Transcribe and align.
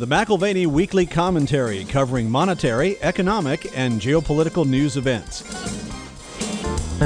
The 0.00 0.06
McAlvany 0.06 0.66
Weekly 0.66 1.04
Commentary 1.04 1.84
covering 1.84 2.30
monetary, 2.30 2.96
economic, 3.02 3.76
and 3.76 4.00
geopolitical 4.00 4.66
news 4.66 4.96
events. 4.96 5.42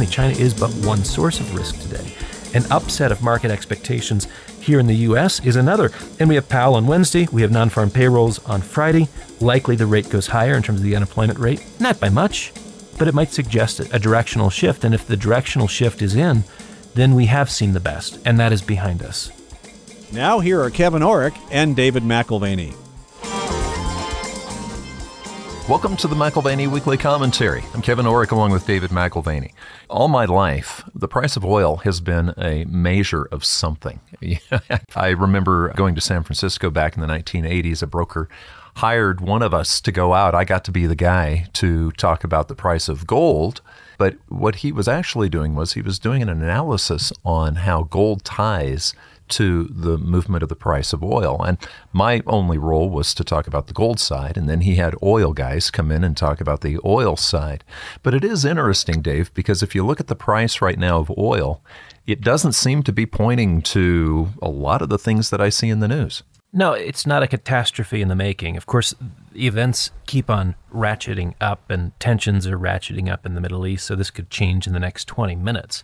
China 0.09 0.33
is 0.39 0.55
but 0.55 0.71
one 0.87 1.03
source 1.03 1.41
of 1.41 1.53
risk 1.57 1.81
today. 1.81 2.15
An 2.55 2.65
upset 2.71 3.11
of 3.11 3.21
market 3.21 3.51
expectations 3.51 4.29
here 4.61 4.79
in 4.79 4.87
the 4.87 4.95
U.S. 5.09 5.45
is 5.45 5.57
another. 5.57 5.91
And 6.21 6.29
we 6.29 6.37
have 6.37 6.49
Powell 6.49 6.77
on 6.77 6.87
Wednesday. 6.87 7.27
We 7.33 7.43
have 7.43 7.51
non 7.51 7.69
farm 7.69 7.91
payrolls 7.91 8.39
on 8.47 8.63
Friday. 8.63 9.09
Likely 9.41 9.75
the 9.75 9.87
rate 9.87 10.09
goes 10.09 10.29
higher 10.29 10.55
in 10.55 10.63
terms 10.63 10.79
of 10.79 10.85
the 10.85 10.95
unemployment 10.95 11.41
rate. 11.41 11.67
Not 11.81 11.99
by 11.99 12.11
much, 12.11 12.53
but 12.97 13.09
it 13.09 13.15
might 13.15 13.33
suggest 13.33 13.81
a 13.81 13.99
directional 13.99 14.51
shift. 14.51 14.85
And 14.85 14.95
if 14.95 15.05
the 15.05 15.17
directional 15.17 15.67
shift 15.67 16.01
is 16.01 16.15
in, 16.15 16.45
then 16.95 17.17
we 17.17 17.27
have 17.27 17.51
seen 17.51 17.73
the 17.73 17.81
best, 17.81 18.21
and 18.25 18.39
that 18.39 18.53
is 18.53 18.63
behind 18.63 19.03
us. 19.03 19.33
Now, 20.13 20.39
here 20.39 20.63
are 20.63 20.71
Kevin 20.71 21.03
Orrick 21.03 21.37
and 21.51 21.75
David 21.75 22.05
McAlvany. 22.05 22.84
Welcome 25.67 25.97
to 25.97 26.09
the 26.09 26.15
McAlvany 26.15 26.67
Weekly 26.69 26.99
Commentary. 26.99 27.65
I'm 27.73 27.81
Kevin 27.81 28.05
Orrick 28.05 28.33
along 28.33 28.51
with 28.51 28.67
David 28.67 28.91
McAlvany. 28.91 29.55
All 29.89 30.09
my 30.09 30.27
life, 30.27 30.85
the 30.95 31.09
price 31.09 31.39
of 31.39 31.45
oil 31.45 31.77
has 31.77 32.03
been 32.03 32.35
a 32.37 32.67
measure 32.67 33.27
of 33.33 33.47
something. 33.47 33.99
I 34.95 35.09
remember 35.09 35.71
going 35.71 35.95
to 35.95 36.03
San 36.03 36.23
Francisco 36.23 36.69
back 36.69 36.97
in 36.97 37.01
the 37.01 37.07
1980s. 37.07 37.83
A 37.83 37.87
broker 37.87 38.29
hired 38.77 39.23
one 39.23 39.41
of 39.41 39.55
us 39.55 39.81
to 39.81 39.91
go 39.91 40.13
out. 40.13 40.35
I 40.35 40.45
got 40.45 40.65
to 40.65 40.71
be 40.71 40.85
the 40.85 40.95
guy 40.95 41.47
to 41.55 41.93
talk 41.93 42.25
about 42.25 42.49
the 42.49 42.55
price 42.55 42.87
of 42.87 43.07
gold. 43.07 43.63
But 43.97 44.19
what 44.29 44.57
he 44.57 44.71
was 44.71 44.87
actually 44.87 45.31
doing 45.31 45.55
was 45.55 45.73
he 45.73 45.81
was 45.81 45.99
doing 45.99 46.21
an 46.21 46.29
analysis 46.29 47.11
on 47.25 47.55
how 47.57 47.85
gold 47.85 48.23
ties 48.23 48.93
to 49.29 49.65
the 49.65 49.99
movement 49.99 50.43
of 50.43 50.49
the 50.49 50.57
price 50.57 50.93
of 50.93 51.03
oil. 51.03 51.43
And 51.43 51.59
my 51.93 52.23
only 52.27 52.59
role 52.59 52.91
was 52.91 53.15
to 53.15 53.25
talk 53.25 53.47
about 53.47 53.67
the 53.67 53.73
gold 53.73 54.01
side, 54.01 54.37
and 54.37 54.49
then 54.49 54.61
he 54.61 54.77
had 54.77 54.95
oil 55.03 55.33
guys 55.33 55.71
come 55.71 55.91
in 55.91 56.05
and 56.05 56.17
talk 56.17 56.41
about 56.41 56.61
the 56.61 56.79
oil 56.85 57.17
side. 57.17 57.65
But 58.03 58.15
it 58.15 58.25
is 58.25 58.45
interesting, 58.45 59.03
Dave, 59.03 59.33
because 59.35 59.63
if 59.63 59.75
you 59.75 59.85
look 59.85 60.01
at 60.01 60.09
the 60.09 60.17
price 60.17 60.61
right 60.61 60.79
now 60.79 60.99
of 60.99 61.13
oil, 61.17 61.63
it 62.07 62.21
doesn't 62.21 62.53
seem 62.53 62.83
to 62.83 62.93
be 62.93 63.07
pointing 63.07 63.63
to 63.63 64.29
a 64.43 64.49
lot 64.49 64.83
of 64.83 64.89
the 64.89 64.99
things 64.99 65.31
that 65.31 65.41
I 65.41 65.49
see 65.49 65.69
in 65.69 65.81
the 65.81 65.89
news. 65.89 66.23
No, 66.57 66.73
it's 66.73 67.05
not 67.05 67.25
a 67.25 67.27
catastrophe 67.27 68.01
in 68.01 68.07
the 68.07 68.15
making. 68.15 68.57
Of 68.57 68.67
course, 68.67 68.95
events 69.35 69.91
keep 70.07 70.31
on 70.31 70.55
ratcheting 70.73 71.35
up 71.41 71.69
and 71.69 71.99
tensions 71.99 72.47
are 72.47 72.57
ratcheting 72.57 73.11
up 73.11 73.27
in 73.27 73.35
the 73.35 73.41
Middle 73.41 73.67
East, 73.67 73.85
so 73.85 73.97
this 73.97 74.11
could 74.11 74.31
change 74.31 74.69
in 74.69 74.73
the 74.73 74.79
next 74.79 75.07
20 75.07 75.35
minutes. 75.35 75.83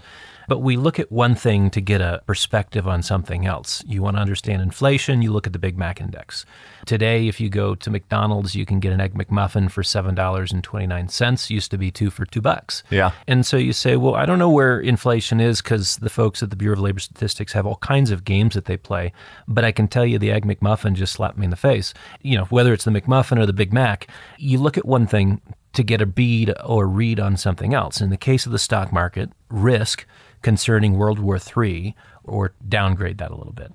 But 0.50 0.62
we 0.62 0.76
look 0.76 0.98
at 0.98 1.12
one 1.12 1.36
thing 1.36 1.70
to 1.70 1.80
get 1.80 2.00
a 2.00 2.24
perspective 2.26 2.88
on 2.88 3.04
something 3.04 3.46
else. 3.46 3.84
You 3.86 4.02
want 4.02 4.16
to 4.16 4.20
understand 4.20 4.60
inflation, 4.62 5.22
you 5.22 5.30
look 5.30 5.46
at 5.46 5.52
the 5.52 5.60
Big 5.60 5.78
Mac 5.78 6.00
index. 6.00 6.44
Today, 6.86 7.28
if 7.28 7.40
you 7.40 7.48
go 7.48 7.76
to 7.76 7.88
McDonald's, 7.88 8.56
you 8.56 8.66
can 8.66 8.80
get 8.80 8.92
an 8.92 9.00
Egg 9.00 9.14
McMuffin 9.14 9.70
for 9.70 9.82
$7.29. 9.82 11.50
Used 11.50 11.70
to 11.70 11.78
be 11.78 11.92
two 11.92 12.10
for 12.10 12.26
two 12.26 12.40
bucks. 12.40 12.82
Yeah. 12.90 13.12
And 13.28 13.46
so 13.46 13.58
you 13.58 13.72
say, 13.72 13.94
well, 13.94 14.16
I 14.16 14.26
don't 14.26 14.40
know 14.40 14.50
where 14.50 14.80
inflation 14.80 15.40
is 15.40 15.62
because 15.62 15.98
the 15.98 16.10
folks 16.10 16.42
at 16.42 16.50
the 16.50 16.56
Bureau 16.56 16.74
of 16.74 16.80
Labor 16.80 16.98
Statistics 16.98 17.52
have 17.52 17.64
all 17.64 17.76
kinds 17.76 18.10
of 18.10 18.24
games 18.24 18.56
that 18.56 18.64
they 18.64 18.76
play. 18.76 19.12
But 19.46 19.64
I 19.64 19.70
can 19.70 19.86
tell 19.86 20.04
you 20.04 20.18
the 20.18 20.32
Egg 20.32 20.44
McMuffin 20.44 20.94
just 20.94 21.12
slapped 21.12 21.38
me 21.38 21.44
in 21.44 21.50
the 21.50 21.56
face. 21.56 21.94
You 22.22 22.38
know, 22.38 22.46
whether 22.46 22.72
it's 22.72 22.86
the 22.86 22.90
McMuffin 22.90 23.38
or 23.38 23.46
the 23.46 23.52
Big 23.52 23.72
Mac, 23.72 24.08
you 24.36 24.58
look 24.58 24.76
at 24.76 24.84
one 24.84 25.06
thing 25.06 25.40
to 25.72 25.82
get 25.82 26.02
a 26.02 26.06
bead 26.06 26.52
or 26.64 26.86
read 26.86 27.20
on 27.20 27.36
something 27.36 27.74
else. 27.74 28.00
In 28.00 28.10
the 28.10 28.16
case 28.16 28.46
of 28.46 28.52
the 28.52 28.58
stock 28.58 28.92
market, 28.92 29.30
risk 29.48 30.06
concerning 30.42 30.96
World 30.96 31.18
War 31.18 31.38
III, 31.38 31.94
or 32.24 32.52
downgrade 32.68 33.18
that 33.18 33.30
a 33.30 33.36
little 33.36 33.52
bit. 33.52 33.72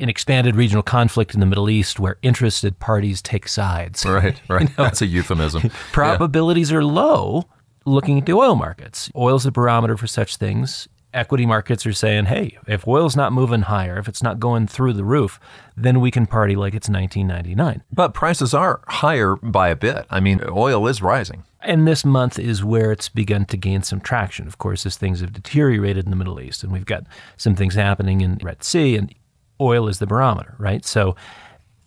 An 0.00 0.08
expanded 0.08 0.56
regional 0.56 0.82
conflict 0.82 1.34
in 1.34 1.40
the 1.40 1.46
Middle 1.46 1.68
East 1.68 2.00
where 2.00 2.16
interested 2.22 2.78
parties 2.78 3.20
take 3.22 3.48
sides. 3.48 4.04
Right, 4.04 4.40
right. 4.48 4.62
you 4.62 4.68
know, 4.68 4.84
That's 4.84 5.02
a 5.02 5.06
euphemism. 5.06 5.70
Probabilities 5.92 6.70
yeah. 6.70 6.78
are 6.78 6.84
low 6.84 7.44
looking 7.84 8.18
at 8.18 8.26
the 8.26 8.32
oil 8.32 8.54
markets. 8.54 9.10
Oil's 9.16 9.46
a 9.46 9.52
barometer 9.52 9.96
for 9.96 10.06
such 10.06 10.36
things. 10.36 10.88
Equity 11.14 11.46
markets 11.46 11.86
are 11.86 11.92
saying, 11.92 12.26
hey, 12.26 12.58
if 12.66 12.86
oil's 12.86 13.16
not 13.16 13.32
moving 13.32 13.62
higher, 13.62 13.98
if 13.98 14.08
it's 14.08 14.22
not 14.22 14.38
going 14.38 14.66
through 14.66 14.92
the 14.92 15.04
roof, 15.04 15.40
then 15.76 16.00
we 16.00 16.10
can 16.10 16.26
party 16.26 16.54
like 16.54 16.74
it's 16.74 16.88
1999. 16.88 17.82
But 17.90 18.12
prices 18.12 18.52
are 18.52 18.82
higher 18.88 19.36
by 19.36 19.68
a 19.68 19.76
bit. 19.76 20.06
I 20.10 20.20
mean, 20.20 20.42
oil 20.48 20.86
is 20.86 21.00
rising. 21.00 21.44
And 21.62 21.88
this 21.88 22.04
month 22.04 22.38
is 22.38 22.62
where 22.62 22.92
it's 22.92 23.08
begun 23.08 23.46
to 23.46 23.56
gain 23.56 23.82
some 23.82 24.00
traction, 24.00 24.46
of 24.46 24.58
course, 24.58 24.84
as 24.84 24.96
things 24.96 25.20
have 25.20 25.32
deteriorated 25.32 26.04
in 26.04 26.10
the 26.10 26.16
Middle 26.16 26.40
East. 26.40 26.62
And 26.62 26.72
we've 26.72 26.84
got 26.84 27.04
some 27.36 27.56
things 27.56 27.74
happening 27.74 28.20
in 28.20 28.36
the 28.36 28.44
Red 28.44 28.62
Sea, 28.62 28.96
and 28.96 29.12
oil 29.60 29.88
is 29.88 29.98
the 29.98 30.06
barometer, 30.06 30.54
right? 30.58 30.84
So 30.84 31.16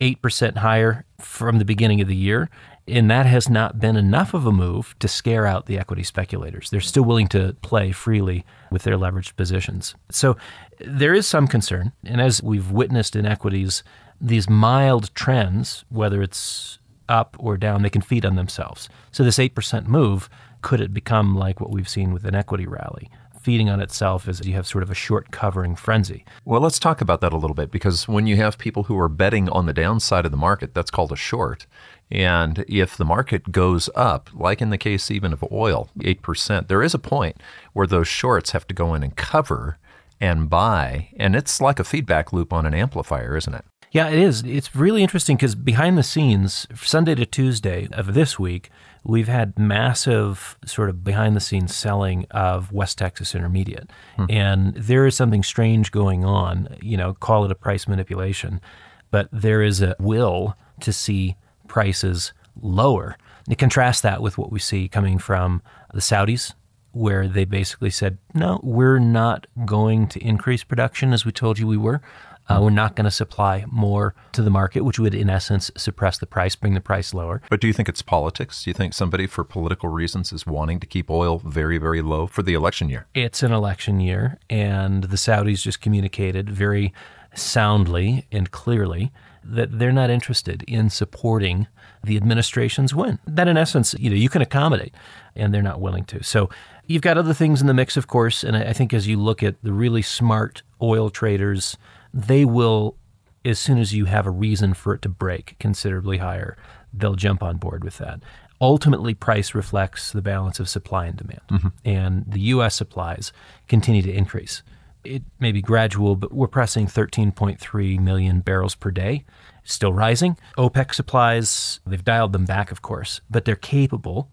8% 0.02 0.58
higher 0.58 1.06
from 1.20 1.60
the 1.60 1.66
beginning 1.66 2.02
of 2.02 2.08
the 2.08 2.16
year. 2.16 2.50
And 2.88 3.10
that 3.12 3.26
has 3.26 3.50
not 3.50 3.80
been 3.80 3.96
enough 3.96 4.34
of 4.34 4.46
a 4.46 4.52
move 4.52 4.96
to 5.00 5.08
scare 5.08 5.46
out 5.46 5.66
the 5.66 5.78
equity 5.78 6.04
speculators. 6.04 6.70
They're 6.70 6.82
still 6.82 7.04
willing 7.04 7.28
to 7.30 7.56
play 7.62 7.92
freely 7.92 8.44
with 8.72 8.84
their 8.84 8.98
leveraged 8.98 9.36
positions. 9.36 9.96
So 10.10 10.36
there 10.80 11.14
is 11.14 11.28
some 11.28 11.48
concern. 11.48 11.92
And 12.04 12.20
as 12.20 12.42
we've 12.42 12.72
witnessed 12.72 13.16
in 13.16 13.26
equities, 13.26 13.84
these 14.20 14.50
mild 14.50 15.14
trends, 15.16 15.86
whether 15.90 16.22
it's 16.22 16.80
up 17.08 17.36
or 17.40 17.58
down, 17.58 17.82
they 17.84 17.90
can 17.90 18.02
feed 18.02 18.26
on 18.26 18.36
themselves. 18.36 18.90
So 19.12 19.24
this 19.24 19.38
8% 19.38 19.86
move, 19.86 20.30
could 20.62 20.82
it 20.82 20.94
become 20.94 21.36
like 21.36 21.60
what 21.60 21.72
we've 21.72 21.90
seen 21.90 22.14
with 22.14 22.26
an 22.26 22.36
equity 22.36 22.66
rally? 22.66 23.10
Feeding 23.42 23.70
on 23.70 23.82
itself 23.82 24.28
as 24.28 24.46
you 24.46 24.54
have 24.54 24.68
sort 24.68 24.84
of 24.84 24.92
a 24.92 24.96
short 24.96 25.32
covering 25.32 25.76
frenzy. 25.76 26.26
Well, 26.46 26.62
let's 26.62 26.78
talk 26.78 27.02
about 27.02 27.22
that 27.22 27.34
a 27.34 27.38
little 27.38 27.56
bit 27.56 27.72
because 27.72 28.08
when 28.08 28.28
you 28.28 28.36
have 28.36 28.60
people 28.60 28.84
who 28.84 29.00
are 29.00 29.10
betting 29.10 29.50
on 29.50 29.66
the 29.66 29.74
downside 29.74 30.26
of 30.26 30.32
the 30.32 30.38
market, 30.38 30.76
that's 30.76 30.92
called 30.92 31.12
a 31.12 31.16
short. 31.16 31.66
And 32.12 32.64
if 32.68 32.96
the 32.96 33.06
market 33.06 33.52
goes 33.52 33.90
up, 33.96 34.30
like 34.32 34.62
in 34.62 34.70
the 34.70 34.78
case 34.78 35.10
even 35.10 35.34
of 35.34 35.44
oil, 35.52 35.90
8%, 35.98 36.68
there 36.68 36.84
is 36.84 36.94
a 36.94 37.00
point 37.00 37.38
where 37.74 37.88
those 37.88 38.08
shorts 38.08 38.52
have 38.52 38.68
to 38.68 38.76
go 38.76 38.94
in 38.94 39.02
and 39.02 39.16
cover 39.16 39.80
and 40.20 40.48
buy. 40.48 41.10
And 41.18 41.36
it's 41.36 41.60
like 41.60 41.80
a 41.80 41.84
feedback 41.84 42.32
loop 42.32 42.54
on 42.54 42.68
an 42.68 42.76
amplifier, 42.76 43.36
isn't 43.38 43.56
it? 43.56 43.66
Yeah, 43.92 44.08
it 44.10 44.20
is. 44.20 44.44
It's 44.44 44.76
really 44.76 45.02
interesting 45.02 45.36
because 45.36 45.56
behind 45.56 45.98
the 45.98 46.04
scenes, 46.04 46.68
Sunday 46.76 47.16
to 47.16 47.26
Tuesday 47.26 47.90
of 47.92 48.14
this 48.14 48.38
week, 48.38 48.70
we've 49.04 49.28
had 49.28 49.58
massive 49.58 50.58
sort 50.66 50.90
of 50.90 51.04
behind 51.04 51.36
the 51.36 51.40
scenes 51.40 51.76
selling 51.76 52.26
of 52.32 52.72
West 52.72 52.98
Texas 52.98 53.34
Intermediate. 53.34 53.90
Hmm. 54.16 54.26
And 54.30 54.76
there 54.76 55.06
is 55.06 55.16
something 55.16 55.44
strange 55.44 55.92
going 55.92 56.24
on, 56.24 56.78
you 56.82 56.98
know, 56.98 57.14
call 57.14 57.46
it 57.46 57.52
a 57.52 57.56
price 57.56 57.88
manipulation, 57.88 58.62
but 59.10 59.28
there 59.32 59.62
is 59.62 59.82
a 59.82 59.96
will 60.00 60.56
to 60.82 60.94
see 60.94 61.36
prices 61.68 62.34
lower. 62.62 63.18
You 63.48 63.56
contrast 63.56 64.04
that 64.04 64.22
with 64.22 64.38
what 64.38 64.52
we 64.52 64.60
see 64.60 64.88
coming 64.88 65.18
from 65.18 65.62
the 65.94 66.02
Saudis, 66.02 66.54
where 66.92 67.28
they 67.28 67.46
basically 67.46 67.90
said, 67.90 68.18
no, 68.34 68.60
we're 68.64 69.00
not 69.00 69.48
going 69.66 70.08
to 70.08 70.20
increase 70.20 70.64
production 70.64 71.14
as 71.14 71.26
we 71.26 71.32
told 71.32 71.58
you 71.58 71.66
we 71.66 71.78
were. 71.78 72.02
Uh, 72.50 72.60
we're 72.62 72.70
not 72.70 72.96
going 72.96 73.06
to 73.06 73.12
supply 73.12 73.64
more 73.72 74.14
to 74.34 74.42
the 74.42 74.50
market, 74.50 74.82
which 74.82 75.00
would, 75.00 75.16
in 75.16 75.30
essence, 75.30 75.72
suppress 75.78 76.18
the 76.18 76.26
price, 76.26 76.56
bring 76.56 76.74
the 76.74 76.82
price 76.82 77.14
lower. 77.14 77.42
But 77.50 77.62
do 77.62 77.68
you 77.68 77.74
think 77.74 77.88
it's 77.88 78.02
politics? 78.02 78.64
Do 78.64 78.70
you 78.70 78.74
think 78.74 78.94
somebody, 78.94 79.28
for 79.28 79.44
political 79.44 79.90
reasons, 79.90 80.34
is 80.34 80.46
wanting 80.46 80.80
to 80.82 80.88
keep 80.88 81.10
oil 81.10 81.40
very, 81.40 81.78
very 81.78 82.02
low 82.02 82.28
for 82.28 82.44
the 82.44 82.54
election 82.54 82.90
year? 82.90 83.08
It's 83.14 83.44
an 83.44 83.52
election 83.52 84.00
year, 84.00 84.38
and 84.50 85.06
the 85.06 85.18
Saudis 85.18 85.62
just 85.62 85.82
communicated 85.82 86.50
very 86.50 86.94
soundly 87.34 88.26
and 88.32 88.52
clearly 88.52 89.12
that 89.44 89.80
they're 89.80 89.92
not 89.92 90.10
interested 90.10 90.64
in 90.64 90.90
supporting 90.90 91.68
the 92.04 92.18
administration's 92.18 92.94
win. 92.94 93.20
That, 93.26 93.48
in 93.48 93.58
essence, 93.58 93.96
you 93.98 94.10
know, 94.10 94.16
you 94.16 94.30
can 94.30 94.42
accommodate, 94.42 94.94
and 95.36 95.54
they're 95.54 95.62
not 95.62 95.82
willing 95.82 96.06
to. 96.06 96.24
So 96.24 96.50
you've 96.86 97.02
got 97.02 97.18
other 97.18 97.34
things 97.34 97.62
in 97.62 97.68
the 97.68 97.74
mix, 97.74 97.98
of 97.98 98.08
course, 98.08 98.44
and 98.44 98.56
I 98.56 98.74
think 98.74 98.94
as 98.94 99.08
you 99.08 99.18
look 99.18 99.42
at 99.42 99.56
the 99.64 99.74
really 99.74 100.02
smart 100.02 100.64
oil 100.82 101.10
traders 101.10 101.78
they 102.14 102.46
will, 102.46 102.98
as 103.44 103.60
soon 103.60 103.78
as 103.78 103.94
you 103.94 104.06
have 104.06 104.26
a 104.26 104.32
reason 104.32 104.74
for 104.74 104.94
it 104.94 105.02
to 105.04 105.10
break 105.10 105.56
considerably 105.60 106.18
higher, 106.18 106.58
they'll 106.94 107.16
jump 107.16 107.42
on 107.44 107.58
board 107.58 107.84
with 107.84 107.98
that. 107.98 108.22
Ultimately, 108.60 109.16
price 109.16 109.56
reflects 109.56 110.12
the 110.12 110.22
balance 110.22 110.60
of 110.60 110.70
supply 110.70 111.08
and 111.08 111.18
demand, 111.18 111.42
mm-hmm. 111.50 111.68
and 111.84 112.26
the 112.28 112.42
U.S. 112.42 112.76
supplies 112.76 113.34
continue 113.68 114.04
to 114.04 114.14
increase. 114.14 114.62
It 115.04 115.24
may 115.40 115.52
be 115.52 115.64
gradual, 115.64 116.16
but 116.16 116.32
we're 116.32 116.48
pressing 116.48 116.86
13.3 116.86 118.00
million 118.00 118.42
barrels 118.42 118.76
per 118.76 118.92
day, 118.92 119.26
still 119.64 119.94
rising. 119.94 120.38
OPEC 120.60 120.94
supplies, 120.94 121.80
they've 121.88 122.06
dialed 122.06 122.34
them 122.34 122.46
back, 122.46 122.72
of 122.72 122.84
course, 122.84 123.22
but 123.32 123.46
they're 123.46 123.56
capable 123.56 124.30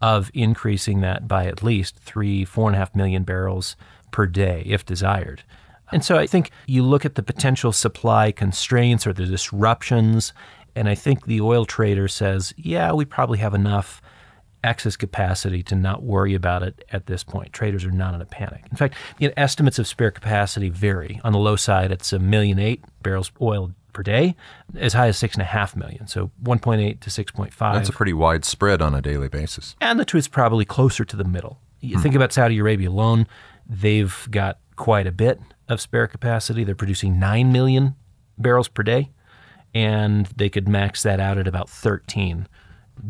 of 0.00 0.30
increasing 0.32 1.00
that 1.00 1.26
by 1.26 1.46
at 1.46 1.62
least 1.62 1.96
three, 1.96 2.44
four 2.44 2.68
and 2.68 2.76
a 2.76 2.78
half 2.78 2.94
million 2.94 3.24
barrels 3.24 3.76
per 4.12 4.26
day 4.26 4.62
if 4.66 4.84
desired. 4.84 5.42
And 5.92 6.04
so 6.04 6.16
I 6.16 6.26
think 6.26 6.50
you 6.66 6.82
look 6.82 7.04
at 7.04 7.14
the 7.14 7.22
potential 7.22 7.72
supply 7.72 8.32
constraints 8.32 9.06
or 9.06 9.12
the 9.12 9.26
disruptions, 9.26 10.32
and 10.74 10.88
I 10.88 10.94
think 10.94 11.26
the 11.26 11.40
oil 11.40 11.64
trader 11.64 12.08
says, 12.08 12.54
yeah, 12.56 12.92
we 12.92 13.04
probably 13.04 13.38
have 13.38 13.54
enough 13.54 14.00
excess 14.64 14.96
capacity 14.96 15.62
to 15.64 15.74
not 15.74 16.02
worry 16.02 16.34
about 16.34 16.62
it 16.62 16.84
at 16.92 17.06
this 17.06 17.24
point. 17.24 17.52
Traders 17.52 17.84
are 17.84 17.90
not 17.90 18.14
in 18.14 18.20
a 18.20 18.24
panic. 18.24 18.64
In 18.70 18.76
fact, 18.76 18.94
you 19.18 19.28
know, 19.28 19.34
estimates 19.36 19.78
of 19.78 19.86
spare 19.86 20.10
capacity 20.10 20.68
vary. 20.68 21.20
On 21.24 21.32
the 21.32 21.38
low 21.38 21.56
side, 21.56 21.90
it's 21.90 22.12
a 22.12 22.18
million 22.18 22.58
eight 22.58 22.82
barrels 23.02 23.32
oil 23.40 23.72
per 23.92 24.02
day, 24.02 24.34
as 24.76 24.94
high 24.94 25.08
as 25.08 25.20
6.5 25.20 25.76
million. 25.76 26.06
So 26.06 26.30
1.8 26.42 27.00
to 27.00 27.10
6.5. 27.10 27.58
That's 27.58 27.88
a 27.88 27.92
pretty 27.92 28.12
wide 28.12 28.44
spread 28.44 28.80
on 28.80 28.94
a 28.94 29.02
daily 29.02 29.28
basis. 29.28 29.76
And 29.80 30.00
the 30.00 30.04
truth's 30.04 30.28
probably 30.28 30.64
closer 30.64 31.04
to 31.04 31.16
the 31.16 31.24
middle. 31.24 31.58
You 31.80 31.98
think 31.98 32.14
about 32.14 32.32
Saudi 32.32 32.58
Arabia 32.58 32.88
alone, 32.88 33.26
they've 33.68 34.28
got 34.30 34.58
quite 34.76 35.06
a 35.06 35.12
bit 35.12 35.40
of 35.68 35.80
spare 35.80 36.06
capacity. 36.06 36.64
They're 36.64 36.74
producing 36.74 37.18
9 37.18 37.52
million 37.52 37.94
barrels 38.38 38.68
per 38.68 38.82
day, 38.82 39.10
and 39.74 40.26
they 40.36 40.48
could 40.48 40.68
max 40.68 41.02
that 41.02 41.20
out 41.20 41.38
at 41.38 41.46
about 41.46 41.68
13. 41.68 42.48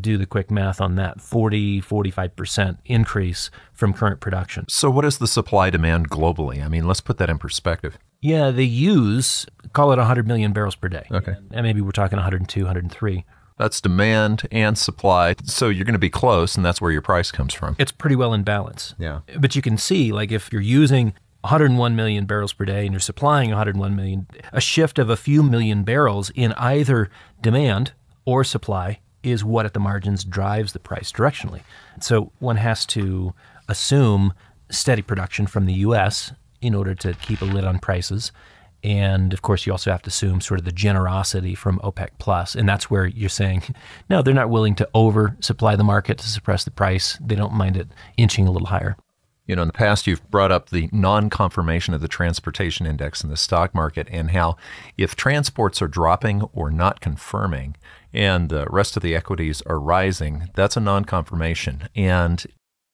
Do 0.00 0.16
the 0.16 0.26
quick 0.26 0.50
math 0.50 0.80
on 0.80 0.94
that 0.94 1.20
40, 1.20 1.82
45% 1.82 2.78
increase 2.84 3.50
from 3.72 3.92
current 3.92 4.20
production. 4.20 4.64
So, 4.68 4.88
what 4.90 5.04
is 5.04 5.18
the 5.18 5.26
supply 5.26 5.70
demand 5.70 6.08
globally? 6.08 6.64
I 6.64 6.68
mean, 6.68 6.86
let's 6.86 7.00
put 7.00 7.18
that 7.18 7.28
in 7.28 7.38
perspective. 7.38 7.98
Yeah, 8.20 8.52
they 8.52 8.62
use, 8.62 9.44
call 9.72 9.92
it 9.92 9.96
100 9.96 10.26
million 10.28 10.52
barrels 10.52 10.76
per 10.76 10.88
day. 10.88 11.06
Okay. 11.10 11.34
And 11.50 11.64
maybe 11.64 11.80
we're 11.80 11.90
talking 11.90 12.16
102, 12.16 12.60
103. 12.64 13.24
That's 13.58 13.80
demand 13.80 14.48
and 14.52 14.78
supply. 14.78 15.34
So, 15.44 15.68
you're 15.68 15.84
going 15.84 15.94
to 15.94 15.98
be 15.98 16.10
close, 16.10 16.56
and 16.56 16.64
that's 16.64 16.80
where 16.80 16.92
your 16.92 17.02
price 17.02 17.32
comes 17.32 17.52
from. 17.52 17.74
It's 17.78 17.92
pretty 17.92 18.16
well 18.16 18.32
in 18.32 18.44
balance. 18.44 18.94
Yeah. 18.98 19.20
But 19.38 19.56
you 19.56 19.62
can 19.62 19.76
see, 19.76 20.12
like, 20.12 20.30
if 20.30 20.52
you're 20.52 20.62
using 20.62 21.12
101 21.42 21.96
million 21.96 22.24
barrels 22.24 22.52
per 22.52 22.64
day 22.64 22.84
and 22.84 22.92
you're 22.92 23.00
supplying 23.00 23.50
101 23.50 23.96
million, 23.96 24.26
a 24.52 24.60
shift 24.60 24.98
of 24.98 25.10
a 25.10 25.16
few 25.16 25.42
million 25.42 25.82
barrels 25.82 26.30
in 26.34 26.52
either 26.52 27.10
demand 27.40 27.92
or 28.24 28.44
supply 28.44 29.00
is 29.22 29.44
what 29.44 29.66
at 29.66 29.74
the 29.74 29.80
margins 29.80 30.24
drives 30.24 30.72
the 30.72 30.78
price 30.78 31.12
directionally. 31.12 31.62
So 32.00 32.32
one 32.38 32.56
has 32.56 32.86
to 32.86 33.34
assume 33.68 34.32
steady 34.70 35.02
production 35.02 35.46
from 35.46 35.66
the 35.66 35.74
US 35.74 36.32
in 36.60 36.74
order 36.74 36.94
to 36.94 37.14
keep 37.14 37.42
a 37.42 37.44
lid 37.44 37.64
on 37.64 37.78
prices. 37.78 38.32
And 38.84 39.32
of 39.32 39.42
course, 39.42 39.64
you 39.64 39.72
also 39.72 39.90
have 39.92 40.02
to 40.02 40.08
assume 40.08 40.40
sort 40.40 40.58
of 40.58 40.64
the 40.64 40.72
generosity 40.72 41.54
from 41.54 41.78
OPEC 41.80 42.08
Plus, 42.18 42.56
and 42.56 42.68
that's 42.68 42.90
where 42.90 43.06
you're 43.06 43.28
saying, 43.28 43.62
no, 44.10 44.22
they're 44.22 44.34
not 44.34 44.50
willing 44.50 44.74
to 44.76 44.88
oversupply 44.94 45.76
the 45.76 45.84
market 45.84 46.18
to 46.18 46.28
suppress 46.28 46.64
the 46.64 46.70
price. 46.70 47.16
They 47.20 47.36
don't 47.36 47.52
mind 47.52 47.76
it 47.76 47.88
inching 48.16 48.48
a 48.48 48.50
little 48.50 48.68
higher. 48.68 48.96
You 49.46 49.56
know, 49.56 49.62
in 49.62 49.68
the 49.68 49.72
past, 49.72 50.06
you've 50.06 50.28
brought 50.30 50.52
up 50.52 50.70
the 50.70 50.88
non 50.92 51.28
confirmation 51.28 51.94
of 51.94 52.00
the 52.00 52.08
transportation 52.08 52.86
index 52.86 53.24
in 53.24 53.30
the 53.30 53.36
stock 53.36 53.74
market 53.74 54.06
and 54.10 54.30
how 54.30 54.56
if 54.96 55.16
transports 55.16 55.82
are 55.82 55.88
dropping 55.88 56.42
or 56.52 56.70
not 56.70 57.00
confirming 57.00 57.76
and 58.14 58.50
the 58.50 58.66
rest 58.70 58.96
of 58.96 59.02
the 59.02 59.16
equities 59.16 59.60
are 59.62 59.80
rising, 59.80 60.48
that's 60.54 60.76
a 60.76 60.80
non 60.80 61.04
confirmation. 61.04 61.88
And 61.96 62.44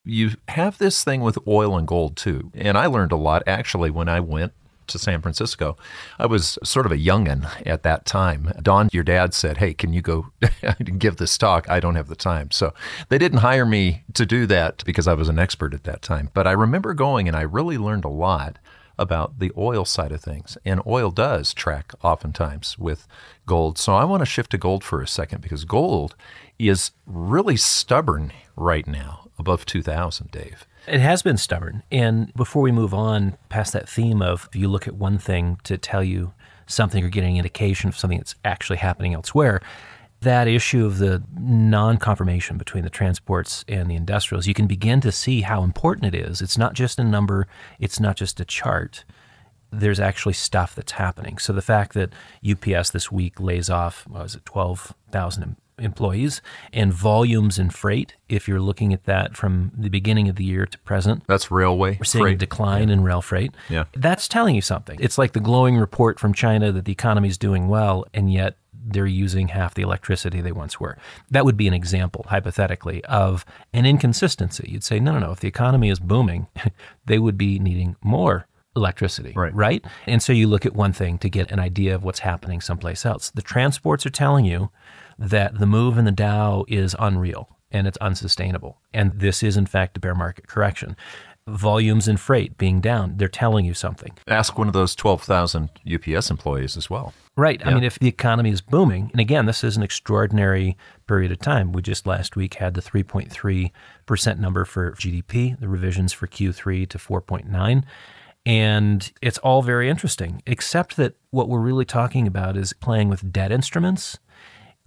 you 0.04 0.32
have 0.48 0.78
this 0.78 1.04
thing 1.04 1.20
with 1.20 1.38
oil 1.46 1.76
and 1.76 1.86
gold 1.86 2.16
too. 2.16 2.50
And 2.54 2.78
I 2.78 2.86
learned 2.86 3.12
a 3.12 3.16
lot 3.16 3.42
actually 3.46 3.90
when 3.90 4.08
I 4.08 4.20
went 4.20 4.52
to 4.88 4.98
San 4.98 5.22
Francisco. 5.22 5.76
I 6.18 6.26
was 6.26 6.58
sort 6.64 6.86
of 6.86 6.92
a 6.92 6.96
youngin 6.96 7.48
at 7.66 7.82
that 7.82 8.04
time. 8.04 8.52
Don, 8.62 8.88
your 8.92 9.04
dad 9.04 9.34
said, 9.34 9.58
"Hey, 9.58 9.74
can 9.74 9.92
you 9.92 10.02
go 10.02 10.32
give 10.98 11.16
this 11.16 11.38
talk?" 11.38 11.68
I 11.68 11.80
don't 11.80 11.94
have 11.94 12.08
the 12.08 12.16
time, 12.16 12.50
so 12.50 12.74
they 13.08 13.18
didn't 13.18 13.38
hire 13.38 13.66
me 13.66 14.04
to 14.14 14.26
do 14.26 14.46
that 14.46 14.84
because 14.84 15.06
I 15.06 15.14
was 15.14 15.28
an 15.28 15.38
expert 15.38 15.74
at 15.74 15.84
that 15.84 16.02
time. 16.02 16.30
But 16.34 16.46
I 16.46 16.52
remember 16.52 16.94
going, 16.94 17.28
and 17.28 17.36
I 17.36 17.42
really 17.42 17.78
learned 17.78 18.04
a 18.04 18.08
lot 18.08 18.58
about 18.98 19.38
the 19.38 19.52
oil 19.56 19.84
side 19.84 20.12
of 20.12 20.20
things. 20.20 20.58
And 20.64 20.80
oil 20.86 21.10
does 21.10 21.54
track 21.54 21.92
oftentimes 22.02 22.78
with 22.78 23.06
gold. 23.46 23.78
So 23.78 23.94
I 23.94 24.04
want 24.04 24.20
to 24.20 24.26
shift 24.26 24.50
to 24.50 24.58
gold 24.58 24.84
for 24.84 25.00
a 25.00 25.08
second 25.08 25.40
because 25.40 25.64
gold 25.64 26.14
is 26.58 26.90
really 27.06 27.56
stubborn 27.56 28.32
right 28.56 28.86
now 28.86 29.28
above 29.38 29.64
2000, 29.64 30.30
Dave. 30.30 30.66
It 30.86 31.00
has 31.00 31.22
been 31.22 31.36
stubborn. 31.36 31.82
And 31.92 32.32
before 32.34 32.62
we 32.62 32.72
move 32.72 32.92
on 32.92 33.36
past 33.48 33.72
that 33.74 33.88
theme 33.88 34.22
of 34.22 34.48
you 34.52 34.68
look 34.68 34.88
at 34.88 34.94
one 34.94 35.18
thing 35.18 35.58
to 35.64 35.78
tell 35.78 36.02
you 36.02 36.32
something 36.66 37.04
or 37.04 37.08
get 37.08 37.24
an 37.24 37.36
indication 37.36 37.88
of 37.88 37.96
something 37.96 38.18
that's 38.18 38.34
actually 38.44 38.78
happening 38.78 39.14
elsewhere, 39.14 39.60
that 40.20 40.48
issue 40.48 40.84
of 40.84 40.98
the 40.98 41.22
non 41.38 41.98
confirmation 41.98 42.58
between 42.58 42.84
the 42.84 42.90
transports 42.90 43.64
and 43.68 43.90
the 43.90 43.94
industrials, 43.94 44.46
you 44.46 44.54
can 44.54 44.66
begin 44.66 45.00
to 45.02 45.12
see 45.12 45.42
how 45.42 45.62
important 45.62 46.14
it 46.14 46.18
is. 46.18 46.42
It's 46.42 46.58
not 46.58 46.74
just 46.74 46.98
a 46.98 47.04
number, 47.04 47.46
it's 47.78 48.00
not 48.00 48.16
just 48.16 48.40
a 48.40 48.44
chart. 48.44 49.04
There's 49.70 50.00
actually 50.00 50.32
stuff 50.32 50.74
that's 50.74 50.92
happening. 50.92 51.38
So 51.38 51.52
the 51.52 51.62
fact 51.62 51.92
that 51.92 52.12
UPS 52.48 52.90
this 52.90 53.12
week 53.12 53.38
lays 53.38 53.68
off, 53.68 54.06
what 54.08 54.22
was 54.22 54.34
it, 54.34 54.46
12,000 54.46 55.56
employees 55.78 56.42
and 56.72 56.92
volumes 56.92 57.58
in 57.58 57.70
freight. 57.70 58.14
If 58.28 58.48
you're 58.48 58.60
looking 58.60 58.92
at 58.92 59.04
that 59.04 59.36
from 59.36 59.72
the 59.76 59.88
beginning 59.88 60.28
of 60.28 60.36
the 60.36 60.44
year 60.44 60.66
to 60.66 60.78
present, 60.80 61.26
that's 61.26 61.50
railway. 61.50 61.96
We're 61.98 62.04
seeing 62.04 62.24
freight. 62.24 62.34
a 62.34 62.38
decline 62.38 62.88
yeah. 62.88 62.94
in 62.94 63.02
rail 63.02 63.22
freight. 63.22 63.54
Yeah. 63.68 63.84
That's 63.94 64.28
telling 64.28 64.54
you 64.54 64.62
something. 64.62 64.98
It's 65.00 65.18
like 65.18 65.32
the 65.32 65.40
glowing 65.40 65.76
report 65.76 66.18
from 66.18 66.34
China 66.34 66.72
that 66.72 66.84
the 66.84 66.92
economy 66.92 67.28
is 67.28 67.38
doing 67.38 67.68
well, 67.68 68.04
and 68.12 68.32
yet 68.32 68.56
they're 68.92 69.06
using 69.06 69.48
half 69.48 69.74
the 69.74 69.82
electricity 69.82 70.40
they 70.40 70.52
once 70.52 70.80
were. 70.80 70.96
That 71.30 71.44
would 71.44 71.56
be 71.56 71.68
an 71.68 71.74
example, 71.74 72.26
hypothetically, 72.28 73.04
of 73.04 73.44
an 73.72 73.86
inconsistency. 73.86 74.68
You'd 74.70 74.84
say, 74.84 75.00
no, 75.00 75.12
no, 75.12 75.18
no. 75.18 75.32
If 75.32 75.40
the 75.40 75.48
economy 75.48 75.90
is 75.90 75.98
booming, 75.98 76.46
they 77.06 77.18
would 77.18 77.38
be 77.38 77.58
needing 77.58 77.96
more 78.02 78.46
electricity, 78.76 79.32
right. 79.34 79.54
right? 79.54 79.84
And 80.06 80.22
so 80.22 80.32
you 80.32 80.46
look 80.46 80.64
at 80.64 80.74
one 80.74 80.92
thing 80.92 81.18
to 81.18 81.28
get 81.28 81.50
an 81.50 81.58
idea 81.58 81.94
of 81.94 82.04
what's 82.04 82.20
happening 82.20 82.60
someplace 82.60 83.04
else. 83.04 83.30
The 83.30 83.42
transports 83.42 84.06
are 84.06 84.10
telling 84.10 84.44
you 84.44 84.70
that 85.18 85.58
the 85.58 85.66
move 85.66 85.98
in 85.98 86.04
the 86.04 86.12
Dow 86.12 86.64
is 86.68 86.94
unreal 86.98 87.48
and 87.70 87.86
it's 87.86 87.98
unsustainable. 87.98 88.80
And 88.94 89.12
this 89.12 89.42
is, 89.42 89.56
in 89.56 89.66
fact, 89.66 89.96
a 89.96 90.00
bear 90.00 90.14
market 90.14 90.46
correction. 90.46 90.96
Volumes 91.48 92.08
and 92.08 92.20
freight 92.20 92.58
being 92.58 92.80
down, 92.80 93.14
they're 93.16 93.28
telling 93.28 93.64
you 93.64 93.74
something. 93.74 94.12
Ask 94.26 94.58
one 94.58 94.66
of 94.66 94.74
those 94.74 94.94
12,000 94.94 95.70
UPS 95.92 96.30
employees 96.30 96.76
as 96.76 96.88
well. 96.90 97.14
Right. 97.36 97.60
Yeah. 97.60 97.70
I 97.70 97.74
mean, 97.74 97.84
if 97.84 97.98
the 97.98 98.08
economy 98.08 98.50
is 98.50 98.60
booming, 98.60 99.10
and 99.12 99.20
again, 99.20 99.46
this 99.46 99.62
is 99.62 99.76
an 99.76 99.82
extraordinary 99.82 100.76
period 101.06 101.32
of 101.32 101.38
time. 101.38 101.72
We 101.72 101.82
just 101.82 102.06
last 102.06 102.36
week 102.36 102.54
had 102.54 102.74
the 102.74 102.82
3.3% 102.82 104.38
number 104.38 104.64
for 104.64 104.92
GDP, 104.92 105.58
the 105.58 105.68
revisions 105.68 106.12
for 106.12 106.26
Q3 106.26 106.88
to 106.88 106.98
4.9. 106.98 107.84
And 108.46 109.12
it's 109.20 109.38
all 109.38 109.62
very 109.62 109.88
interesting, 109.88 110.42
except 110.46 110.96
that 110.96 111.14
what 111.30 111.48
we're 111.48 111.60
really 111.60 111.84
talking 111.84 112.26
about 112.26 112.56
is 112.56 112.72
playing 112.72 113.08
with 113.08 113.32
debt 113.32 113.52
instruments 113.52 114.18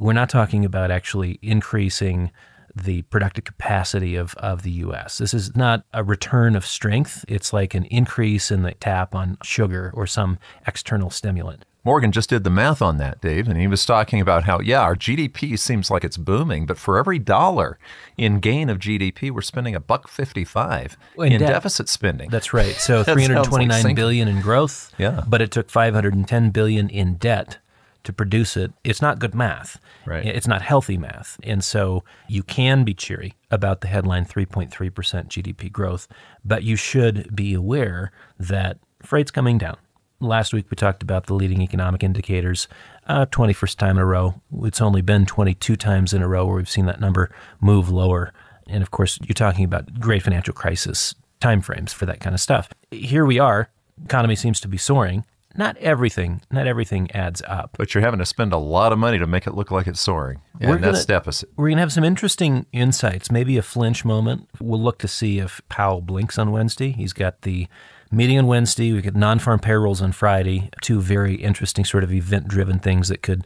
we're 0.01 0.13
not 0.13 0.29
talking 0.29 0.65
about 0.65 0.89
actually 0.89 1.37
increasing 1.43 2.31
the 2.75 3.01
productive 3.03 3.43
capacity 3.43 4.15
of, 4.15 4.33
of 4.35 4.63
the 4.63 4.71
U.S. 4.71 5.17
This 5.17 5.33
is 5.33 5.55
not 5.55 5.85
a 5.93 6.03
return 6.03 6.55
of 6.55 6.65
strength. 6.65 7.25
It's 7.27 7.53
like 7.53 7.73
an 7.73 7.85
increase 7.85 8.51
in 8.51 8.63
the 8.63 8.73
tap 8.73 9.15
on 9.15 9.37
sugar 9.43 9.91
or 9.93 10.07
some 10.07 10.39
external 10.65 11.09
stimulant. 11.09 11.65
Morgan 11.83 12.11
just 12.11 12.29
did 12.29 12.43
the 12.43 12.51
math 12.51 12.79
on 12.79 12.97
that, 12.97 13.21
Dave, 13.21 13.47
and 13.47 13.59
he 13.59 13.65
was 13.65 13.87
talking 13.87 14.21
about 14.21 14.43
how, 14.43 14.59
yeah, 14.59 14.81
our 14.81 14.95
GDP 14.95 15.57
seems 15.57 15.89
like 15.89 16.03
it's 16.03 16.17
booming, 16.17 16.67
but 16.67 16.77
for 16.77 16.99
every 16.99 17.17
dollar 17.17 17.79
in 18.17 18.39
gain 18.39 18.69
of 18.69 18.77
GDP, 18.77 19.31
we're 19.31 19.41
spending 19.41 19.73
a 19.73 19.79
buck 19.79 20.07
fifty-five 20.07 20.95
in, 21.17 21.31
in 21.31 21.39
deficit 21.39 21.89
spending. 21.89 22.29
That's 22.29 22.53
right. 22.53 22.75
So 22.75 23.03
three 23.03 23.23
hundred 23.23 23.45
twenty-nine 23.45 23.83
like 23.83 23.95
billion 23.95 24.27
in 24.27 24.41
growth, 24.41 24.93
yeah, 24.99 25.23
but 25.27 25.41
it 25.41 25.49
took 25.49 25.71
five 25.71 25.95
hundred 25.95 26.13
and 26.13 26.27
ten 26.27 26.51
billion 26.51 26.87
in 26.87 27.15
debt 27.15 27.57
to 28.03 28.13
produce 28.13 28.57
it, 28.57 28.71
it's 28.83 29.01
not 29.01 29.19
good 29.19 29.35
math. 29.35 29.79
Right. 30.05 30.25
It's 30.25 30.47
not 30.47 30.61
healthy 30.61 30.97
math. 30.97 31.39
And 31.43 31.63
so 31.63 32.03
you 32.27 32.43
can 32.43 32.83
be 32.83 32.93
cheery 32.93 33.35
about 33.49 33.81
the 33.81 33.87
headline 33.87 34.25
3.3% 34.25 34.69
GDP 34.71 35.71
growth, 35.71 36.07
but 36.43 36.63
you 36.63 36.75
should 36.75 37.35
be 37.35 37.53
aware 37.53 38.11
that 38.39 38.79
freight's 39.01 39.31
coming 39.31 39.57
down. 39.57 39.77
Last 40.19 40.53
week 40.53 40.67
we 40.69 40.75
talked 40.75 41.01
about 41.01 41.25
the 41.25 41.33
leading 41.33 41.61
economic 41.61 42.03
indicators, 42.03 42.67
uh, 43.07 43.25
21st 43.27 43.77
time 43.77 43.97
in 43.97 44.03
a 44.03 44.05
row. 44.05 44.39
It's 44.61 44.81
only 44.81 45.01
been 45.01 45.25
22 45.25 45.75
times 45.75 46.13
in 46.13 46.21
a 46.21 46.27
row 46.27 46.45
where 46.45 46.57
we've 46.57 46.69
seen 46.69 46.85
that 46.85 46.99
number 46.99 47.31
move 47.59 47.89
lower. 47.89 48.31
And 48.67 48.83
of 48.83 48.91
course, 48.91 49.19
you're 49.23 49.33
talking 49.33 49.65
about 49.65 49.99
great 49.99 50.21
financial 50.23 50.53
crisis 50.53 51.15
timeframes 51.39 51.91
for 51.91 52.05
that 52.05 52.19
kind 52.19 52.35
of 52.35 52.39
stuff. 52.39 52.69
Here 52.91 53.25
we 53.25 53.39
are. 53.39 53.69
Economy 54.05 54.35
seems 54.35 54.59
to 54.61 54.67
be 54.67 54.77
soaring 54.77 55.25
not 55.55 55.77
everything, 55.77 56.41
not 56.51 56.67
everything 56.67 57.11
adds 57.11 57.41
up. 57.47 57.75
But 57.77 57.93
you're 57.93 58.03
having 58.03 58.19
to 58.19 58.25
spend 58.25 58.53
a 58.53 58.57
lot 58.57 58.93
of 58.93 58.99
money 58.99 59.17
to 59.19 59.27
make 59.27 59.47
it 59.47 59.53
look 59.53 59.71
like 59.71 59.87
it's 59.87 59.99
soaring. 59.99 60.41
And 60.59 60.69
we're 60.69 60.77
that's 60.77 61.05
gonna, 61.05 61.19
deficit. 61.19 61.49
We're 61.55 61.67
going 61.67 61.77
to 61.77 61.81
have 61.81 61.93
some 61.93 62.03
interesting 62.03 62.65
insights, 62.71 63.31
maybe 63.31 63.57
a 63.57 63.61
flinch 63.61 64.05
moment. 64.05 64.49
We'll 64.59 64.81
look 64.81 64.99
to 64.99 65.07
see 65.07 65.39
if 65.39 65.61
Powell 65.69 66.01
blinks 66.01 66.37
on 66.37 66.51
Wednesday. 66.51 66.91
He's 66.91 67.13
got 67.13 67.41
the 67.41 67.67
meeting 68.11 68.37
on 68.37 68.47
Wednesday. 68.47 68.93
We 68.93 69.01
get 69.01 69.15
non-farm 69.15 69.59
payrolls 69.59 70.01
on 70.01 70.11
Friday. 70.11 70.69
Two 70.81 71.01
very 71.01 71.35
interesting 71.35 71.85
sort 71.85 72.03
of 72.03 72.11
event-driven 72.11 72.79
things 72.79 73.09
that 73.09 73.21
could 73.21 73.45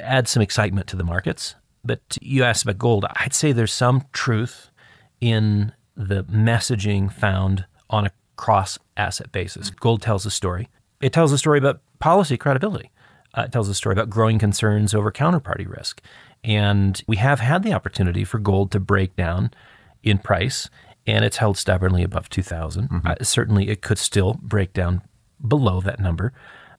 add 0.00 0.28
some 0.28 0.42
excitement 0.42 0.86
to 0.88 0.96
the 0.96 1.04
markets. 1.04 1.54
But 1.84 2.18
you 2.20 2.44
asked 2.44 2.62
about 2.62 2.78
gold. 2.78 3.04
I'd 3.16 3.34
say 3.34 3.52
there's 3.52 3.72
some 3.72 4.04
truth 4.12 4.70
in 5.20 5.72
the 5.96 6.24
messaging 6.24 7.12
found 7.12 7.66
on 7.88 8.06
a 8.06 8.10
cross 8.36 8.78
asset 8.96 9.30
basis. 9.32 9.70
Gold 9.70 10.02
tells 10.02 10.26
a 10.26 10.30
story 10.30 10.68
it 11.04 11.12
tells 11.12 11.32
a 11.32 11.38
story 11.38 11.58
about 11.58 11.82
policy 11.98 12.38
credibility. 12.38 12.90
Uh, 13.36 13.42
it 13.42 13.52
tells 13.52 13.68
a 13.68 13.74
story 13.74 13.92
about 13.92 14.08
growing 14.08 14.38
concerns 14.38 14.94
over 14.94 15.12
counterparty 15.12 15.68
risk. 15.68 16.00
And 16.42 17.02
we 17.06 17.16
have 17.16 17.40
had 17.40 17.62
the 17.62 17.74
opportunity 17.74 18.24
for 18.24 18.38
gold 18.38 18.70
to 18.72 18.80
break 18.80 19.14
down 19.14 19.50
in 20.02 20.16
price, 20.16 20.70
and 21.06 21.22
it's 21.22 21.36
held 21.36 21.58
stubbornly 21.58 22.02
above 22.02 22.30
2000. 22.30 22.88
Mm-hmm. 22.88 23.06
Uh, 23.06 23.14
certainly, 23.20 23.68
it 23.68 23.82
could 23.82 23.98
still 23.98 24.40
break 24.40 24.72
down 24.72 25.02
below 25.46 25.82
that 25.82 26.00
number. 26.00 26.32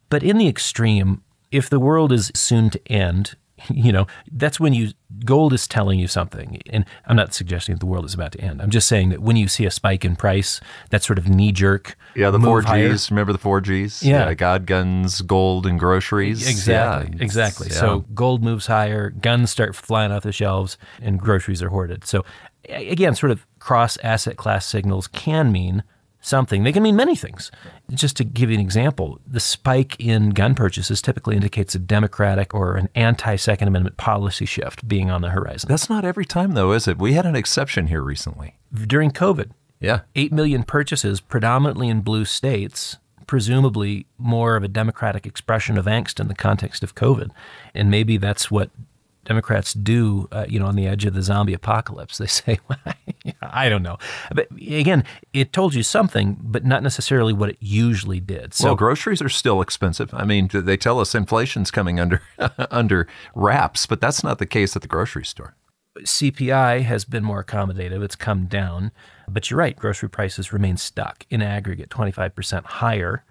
But 0.10 0.24
in 0.24 0.40
the 0.40 0.48
extreme, 0.48 1.22
if 1.52 1.70
the 1.70 1.80
world 1.80 2.12
is 2.12 2.32
soon 2.34 2.72
to 2.72 2.92
end, 2.92 3.36
you 3.70 3.92
know, 3.92 4.06
that's 4.32 4.60
when 4.60 4.74
you 4.74 4.90
gold 5.24 5.54
is 5.54 5.68
telling 5.68 6.00
you 6.00 6.08
something. 6.08 6.62
And 6.70 6.86
I'm 7.06 7.16
not 7.16 7.34
suggesting 7.34 7.76
that 7.76 7.80
the 7.80 7.86
world 7.86 8.06
is 8.06 8.14
about 8.14 8.34
to 8.34 8.42
end. 8.42 8.62
I'm 8.62 8.70
just 8.70 8.88
saying 8.88 9.10
that 9.10 9.22
when 9.22 9.36
you 9.38 9.48
see 9.48 9.66
a 9.66 9.72
spike 9.72 10.04
in 10.04 10.16
price, 10.16 10.60
that 10.90 11.04
sort 11.04 11.18
of 11.18 11.28
knee 11.30 11.52
jerk. 11.52 11.96
Yeah, 12.16 12.32
the 12.32 12.40
four 12.40 12.62
higher- 12.62 12.90
G's. 12.90 13.10
Remember 13.12 13.32
the 13.32 13.38
four 13.40 13.62
G's? 13.62 14.04
Yeah. 14.04 14.34
God, 14.34 14.66
guns, 14.66 15.22
gold, 15.22 15.66
and 15.66 15.80
groceries. 15.80 16.48
Exactly. 16.50 17.16
Yeah, 17.18 17.24
exactly. 17.24 17.68
yeah. 17.70 17.76
So 17.80 18.00
gold 18.14 18.44
moves 18.44 18.68
higher, 18.68 19.10
guns 19.10 19.52
start 19.52 19.76
flying 19.76 20.12
off 20.12 20.24
the 20.24 20.32
shelves, 20.32 20.78
and 21.02 21.20
groceries 21.20 21.64
are 21.64 21.70
hoarded. 21.70 22.06
So 22.06 22.26
again, 22.70 23.16
sort 23.16 23.32
of 23.32 23.46
cross 23.60 23.98
asset 24.04 24.38
class 24.38 24.66
signals 24.66 25.08
can 25.08 25.52
mean 25.52 25.84
something. 26.26 26.64
They 26.64 26.72
can 26.72 26.84
mean 26.84 26.96
many 26.96 27.16
things. 27.16 27.52
Just 27.92 28.18
to 28.18 28.24
give 28.24 28.50
you 28.50 28.56
an 28.56 28.62
example, 28.62 29.20
the 29.28 29.40
spike 29.40 29.96
in 30.00 30.32
gun 30.32 30.56
purchases 30.56 31.02
typically 31.02 31.36
indicates 31.36 31.76
a 31.76 31.80
Democratic 31.80 32.54
or 32.54 32.76
an 32.76 32.90
anti 32.96 33.36
Second 33.36 33.68
Amendment 33.68 33.98
policy 33.98 34.46
shift 34.46 34.88
being 34.88 35.10
on 35.12 35.22
the 35.22 35.30
horizon. 35.30 35.68
that's 35.70 35.90
not 35.90 36.04
every 36.06 36.26
time, 36.26 36.54
though, 36.54 36.72
is 36.72 36.88
it? 36.88 36.98
We 36.98 37.14
had 37.14 37.26
an 37.26 37.36
exception 37.36 37.88
here 37.88 38.02
recently. 38.02 38.56
During 38.74 39.12
COVID, 39.12 39.52
Yeah. 39.80 40.02
8 40.16 40.32
million 40.32 40.64
purchases, 40.64 41.22
predominantly 41.22 41.90
in 41.90 42.02
blue 42.02 42.26
states, 42.26 42.98
presumably 43.28 44.06
more 44.18 44.56
of 44.56 44.64
a 44.64 44.68
democratic 44.68 45.26
expression 45.26 45.78
of 45.78 45.86
angst 45.86 46.20
in 46.20 46.28
the 46.28 46.36
context 46.36 46.84
of 46.84 46.96
COVID. 46.96 47.30
And 47.74 47.90
maybe 47.92 48.18
that's 48.18 48.50
what 48.52 48.70
Democrats 49.26 49.74
do, 49.74 50.28
uh, 50.32 50.46
you 50.48 50.60
know, 50.60 50.68
on 50.68 50.76
the 50.76 50.88
edge 50.88 51.06
of 51.06 51.14
the 51.14 51.22
zombie 51.24 51.54
apocalypse. 51.54 52.18
They 52.18 52.28
say, 52.28 52.60
I 53.42 53.70
don't 53.70 53.84
know. 53.84 53.98
But 54.34 54.48
again, 54.52 55.04
it 55.34 55.54
told 55.54 55.74
you 55.74 55.84
something, 55.84 56.38
but 56.42 56.66
not 56.66 56.84
necessarily 56.84 57.34
what 57.34 57.50
it 57.50 57.58
usually 57.60 58.20
did. 58.20 58.54
So 58.54 58.66
well, 58.66 58.76
groceries 58.76 59.22
are 59.22 59.30
still 59.30 59.62
expensive. 59.62 60.14
I 60.14 60.26
mean, 60.26 60.50
they 60.52 60.78
tell 60.78 61.00
us 61.00 61.16
inflation's 61.16 61.72
coming 61.72 62.00
under 62.00 62.22
under 62.72 63.08
wraps, 63.34 63.86
but 63.86 64.02
that's 64.02 64.24
not 64.24 64.40
the 64.40 64.46
case 64.46 64.76
at 64.76 64.82
the 64.82 64.88
grocery 64.88 65.26
store. 65.26 65.56
CPI 66.00 66.84
has 66.84 67.06
been 67.06 67.24
more 67.24 67.44
accommodative. 67.44 68.04
It's 68.04 68.16
come 68.16 68.46
down. 68.48 68.92
But 69.30 69.50
you're 69.50 69.60
right, 69.60 69.76
grocery 69.76 70.10
prices 70.10 70.52
remain 70.52 70.78
stuck 70.78 71.26
in 71.30 71.42
aggregate 71.42 71.90
25% 71.90 72.66
higher 72.66 73.24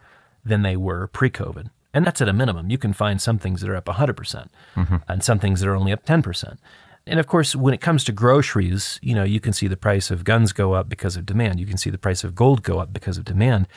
than 0.44 0.62
they 0.62 0.76
were 0.76 1.06
pre 1.08 1.30
COVID. 1.30 1.70
And 1.92 2.04
that's 2.04 2.20
at 2.20 2.28
a 2.28 2.32
minimum. 2.32 2.70
You 2.70 2.78
can 2.78 2.92
find 2.92 3.22
some 3.22 3.38
things 3.38 3.60
that 3.60 3.70
are 3.70 3.76
up 3.76 3.84
100% 3.84 4.48
mm-hmm. 4.74 4.96
and 5.06 5.22
some 5.22 5.38
things 5.38 5.60
that 5.60 5.68
are 5.68 5.76
only 5.76 5.92
up 5.92 6.04
10%. 6.04 6.58
And 7.06 7.20
of 7.20 7.26
course, 7.26 7.54
when 7.54 7.74
it 7.74 7.80
comes 7.80 8.04
to 8.04 8.12
groceries, 8.12 8.98
you 9.02 9.14
know, 9.14 9.24
you 9.24 9.40
can 9.40 9.52
see 9.52 9.68
the 9.68 9.76
price 9.76 10.10
of 10.10 10.24
guns 10.24 10.52
go 10.52 10.72
up 10.72 10.88
because 10.88 11.16
of 11.16 11.26
demand. 11.26 11.60
You 11.60 11.66
can 11.66 11.76
see 11.76 11.90
the 11.90 11.98
price 11.98 12.24
of 12.24 12.34
gold 12.34 12.62
go 12.62 12.78
up 12.78 12.92
because 12.92 13.18
of 13.18 13.24
demand. 13.24 13.68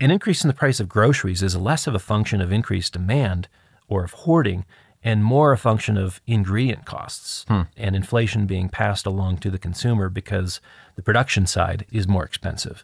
An 0.00 0.10
increase 0.10 0.44
in 0.44 0.48
the 0.48 0.54
price 0.54 0.78
of 0.78 0.88
groceries 0.88 1.42
is 1.42 1.56
less 1.56 1.86
of 1.86 1.94
a 1.94 1.98
function 1.98 2.40
of 2.40 2.52
increased 2.52 2.92
demand 2.92 3.48
or 3.88 4.04
of 4.04 4.12
hoarding 4.12 4.64
and 5.02 5.24
more 5.24 5.52
a 5.52 5.58
function 5.58 5.96
of 5.96 6.20
ingredient 6.26 6.84
costs 6.84 7.44
hmm. 7.48 7.62
and 7.76 7.94
inflation 7.94 8.46
being 8.46 8.68
passed 8.68 9.06
along 9.06 9.38
to 9.38 9.50
the 9.50 9.58
consumer 9.58 10.08
because 10.08 10.60
the 10.96 11.02
production 11.02 11.46
side 11.46 11.86
is 11.92 12.08
more 12.08 12.24
expensive. 12.24 12.82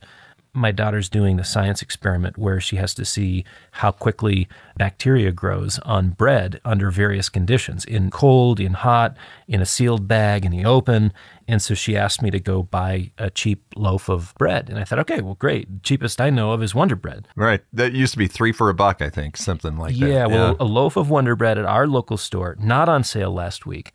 My 0.55 0.71
daughter's 0.71 1.09
doing 1.09 1.39
the 1.39 1.45
science 1.45 1.81
experiment 1.81 2.37
where 2.37 2.61
she 2.61 2.77
has 2.77 2.93
to 2.95 3.07
see 3.07 3.47
how 3.71 3.91
quickly 3.91 4.49
bacteria 4.77 5.33
grows 5.33 5.79
on 5.79 6.11
bread 6.11 6.61
under 6.63 6.91
various 6.91 7.31
conditions 7.31 7.87
in 7.87 8.11
cold, 8.11 8.61
in 8.61 8.75
hot, 8.75 9.17
in 9.49 9.63
a 9.63 9.67
sealed 9.67 10.07
bag, 10.07 10.45
in 10.45 10.53
the 10.53 10.67
open. 10.67 11.15
And 11.49 11.63
so 11.63 11.73
she 11.73 11.97
asked 11.97 12.21
me 12.21 12.31
to 12.31 12.39
go 12.39 12.65
buy 12.65 13.13
a 13.17 13.31
cheap 13.31 13.65
loaf 13.77 14.11
of 14.11 14.35
bread. 14.37 14.69
And 14.69 14.79
I 14.79 14.85
thought, 14.85 14.99
okay, 14.99 15.23
well, 15.23 15.37
great. 15.37 15.83
Cheapest 15.83 16.21
I 16.21 16.29
know 16.29 16.53
of 16.53 16.63
is 16.63 16.75
Wonder 16.75 16.97
Bread. 16.97 17.29
Right. 17.35 17.63
That 17.73 17.93
used 17.93 18.13
to 18.13 18.19
be 18.19 18.29
three 18.29 18.53
for 18.53 18.69
a 18.69 18.75
buck, 18.75 19.01
I 19.01 19.09
think, 19.09 19.39
something 19.39 19.79
like 19.79 19.97
that. 19.99 20.07
Yeah, 20.07 20.27
well, 20.27 20.57
a 20.61 20.65
loaf 20.65 20.97
of 20.97 21.09
Wonder 21.09 21.35
Bread 21.35 21.57
at 21.57 21.65
our 21.65 21.87
local 21.87 22.19
store, 22.19 22.57
not 22.61 22.91
on 22.91 23.05
sale 23.05 23.33
last 23.33 23.65
week, 23.65 23.93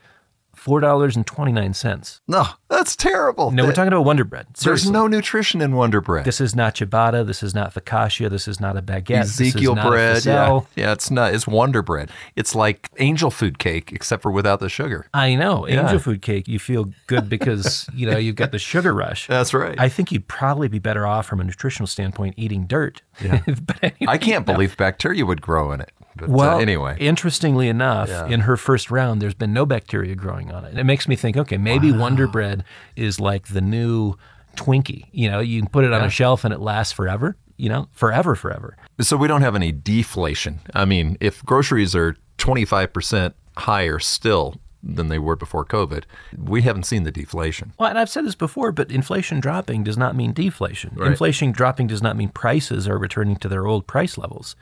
four 0.68 0.82
dollars 0.82 1.16
and 1.16 1.26
twenty 1.26 1.52
nine 1.52 1.74
cents. 1.74 2.22
no, 2.28 2.46
that's 2.68 2.96
terrible. 2.96 3.52
No, 3.52 3.64
we're 3.66 3.74
talking 3.74 3.94
about 3.94 4.04
Wonder 4.04 4.26
Bread. 4.26 4.48
There's 4.62 4.90
no 4.90 5.08
nutrition 5.08 5.62
in 5.62 5.76
Wonder 5.76 6.02
Bread. 6.02 6.26
This 6.26 6.42
is 6.42 6.56
not 6.56 6.76
ciabatta. 6.76 7.26
This 7.26 7.42
is 7.42 7.56
not 7.56 7.74
focaccia. 7.74 8.30
This 8.30 8.48
is 8.48 8.60
not 8.60 8.76
a 8.76 8.82
baguette. 8.82 9.22
Ezekiel 9.22 9.76
this 9.76 9.82
is 9.82 9.86
not 9.86 9.90
bread. 9.90 10.28
A 10.28 10.30
Yeah. 10.30 10.60
Yeah, 10.76 10.92
it's 10.92 11.10
not. 11.10 11.34
It's 11.34 11.48
Wonder 11.48 11.82
Bread. 11.82 12.12
It's 12.36 12.54
like 12.54 12.90
angel 12.98 13.32
food 13.32 13.60
cake, 13.60 13.92
except 13.94 14.22
for 14.22 14.32
without 14.32 14.60
the 14.60 14.70
sugar. 14.70 15.08
I 15.14 15.36
know. 15.36 15.68
Yeah. 15.68 15.84
Angel 15.84 16.00
food 16.00 16.22
cake, 16.22 16.48
you 16.48 16.60
feel 16.60 16.92
good 17.08 17.30
because, 17.30 17.90
you 17.94 18.10
know, 18.10 18.18
you've 18.18 18.36
got 18.36 18.52
the 18.52 18.60
sugar 18.60 18.94
rush. 18.94 19.28
That's 19.38 19.54
right. 19.54 19.80
I 19.80 19.88
think 19.88 20.12
you'd 20.12 20.28
probably 20.28 20.68
be 20.68 20.80
better 20.80 21.08
off 21.08 21.26
from 21.26 21.40
a 21.40 21.44
nutritional 21.44 21.88
standpoint 21.88 22.36
eating 22.38 22.68
dirt. 22.68 23.02
but 23.22 23.78
anyway, 23.82 23.96
I 24.08 24.18
can't 24.18 24.46
believe 24.46 24.76
bacteria 24.76 25.26
would 25.26 25.42
grow 25.42 25.72
in 25.72 25.82
it. 25.82 25.92
But 26.18 26.30
Well, 26.30 26.58
uh, 26.58 26.62
anyway, 26.62 26.98
interestingly 27.00 27.68
enough, 27.70 28.10
in 28.30 28.42
her 28.42 28.58
first 28.58 28.92
round, 28.92 29.22
there's 29.22 29.34
been 29.34 29.54
no 29.54 29.66
bacteria 29.66 30.16
growing 30.16 30.52
on 30.52 30.66
it. 30.66 30.72
And 30.72 30.80
it 30.80 30.84
makes 30.84 31.08
me 31.08 31.16
think, 31.16 31.38
okay, 31.38 31.58
maybe 31.58 31.92
Wonder 31.92 32.28
Bread 32.28 32.64
is 32.96 33.20
like 33.20 33.48
the 33.48 33.62
new 33.62 34.16
Twinkie. 34.56 35.06
You 35.12 35.30
know, 35.30 35.40
you 35.40 35.62
can 35.62 35.70
put 35.70 35.86
it 35.86 35.94
on 35.94 36.04
a 36.04 36.10
shelf 36.10 36.44
and 36.44 36.54
it 36.54 36.60
lasts 36.60 36.94
forever. 36.94 37.38
You 37.60 37.70
know, 37.70 37.88
forever, 37.92 38.36
forever. 38.36 38.78
so 39.00 39.18
we 39.18 39.28
don't 39.28 39.42
have 39.42 39.56
any 39.56 39.72
deflation. 39.72 40.60
I 40.76 40.86
mean, 40.86 41.18
if 41.20 41.44
groceries 41.44 41.96
are 41.96 42.16
25% 42.38 43.34
higher 43.58 43.98
still 43.98 44.56
than 44.84 45.08
they 45.08 45.18
were 45.20 45.36
before 45.36 45.66
COVID, 45.66 46.04
we 46.38 46.62
haven't 46.62 46.84
seen 46.84 47.04
the 47.04 47.12
deflation. 47.12 47.74
Well, 47.80 47.90
and 47.90 47.98
I've 47.98 48.10
said 48.10 48.26
this 48.26 48.36
before, 48.36 48.72
but 48.72 48.92
inflation 48.92 49.40
dropping 49.40 49.84
does 49.84 49.98
not 49.98 50.16
mean 50.16 50.34
deflation. 50.34 50.94
Right. 50.96 51.10
Inflation 51.12 51.52
dropping 51.52 51.88
does 51.88 52.02
not 52.02 52.16
mean 52.16 52.30
prices 52.30 52.88
are 52.88 52.98
returning 52.98 53.38
to 53.38 53.48
their 53.48 53.66
old 53.66 53.88
price 53.88 54.18
levels. 54.18 54.56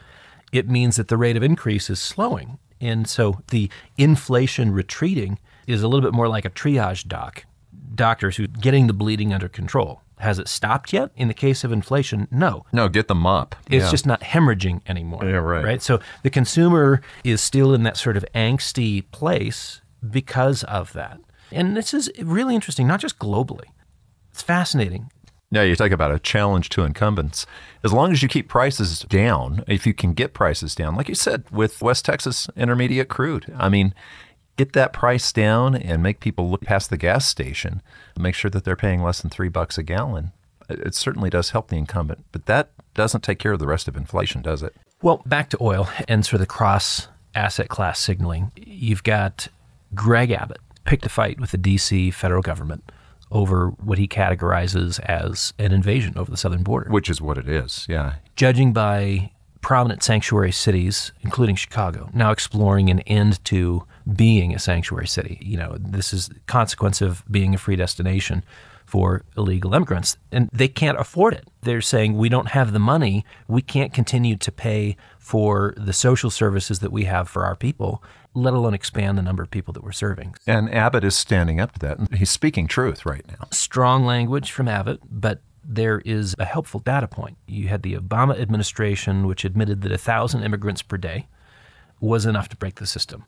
It 0.55 0.69
means 0.69 0.95
that 0.95 1.09
the 1.09 1.17
rate 1.17 1.35
of 1.35 1.43
increase 1.43 1.89
is 1.89 1.99
slowing. 1.99 2.57
And 2.79 3.07
so 3.09 3.41
the 3.49 3.69
inflation 3.97 4.71
retreating 4.71 5.37
is 5.67 5.83
a 5.83 5.87
little 5.87 6.01
bit 6.07 6.15
more 6.15 6.27
like 6.29 6.45
a 6.45 6.49
triage 6.49 7.07
doc. 7.07 7.45
Doctors 7.93 8.37
who 8.37 8.47
getting 8.47 8.87
the 8.87 8.93
bleeding 8.93 9.33
under 9.33 9.49
control. 9.49 10.01
Has 10.19 10.39
it 10.39 10.47
stopped 10.47 10.93
yet? 10.93 11.11
In 11.17 11.27
the 11.27 11.33
case 11.33 11.65
of 11.65 11.73
inflation, 11.73 12.27
no. 12.31 12.65
No, 12.71 12.87
get 12.87 13.09
the 13.09 13.15
mop. 13.15 13.53
It's 13.69 13.85
Yeah. 13.85 13.91
just 13.91 14.05
not 14.05 14.21
hemorrhaging 14.21 14.81
anymore. 14.87 15.25
Yeah, 15.25 15.31
right. 15.37 15.63
Right. 15.65 15.81
So 15.81 15.99
the 16.23 16.29
consumer 16.29 17.01
is 17.25 17.41
still 17.41 17.73
in 17.73 17.83
that 17.83 17.97
sort 17.97 18.15
of 18.15 18.25
angsty 18.33 19.03
place 19.11 19.81
because 20.09 20.63
of 20.63 20.93
that. 20.93 21.19
And 21.51 21.75
this 21.75 21.93
is 21.93 22.09
really 22.21 22.55
interesting, 22.55 22.87
not 22.87 23.01
just 23.01 23.19
globally. 23.19 23.65
It's 24.31 24.41
fascinating. 24.41 25.11
Yeah, 25.51 25.63
you 25.63 25.75
talk 25.75 25.91
about 25.91 26.11
a 26.11 26.19
challenge 26.19 26.69
to 26.69 26.83
incumbents. 26.83 27.45
As 27.83 27.93
long 27.93 28.11
as 28.11 28.23
you 28.23 28.27
keep 28.27 28.49
prices 28.49 29.01
down, 29.01 29.63
if 29.67 29.85
you 29.85 29.93
can 29.93 30.13
get 30.13 30.33
prices 30.33 30.75
down, 30.75 30.95
like 30.95 31.07
you 31.07 31.15
said 31.15 31.43
with 31.51 31.81
West 31.81 32.05
Texas 32.05 32.49
Intermediate 32.55 33.09
crude, 33.09 33.53
I 33.55 33.69
mean, 33.69 33.93
get 34.57 34.73
that 34.73 34.91
price 34.91 35.31
down 35.31 35.75
and 35.75 36.01
make 36.01 36.19
people 36.19 36.49
look 36.49 36.61
past 36.61 36.89
the 36.89 36.97
gas 36.97 37.27
station, 37.27 37.81
make 38.17 38.35
sure 38.35 38.49
that 38.51 38.63
they're 38.63 38.75
paying 38.75 39.03
less 39.03 39.21
than 39.21 39.29
three 39.29 39.49
bucks 39.49 39.77
a 39.77 39.83
gallon. 39.83 40.31
It 40.67 40.95
certainly 40.95 41.29
does 41.29 41.51
help 41.51 41.67
the 41.67 41.77
incumbent, 41.77 42.25
but 42.31 42.47
that 42.47 42.71
doesn't 42.95 43.21
take 43.21 43.39
care 43.39 43.53
of 43.53 43.59
the 43.59 43.67
rest 43.67 43.87
of 43.87 43.95
inflation, 43.95 44.41
does 44.41 44.63
it? 44.63 44.75
Well, 45.01 45.21
back 45.25 45.49
to 45.51 45.57
oil 45.61 45.87
and 46.07 46.25
sort 46.25 46.35
of 46.35 46.39
the 46.39 46.45
cross 46.47 47.07
asset 47.35 47.69
class 47.69 47.99
signaling. 47.99 48.51
You've 48.55 49.03
got 49.03 49.47
Greg 49.93 50.31
Abbott 50.31 50.59
picked 50.85 51.05
a 51.05 51.09
fight 51.09 51.39
with 51.39 51.51
the 51.51 51.57
DC 51.57 52.13
federal 52.13 52.41
government 52.41 52.91
over 53.35 53.67
what 53.83 53.97
he 53.97 54.07
categorizes 54.07 54.97
as 55.01 55.53
an 55.59 55.73
invasion 55.73 56.13
over 56.17 56.31
the 56.31 56.37
southern 56.37 56.63
border. 56.63 56.89
Which 56.89 57.09
is 57.09 57.21
what 57.21 57.37
it 57.37 57.49
is. 57.49 57.85
Yeah. 57.89 58.15
judging 58.37 58.71
by 58.71 59.31
prominent 59.59 60.01
sanctuary 60.03 60.53
cities, 60.53 61.11
including 61.21 61.55
Chicago, 61.55 62.09
now 62.13 62.31
exploring 62.31 62.89
an 62.89 63.01
end 63.01 63.43
to 63.43 63.83
being 64.15 64.55
a 64.55 64.59
sanctuary 64.59 65.07
city. 65.07 65.37
You 65.41 65.57
know, 65.57 65.75
this 65.77 66.13
is 66.13 66.29
the 66.29 66.39
consequence 66.47 67.01
of 67.01 67.23
being 67.29 67.53
a 67.53 67.57
free 67.57 67.75
destination 67.75 68.45
for 68.85 69.23
illegal 69.35 69.73
immigrants, 69.73 70.15
and 70.31 70.49
they 70.53 70.67
can't 70.69 70.97
afford 70.97 71.33
it. 71.33 71.45
They're 71.63 71.81
saying 71.81 72.15
we 72.15 72.29
don't 72.29 72.49
have 72.49 72.71
the 72.71 72.79
money, 72.79 73.25
we 73.47 73.61
can't 73.61 73.91
continue 73.91 74.37
to 74.37 74.51
pay 74.51 74.95
for 75.17 75.73
the 75.75 75.93
social 75.93 76.29
services 76.29 76.79
that 76.79 76.91
we 76.91 77.05
have 77.05 77.27
for 77.27 77.43
our 77.43 77.55
people, 77.55 78.01
let 78.35 78.53
alone 78.53 78.73
expand 78.73 79.17
the 79.17 79.21
number 79.21 79.41
of 79.41 79.49
people 79.49 79.73
that 79.73 79.83
we're 79.83 79.91
serving. 79.91 80.35
And 80.45 80.71
Abbott 80.73 81.03
is 81.03 81.15
standing 81.15 81.59
up 81.59 81.71
to 81.73 81.79
that. 81.79 81.97
and 81.97 82.13
He's 82.15 82.29
speaking 82.29 82.67
truth 82.67 83.05
right 83.05 83.25
now. 83.27 83.47
strong 83.51 84.05
language 84.05 84.51
from 84.51 84.67
Abbott, 84.67 84.99
but 85.09 85.41
there 85.63 85.99
is 86.05 86.35
a 86.37 86.45
helpful 86.45 86.79
data 86.79 87.07
point. 87.07 87.37
You 87.47 87.69
had 87.69 87.81
the 87.81 87.95
Obama 87.95 88.39
administration, 88.39 89.25
which 89.25 89.43
admitted 89.45 89.81
that 89.81 89.91
a 89.91 89.97
thousand 89.97 90.43
immigrants 90.43 90.81
per 90.83 90.97
day 90.97 91.27
was 91.99 92.25
enough 92.25 92.49
to 92.49 92.57
break 92.57 92.75
the 92.75 92.85
system, 92.85 93.25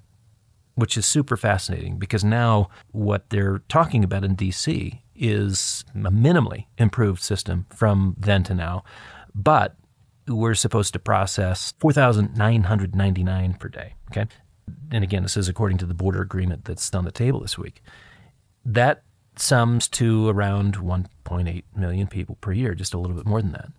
which 0.76 0.98
is 0.98 1.06
super 1.06 1.38
fascinating 1.38 1.98
because 1.98 2.24
now 2.24 2.70
what 2.92 3.30
they're 3.30 3.60
talking 3.70 4.04
about 4.04 4.24
in 4.24 4.36
D.C. 4.36 5.02
is 5.16 5.84
a 5.96 6.12
minimally 6.12 6.66
improved 6.78 7.22
system 7.24 7.66
from 7.74 8.16
then 8.20 8.44
to 8.44 8.54
now, 8.54 8.84
but 9.34 9.76
we're 10.28 10.54
supposed 10.54 10.92
to 10.94 11.00
process 11.00 11.74
4,999 11.80 13.54
per 13.54 13.70
day. 13.70 13.94
Okay. 14.12 14.26
And 14.92 15.04
again, 15.04 15.24
this 15.24 15.38
is 15.38 15.48
according 15.48 15.78
to 15.80 15.86
the 15.86 15.94
border 15.94 16.22
agreement 16.22 16.66
that's 16.66 16.94
on 16.94 17.06
the 17.06 17.12
table 17.12 17.42
this 17.42 17.58
week 17.58 17.82
that 18.66 19.04
sums 19.38 19.88
to 19.88 20.28
around 20.30 20.76
1.8 20.78 21.64
million 21.76 22.08
people 22.08 22.36
per 22.42 22.52
year, 22.52 22.74
just 22.74 22.94
a 22.94 22.98
little 22.98 23.16
bit 23.16 23.26
more 23.26 23.42
than 23.42 23.52
that. 23.52 23.70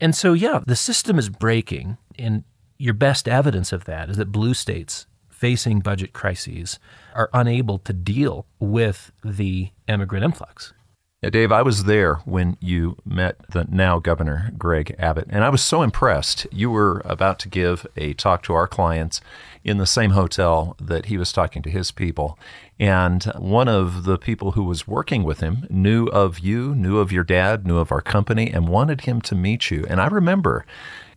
And 0.00 0.14
so, 0.14 0.32
yeah, 0.32 0.60
the 0.66 0.76
system 0.76 1.18
is 1.18 1.28
breaking. 1.28 1.96
And 2.18 2.44
your 2.78 2.94
best 2.94 3.26
evidence 3.28 3.72
of 3.72 3.84
that 3.86 4.10
is 4.10 4.16
that 4.18 4.30
blue 4.30 4.54
states 4.54 5.06
facing 5.30 5.80
budget 5.80 6.12
crises 6.12 6.78
are 7.14 7.30
unable 7.32 7.78
to 7.78 7.92
deal 7.92 8.46
with 8.58 9.10
the 9.24 9.70
immigrant 9.88 10.24
influx. 10.24 10.73
Yeah, 11.24 11.30
Dave, 11.30 11.52
I 11.52 11.62
was 11.62 11.84
there 11.84 12.16
when 12.26 12.58
you 12.60 12.98
met 13.02 13.36
the 13.48 13.64
now 13.70 13.98
Governor 13.98 14.52
Greg 14.58 14.94
Abbott, 14.98 15.26
and 15.30 15.42
I 15.42 15.48
was 15.48 15.64
so 15.64 15.80
impressed. 15.80 16.46
You 16.52 16.70
were 16.70 17.00
about 17.06 17.38
to 17.38 17.48
give 17.48 17.86
a 17.96 18.12
talk 18.12 18.42
to 18.42 18.52
our 18.52 18.68
clients 18.68 19.22
in 19.64 19.78
the 19.78 19.86
same 19.86 20.10
hotel 20.10 20.76
that 20.78 21.06
he 21.06 21.16
was 21.16 21.32
talking 21.32 21.62
to 21.62 21.70
his 21.70 21.90
people. 21.90 22.38
And 22.78 23.24
one 23.38 23.68
of 23.68 24.04
the 24.04 24.18
people 24.18 24.50
who 24.50 24.64
was 24.64 24.86
working 24.86 25.24
with 25.24 25.40
him 25.40 25.66
knew 25.70 26.08
of 26.08 26.40
you, 26.40 26.74
knew 26.74 26.98
of 26.98 27.10
your 27.10 27.24
dad, 27.24 27.66
knew 27.66 27.78
of 27.78 27.90
our 27.90 28.02
company, 28.02 28.50
and 28.50 28.68
wanted 28.68 29.00
him 29.00 29.22
to 29.22 29.34
meet 29.34 29.70
you. 29.70 29.86
And 29.88 30.02
I 30.02 30.08
remember 30.08 30.66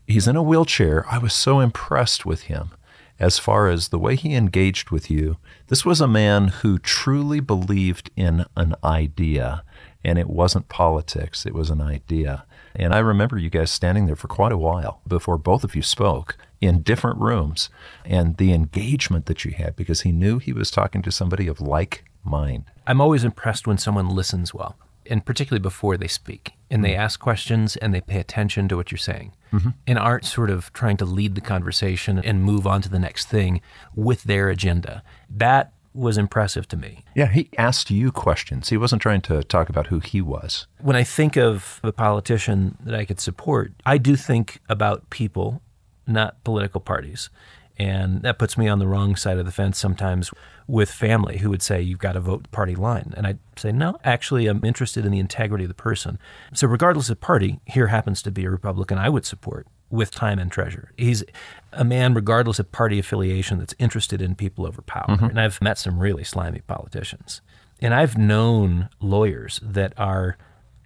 he's 0.08 0.26
in 0.26 0.38
a 0.38 0.42
wheelchair. 0.42 1.06
I 1.12 1.18
was 1.18 1.34
so 1.34 1.60
impressed 1.60 2.26
with 2.26 2.44
him 2.44 2.72
as 3.20 3.40
far 3.40 3.68
as 3.68 3.90
the 3.90 4.00
way 4.00 4.16
he 4.16 4.36
engaged 4.36 4.90
with 4.90 5.12
you. 5.12 5.36
This 5.68 5.84
was 5.84 6.00
a 6.00 6.08
man 6.08 6.48
who 6.48 6.80
truly 6.80 7.42
believed 7.42 8.10
in 8.16 8.46
an 8.56 8.74
idea 8.86 9.64
and 10.08 10.18
it 10.18 10.30
wasn't 10.30 10.70
politics, 10.70 11.46
it 11.46 11.54
was 11.54 11.70
an 11.70 11.82
idea. 11.82 12.46
And 12.74 12.96
I 12.96 13.00
remember 13.00 13.38
you 13.38 13.50
guys 13.50 13.70
standing 13.70 14.06
there 14.06 14.16
for 14.16 14.30
quite 14.30 14.54
a 14.54 14.58
while 14.58 15.02
before 15.06 15.38
both 15.38 15.66
of 15.66 15.76
you 15.76 15.82
spoke 15.82 16.38
in 16.62 16.82
different 16.82 17.20
rooms 17.20 17.70
and 18.06 18.38
the 18.38 18.54
engagement 18.54 19.26
that 19.26 19.44
you 19.44 19.52
had 19.52 19.76
because 19.76 20.02
he 20.02 20.14
knew 20.14 20.40
he 20.40 20.54
was 20.54 20.72
talking 20.72 21.02
to 21.02 21.12
somebody 21.12 21.46
of 21.48 21.60
like 21.60 22.06
mind. 22.24 22.64
I'm 22.88 23.02
always 23.02 23.26
impressed 23.26 23.68
when 23.68 23.78
someone 23.78 24.10
listens 24.10 24.54
well, 24.54 24.78
and 25.08 25.26
particularly 25.26 25.62
before 25.62 25.98
they 25.98 26.08
speak, 26.08 26.54
and 26.72 26.86
they 26.86 26.96
ask 26.96 27.20
questions 27.20 27.76
and 27.76 27.94
they 27.94 28.00
pay 28.00 28.22
attention 28.22 28.70
to 28.70 28.78
what 28.78 28.94
you're 28.94 28.98
saying, 28.98 29.34
mm-hmm. 29.52 29.72
and 29.86 30.00
aren't 30.00 30.24
sort 30.24 30.50
of 30.50 30.72
trying 30.72 30.96
to 30.98 31.06
lead 31.06 31.36
the 31.36 31.42
conversation 31.42 32.18
and 32.18 32.46
move 32.46 32.66
on 32.66 32.82
to 32.82 32.90
the 32.90 33.00
next 33.00 33.28
thing 33.28 33.60
with 33.94 34.24
their 34.24 34.48
agenda. 34.48 35.04
That 35.30 35.74
was 35.98 36.18
impressive 36.18 36.68
to 36.70 36.78
me. 36.78 37.04
Yeah, 37.16 37.28
he 37.28 37.50
asked 37.58 37.90
you 37.92 38.12
questions. 38.12 38.70
He 38.70 38.78
wasn't 38.78 39.02
trying 39.02 39.22
to 39.22 39.44
talk 39.44 39.70
about 39.70 39.88
who 39.88 40.00
he 40.00 40.22
was. 40.22 40.68
When 40.80 40.96
I 40.96 41.04
think 41.04 41.36
of 41.36 41.80
a 41.84 41.92
politician 41.92 42.78
that 42.84 42.96
I 42.96 43.06
could 43.06 43.20
support, 43.20 43.74
I 43.86 43.98
do 43.98 44.16
think 44.16 44.60
about 44.70 45.10
people, 45.10 45.62
not 46.06 46.44
political 46.44 46.80
parties. 46.80 47.30
And 47.78 48.24
that 48.24 48.40
puts 48.40 48.58
me 48.58 48.68
on 48.68 48.80
the 48.80 48.88
wrong 48.88 49.16
side 49.16 49.38
of 49.38 49.46
the 49.46 49.52
fence 49.52 49.78
sometimes 49.78 50.32
with 50.66 50.92
family 50.92 51.38
who 51.38 51.50
would 51.52 51.62
say, 51.62 51.80
You've 51.82 52.00
got 52.00 52.14
to 52.14 52.20
vote 52.20 52.50
party 52.52 52.76
line. 52.76 53.14
And 53.16 53.28
I'd 53.28 53.40
say, 53.56 53.72
No, 53.72 53.98
actually, 54.04 54.48
I'm 54.48 54.66
interested 54.66 55.06
in 55.06 55.12
the 55.12 55.20
integrity 55.20 55.66
of 55.66 55.70
the 55.70 55.76
person. 55.76 56.18
So, 56.54 56.68
regardless 56.68 57.10
of 57.10 57.22
party, 57.22 57.60
here 57.66 57.88
happens 57.88 58.22
to 58.24 58.32
be 58.32 58.46
a 58.46 58.50
Republican 58.50 58.98
I 58.98 59.10
would 59.10 59.26
support 59.26 59.68
with 59.90 60.12
time 60.12 60.40
and 60.40 60.52
treasure. 60.52 60.92
He's 60.98 61.24
a 61.72 61.84
man, 61.84 62.14
regardless 62.14 62.60
of 62.60 62.72
party 62.72 63.00
affiliation, 63.00 63.60
that's 63.60 63.76
interested 63.80 64.22
in 64.22 64.36
people 64.36 64.66
over 64.66 64.82
power. 64.82 65.06
Mm-hmm. 65.08 65.26
And 65.26 65.40
I've 65.40 65.62
met 65.62 65.78
some 65.78 66.00
really 66.00 66.24
slimy 66.24 66.62
politicians. 66.62 67.42
And 67.80 67.94
I've 67.94 68.18
known 68.18 68.90
lawyers 69.00 69.60
that 69.64 69.94
are 69.98 70.38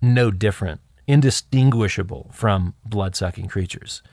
no 0.01 0.29
different, 0.29 0.81
indistinguishable 1.07 2.29
from 2.33 2.75
blood 2.85 3.15
sucking 3.15 3.47
creatures. 3.47 4.03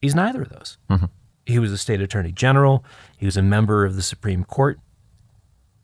He's 0.00 0.14
neither 0.14 0.42
of 0.42 0.50
those. 0.50 0.78
Mm-hmm. 0.90 1.06
He 1.48 1.58
was 1.58 1.72
a 1.72 1.78
state 1.78 2.00
attorney 2.00 2.30
general, 2.30 2.84
he 3.16 3.26
was 3.26 3.36
a 3.36 3.42
member 3.42 3.84
of 3.84 3.96
the 3.96 4.02
Supreme 4.02 4.44
Court 4.44 4.78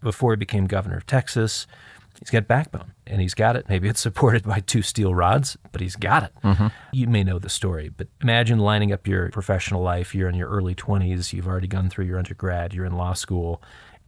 before 0.03 0.33
he 0.33 0.37
became 0.37 0.67
governor 0.67 0.99
of 0.99 1.07
Texas. 1.07 1.67
He's 2.21 2.31
got 2.31 2.47
backbone 2.47 2.93
and 3.07 3.21
he's 3.21 3.35
got 3.35 3.57
it. 3.57 3.67
Maybe 3.69 3.89
it's 3.89 4.01
supported 4.01 4.45
by 4.45 4.61
two 4.61 4.83
steel 4.83 5.15
rods, 5.15 5.57
but 5.73 5.81
he's 5.81 5.97
got 5.97 6.23
it. 6.23 6.33
Mm-hmm. 6.45 6.67
You 6.93 7.09
may 7.09 7.25
know 7.25 7.39
the 7.39 7.49
story, 7.49 7.89
but 7.89 8.07
imagine 8.23 8.59
lining 8.59 8.93
up 8.93 9.09
your 9.09 9.31
professional 9.31 9.83
life. 9.83 10.15
You're 10.15 10.29
in 10.29 10.37
your 10.37 10.49
early 10.49 10.75
20s, 10.75 11.33
you've 11.33 11.49
already 11.49 11.67
gone 11.67 11.91
through 11.91 12.05
your 12.05 12.19
undergrad, 12.19 12.73
you're 12.73 12.85
in 12.85 12.97
law 12.97 13.15
school. 13.15 13.61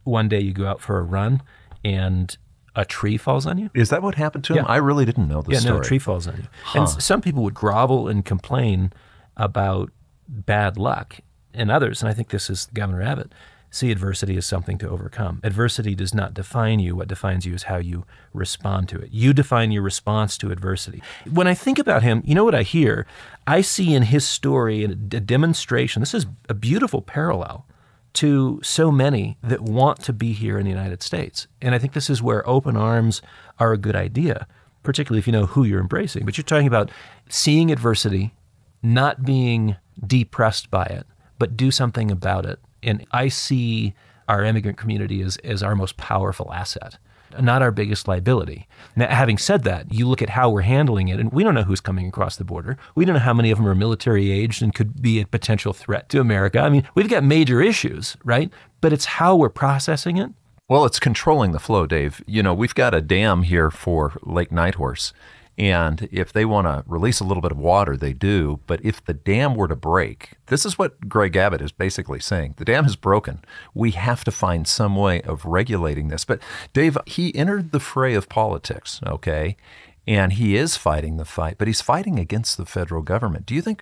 One 0.03 0.29
day 0.29 0.39
you 0.39 0.53
go 0.53 0.67
out 0.67 0.79
for 0.79 0.99
a 0.99 1.03
run 1.03 1.41
and 1.83 2.37
a 2.75 2.85
tree 2.85 3.17
falls 3.17 3.45
on 3.47 3.57
you. 3.57 3.71
Is 3.73 3.89
that 3.89 4.03
what 4.03 4.15
happened 4.15 4.43
to 4.45 4.53
him? 4.53 4.63
Yeah. 4.63 4.71
I 4.71 4.77
really 4.77 5.03
didn't 5.03 5.27
know 5.27 5.41
the 5.41 5.53
yeah, 5.53 5.59
story. 5.59 5.73
no, 5.73 5.81
a 5.81 5.83
tree 5.83 5.99
falls 5.99 6.27
on 6.27 6.37
you. 6.37 6.43
Huh. 6.63 6.79
And 6.79 7.03
some 7.03 7.21
people 7.21 7.43
would 7.43 7.55
grovel 7.55 8.07
and 8.07 8.23
complain 8.23 8.93
about 9.35 9.91
bad 10.27 10.77
luck, 10.77 11.19
and 11.57 11.71
others, 11.71 12.01
and 12.01 12.09
I 12.09 12.13
think 12.13 12.29
this 12.29 12.49
is 12.49 12.67
Governor 12.73 13.01
Abbott, 13.01 13.31
see 13.69 13.91
adversity 13.91 14.37
as 14.37 14.45
something 14.45 14.77
to 14.77 14.89
overcome. 14.89 15.41
Adversity 15.43 15.93
does 15.93 16.13
not 16.13 16.33
define 16.33 16.79
you. 16.79 16.95
What 16.95 17.07
defines 17.07 17.45
you 17.45 17.53
is 17.53 17.63
how 17.63 17.77
you 17.77 18.05
respond 18.33 18.87
to 18.89 18.99
it. 18.99 19.09
You 19.11 19.33
define 19.33 19.71
your 19.71 19.81
response 19.81 20.37
to 20.37 20.51
adversity. 20.51 21.01
When 21.29 21.47
I 21.47 21.53
think 21.53 21.77
about 21.77 22.03
him, 22.03 22.21
you 22.25 22.33
know 22.33 22.45
what 22.45 22.55
I 22.55 22.63
hear? 22.63 23.05
I 23.45 23.61
see 23.61 23.93
in 23.93 24.03
his 24.03 24.25
story 24.25 24.83
a 24.83 24.87
demonstration. 24.87 26.01
This 26.01 26.13
is 26.13 26.25
a 26.47 26.53
beautiful 26.53 27.01
parallel 27.01 27.65
to 28.13 28.59
so 28.63 28.91
many 28.91 29.37
that 29.43 29.61
want 29.61 30.01
to 30.03 30.13
be 30.13 30.33
here 30.33 30.57
in 30.57 30.63
the 30.63 30.71
United 30.71 31.03
States. 31.03 31.47
And 31.61 31.75
I 31.75 31.79
think 31.79 31.93
this 31.93 32.09
is 32.09 32.21
where 32.21 32.47
open 32.49 32.75
arms 32.75 33.21
are 33.59 33.73
a 33.73 33.77
good 33.77 33.95
idea, 33.95 34.47
particularly 34.81 35.19
if 35.19 35.27
you 35.27 35.33
know 35.33 35.45
who 35.45 35.63
you're 35.63 35.81
embracing. 35.81 36.25
But 36.25 36.37
you're 36.37 36.43
talking 36.43 36.67
about 36.67 36.89
seeing 37.29 37.69
adversity, 37.69 38.33
not 38.81 39.23
being 39.23 39.75
depressed 40.05 40.71
by 40.71 40.85
it, 40.85 41.05
but 41.39 41.57
do 41.57 41.71
something 41.71 42.11
about 42.11 42.45
it 42.45 42.59
and 42.83 43.05
I 43.11 43.27
see 43.27 43.93
our 44.27 44.43
immigrant 44.43 44.77
community 44.77 45.21
as, 45.21 45.37
as 45.37 45.63
our 45.63 45.75
most 45.75 45.97
powerful 45.97 46.51
asset, 46.53 46.97
not 47.39 47.61
our 47.61 47.71
biggest 47.71 48.07
liability. 48.07 48.67
Now, 48.95 49.07
having 49.07 49.37
said 49.37 49.63
that, 49.63 49.93
you 49.93 50.07
look 50.07 50.21
at 50.21 50.29
how 50.29 50.49
we're 50.49 50.61
handling 50.61 51.07
it, 51.07 51.19
and 51.19 51.31
we 51.31 51.43
don't 51.43 51.53
know 51.53 51.63
who's 51.63 51.81
coming 51.81 52.07
across 52.07 52.35
the 52.35 52.43
border. 52.43 52.77
We 52.95 53.05
don't 53.05 53.13
know 53.13 53.19
how 53.19 53.33
many 53.33 53.51
of 53.51 53.57
them 53.57 53.67
are 53.67 53.75
military 53.75 54.31
aged 54.31 54.61
and 54.61 54.73
could 54.73 55.01
be 55.01 55.21
a 55.21 55.27
potential 55.27 55.73
threat 55.73 56.09
to 56.09 56.19
America. 56.19 56.59
I 56.59 56.69
mean, 56.69 56.87
we've 56.95 57.09
got 57.09 57.23
major 57.23 57.61
issues, 57.61 58.17
right? 58.23 58.51
But 58.81 58.93
it's 58.93 59.05
how 59.05 59.35
we're 59.35 59.49
processing 59.49 60.17
it. 60.17 60.31
Well, 60.69 60.85
it's 60.85 60.99
controlling 60.99 61.53
the 61.53 61.59
flow, 61.59 61.85
Dave. 61.85 62.21
You 62.27 62.43
know, 62.43 62.53
we've 62.53 62.75
got 62.75 62.93
a 62.93 62.99
dam 62.99 63.43
here 63.43 63.71
for 63.71 64.17
Lake 64.23 64.49
Nighthorse. 64.49 65.13
And 65.57 66.07
if 66.11 66.31
they 66.31 66.45
want 66.45 66.67
to 66.67 66.83
release 66.85 67.19
a 67.19 67.23
little 67.23 67.41
bit 67.41 67.51
of 67.51 67.57
water, 67.57 67.97
they 67.97 68.13
do. 68.13 68.59
But 68.67 68.79
if 68.85 69.03
the 69.03 69.13
dam 69.13 69.55
were 69.55 69.67
to 69.67 69.75
break, 69.75 70.33
this 70.47 70.65
is 70.65 70.77
what 70.77 71.09
Greg 71.09 71.35
Abbott 71.35 71.61
is 71.61 71.71
basically 71.71 72.19
saying. 72.19 72.53
The 72.57 72.65
dam 72.65 72.83
has 72.83 72.95
broken. 72.95 73.43
We 73.73 73.91
have 73.91 74.23
to 74.25 74.31
find 74.31 74.67
some 74.67 74.95
way 74.95 75.21
of 75.21 75.45
regulating 75.45 76.09
this. 76.09 76.25
But 76.25 76.41
Dave, 76.73 76.97
he 77.07 77.33
entered 77.35 77.71
the 77.71 77.79
fray 77.79 78.13
of 78.13 78.29
politics, 78.29 78.99
okay? 79.05 79.57
And 80.05 80.33
he 80.33 80.55
is 80.55 80.77
fighting 80.77 81.17
the 81.17 81.25
fight, 81.25 81.57
but 81.57 81.67
he's 81.67 81.81
fighting 81.81 82.19
against 82.19 82.57
the 82.57 82.65
federal 82.65 83.01
government. 83.01 83.47
Do 83.47 83.55
you 83.55 83.61
think 83.61 83.81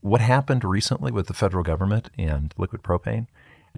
what 0.00 0.20
happened 0.20 0.64
recently 0.64 1.12
with 1.12 1.28
the 1.28 1.34
federal 1.34 1.62
government 1.62 2.10
and 2.18 2.52
liquid 2.58 2.82
propane? 2.82 3.28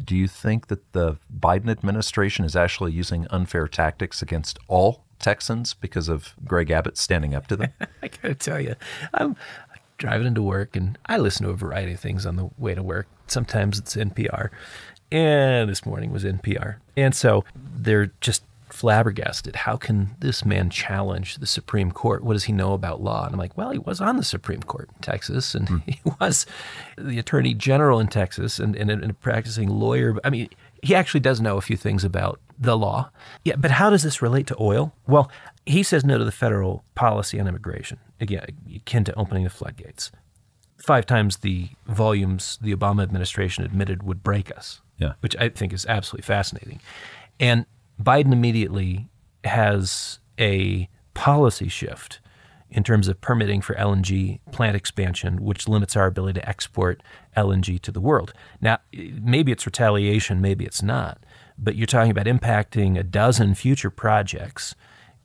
Do 0.02 0.16
you 0.16 0.26
think 0.26 0.66
that 0.66 0.92
the 0.92 1.18
Biden 1.34 1.70
administration 1.70 2.44
is 2.44 2.56
actually 2.56 2.92
using 2.92 3.26
unfair 3.30 3.68
tactics 3.68 4.20
against 4.20 4.58
all 4.68 5.05
Texans 5.18 5.74
because 5.74 6.08
of 6.08 6.34
Greg 6.44 6.70
Abbott 6.70 6.96
standing 6.96 7.34
up 7.34 7.46
to 7.48 7.56
them? 7.56 7.72
I 8.02 8.08
got 8.08 8.22
to 8.22 8.34
tell 8.34 8.60
you, 8.60 8.74
I'm 9.14 9.36
driving 9.98 10.26
into 10.26 10.42
work 10.42 10.76
and 10.76 10.98
I 11.06 11.16
listen 11.18 11.46
to 11.46 11.52
a 11.52 11.56
variety 11.56 11.92
of 11.92 12.00
things 12.00 12.26
on 12.26 12.36
the 12.36 12.50
way 12.58 12.74
to 12.74 12.82
work. 12.82 13.06
Sometimes 13.26 13.78
it's 13.78 13.96
NPR, 13.96 14.50
and 15.10 15.68
this 15.68 15.84
morning 15.84 16.12
was 16.12 16.24
NPR. 16.24 16.76
And 16.96 17.14
so 17.14 17.44
they're 17.54 18.12
just 18.20 18.42
flabbergasted. 18.68 19.56
How 19.56 19.76
can 19.76 20.14
this 20.20 20.44
man 20.44 20.70
challenge 20.70 21.36
the 21.36 21.46
Supreme 21.46 21.90
Court? 21.90 22.22
What 22.22 22.34
does 22.34 22.44
he 22.44 22.52
know 22.52 22.72
about 22.72 23.00
law? 23.00 23.24
And 23.24 23.32
I'm 23.32 23.38
like, 23.38 23.56
well, 23.56 23.70
he 23.70 23.78
was 23.78 24.00
on 24.00 24.16
the 24.16 24.24
Supreme 24.24 24.62
Court 24.62 24.90
in 24.94 25.00
Texas, 25.00 25.54
and 25.54 25.68
mm. 25.68 25.82
he 25.86 26.00
was 26.20 26.46
the 26.98 27.18
Attorney 27.18 27.54
General 27.54 28.00
in 28.00 28.08
Texas 28.08 28.58
and, 28.58 28.76
and, 28.76 28.90
and 28.90 29.10
a 29.10 29.14
practicing 29.14 29.68
lawyer. 29.68 30.18
I 30.24 30.30
mean, 30.30 30.50
he 30.82 30.94
actually 30.94 31.20
does 31.20 31.40
know 31.40 31.56
a 31.56 31.62
few 31.62 31.76
things 31.76 32.04
about 32.04 32.40
the 32.58 32.76
law. 32.76 33.10
Yeah, 33.44 33.56
but 33.56 33.72
how 33.72 33.90
does 33.90 34.02
this 34.02 34.22
relate 34.22 34.46
to 34.48 34.56
oil? 34.60 34.94
Well, 35.06 35.30
he 35.64 35.82
says 35.82 36.04
no 36.04 36.18
to 36.18 36.24
the 36.24 36.32
federal 36.32 36.84
policy 36.94 37.40
on 37.40 37.48
immigration, 37.48 37.98
again, 38.20 38.46
akin 38.74 39.04
to 39.04 39.14
opening 39.14 39.44
the 39.44 39.50
floodgates. 39.50 40.10
Five 40.78 41.06
times 41.06 41.38
the 41.38 41.70
volumes 41.86 42.58
the 42.60 42.74
Obama 42.74 43.02
administration 43.02 43.64
admitted 43.64 44.02
would 44.02 44.22
break 44.22 44.56
us, 44.56 44.80
yeah. 44.98 45.14
which 45.20 45.34
I 45.36 45.48
think 45.48 45.72
is 45.72 45.86
absolutely 45.86 46.26
fascinating. 46.26 46.80
And 47.40 47.66
Biden 48.00 48.32
immediately 48.32 49.08
has 49.44 50.20
a 50.38 50.88
policy 51.14 51.68
shift 51.68 52.20
in 52.70 52.84
terms 52.84 53.08
of 53.08 53.20
permitting 53.20 53.62
for 53.62 53.74
LNG 53.74 54.40
plant 54.52 54.76
expansion, 54.76 55.42
which 55.42 55.68
limits 55.68 55.96
our 55.96 56.06
ability 56.06 56.40
to 56.40 56.48
export 56.48 57.02
LNG 57.36 57.80
to 57.80 57.92
the 57.92 58.00
world. 58.00 58.32
Now, 58.60 58.78
maybe 58.92 59.52
it's 59.52 59.66
retaliation, 59.66 60.40
maybe 60.40 60.64
it's 60.64 60.82
not 60.82 61.18
but 61.58 61.76
you're 61.76 61.86
talking 61.86 62.10
about 62.10 62.26
impacting 62.26 62.98
a 62.98 63.02
dozen 63.02 63.54
future 63.54 63.90
projects. 63.90 64.74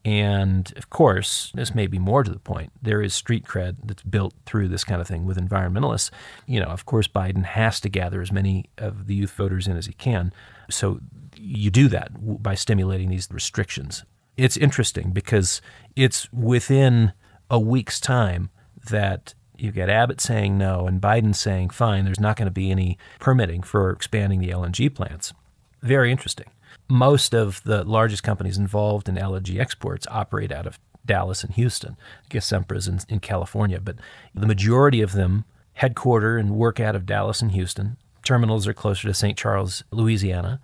And 0.03 0.73
of 0.77 0.89
course, 0.89 1.51
this 1.53 1.75
may 1.75 1.85
be 1.85 1.99
more 1.99 2.23
to 2.23 2.31
the 2.31 2.39
point. 2.39 2.71
There 2.81 3.01
is 3.01 3.13
street 3.13 3.45
cred 3.45 3.77
that's 3.83 4.01
built 4.03 4.33
through 4.45 4.69
this 4.69 4.83
kind 4.83 4.99
of 4.99 5.07
thing 5.07 5.25
with 5.25 5.37
environmentalists. 5.37 6.09
You 6.47 6.59
know, 6.59 6.67
of 6.67 6.85
course, 6.85 7.07
Biden 7.07 7.43
has 7.43 7.79
to 7.81 7.89
gather 7.89 8.21
as 8.21 8.31
many 8.31 8.65
of 8.77 9.05
the 9.05 9.13
youth 9.13 9.31
voters 9.31 9.67
in 9.67 9.77
as 9.77 9.85
he 9.85 9.93
can. 9.93 10.33
So 10.69 11.01
you 11.35 11.69
do 11.69 11.87
that 11.89 12.11
by 12.41 12.55
stimulating 12.55 13.09
these 13.09 13.27
restrictions. 13.31 14.03
It's 14.37 14.57
interesting 14.57 15.11
because 15.11 15.61
it's 15.95 16.31
within 16.33 17.13
a 17.49 17.59
week's 17.59 17.99
time 17.99 18.49
that 18.89 19.35
You've 19.61 19.75
got 19.75 19.91
Abbott 19.91 20.19
saying 20.19 20.57
no, 20.57 20.87
and 20.87 20.99
Biden 20.99 21.35
saying, 21.35 21.69
fine, 21.69 22.03
there's 22.03 22.19
not 22.19 22.35
going 22.35 22.47
to 22.47 22.51
be 22.51 22.71
any 22.71 22.97
permitting 23.19 23.61
for 23.61 23.91
expanding 23.91 24.39
the 24.39 24.49
LNG 24.49 24.91
plants. 24.93 25.33
Very 25.81 26.11
interesting. 26.11 26.47
Most 26.89 27.33
of 27.33 27.63
the 27.63 27.83
largest 27.83 28.23
companies 28.23 28.57
involved 28.57 29.09
in 29.09 29.15
LNG 29.15 29.59
exports 29.59 30.07
operate 30.09 30.51
out 30.51 30.67
of 30.67 30.79
Dallas 31.05 31.43
and 31.43 31.53
Houston. 31.53 31.97
I 32.23 32.27
guess 32.29 32.49
Sempra's 32.49 32.87
in, 32.87 32.99
in 33.09 33.19
California, 33.19 33.79
but 33.79 33.95
the 34.33 34.47
majority 34.47 35.01
of 35.01 35.13
them 35.13 35.45
headquarter 35.73 36.37
and 36.37 36.51
work 36.51 36.79
out 36.79 36.95
of 36.95 37.05
Dallas 37.05 37.41
and 37.41 37.51
Houston. 37.53 37.97
Terminals 38.23 38.67
are 38.67 38.73
closer 38.73 39.07
to 39.07 39.13
St. 39.13 39.37
Charles, 39.37 39.83
Louisiana. 39.91 40.61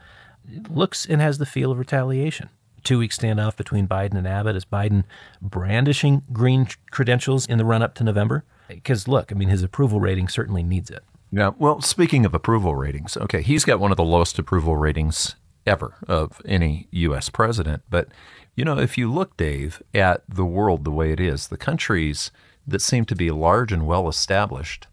It 0.49 0.71
looks 0.71 1.06
and 1.06 1.21
has 1.21 1.38
the 1.38 1.45
feel 1.45 1.71
of 1.71 1.80
retaliation. 1.80 2.49
Two 2.84 2.99
week 2.99 3.12
standoff 3.12 3.58
between 3.58 3.88
Biden 3.88 4.13
and 4.13 4.27
Abbott. 4.27 4.56
Is 4.56 4.63
Biden 4.63 5.03
brandishing 5.41 6.23
green 6.32 6.67
credentials 6.91 7.45
in 7.47 7.58
the 7.58 7.65
run 7.65 7.82
up 7.82 7.95
to 7.95 8.03
November? 8.03 8.45
Because 8.67 9.08
look, 9.08 9.32
I 9.32 9.36
mean, 9.36 9.49
his 9.49 9.63
approval 9.63 9.99
rating 9.99 10.27
certainly 10.27 10.63
needs 10.63 10.89
it. 10.89 11.03
Yeah. 11.32 11.52
Well, 11.58 11.82
speaking 11.82 12.26
of 12.26 12.34
approval 12.34 12.76
ratings, 12.76 13.18
okay, 13.18 13.42
he's 13.42 13.66
got 13.66 13.80
one 13.80 13.92
of 13.92 13.98
the 13.98 14.04
lowest 14.04 14.40
approval 14.40 14.78
ratings 14.78 15.36
ever 15.66 15.96
of 16.08 16.42
any 16.46 16.88
U.S. 16.92 17.30
president. 17.30 17.84
But, 17.90 18.08
you 18.56 18.63
know, 18.63 18.78
if 18.78 18.98
you 18.98 19.12
look, 19.12 19.36
Dave, 19.36 19.82
at 19.94 20.24
the 20.30 20.46
world 20.46 20.86
the 20.86 20.92
way 20.92 21.12
it 21.12 21.20
is, 21.20 21.48
the 21.48 21.58
countries 21.58 22.32
that 22.66 22.82
seem 22.82 23.06
to 23.06 23.16
be 23.16 23.30
large 23.30 23.72
and 23.72 23.86
well 23.86 24.08
established, 24.08 24.88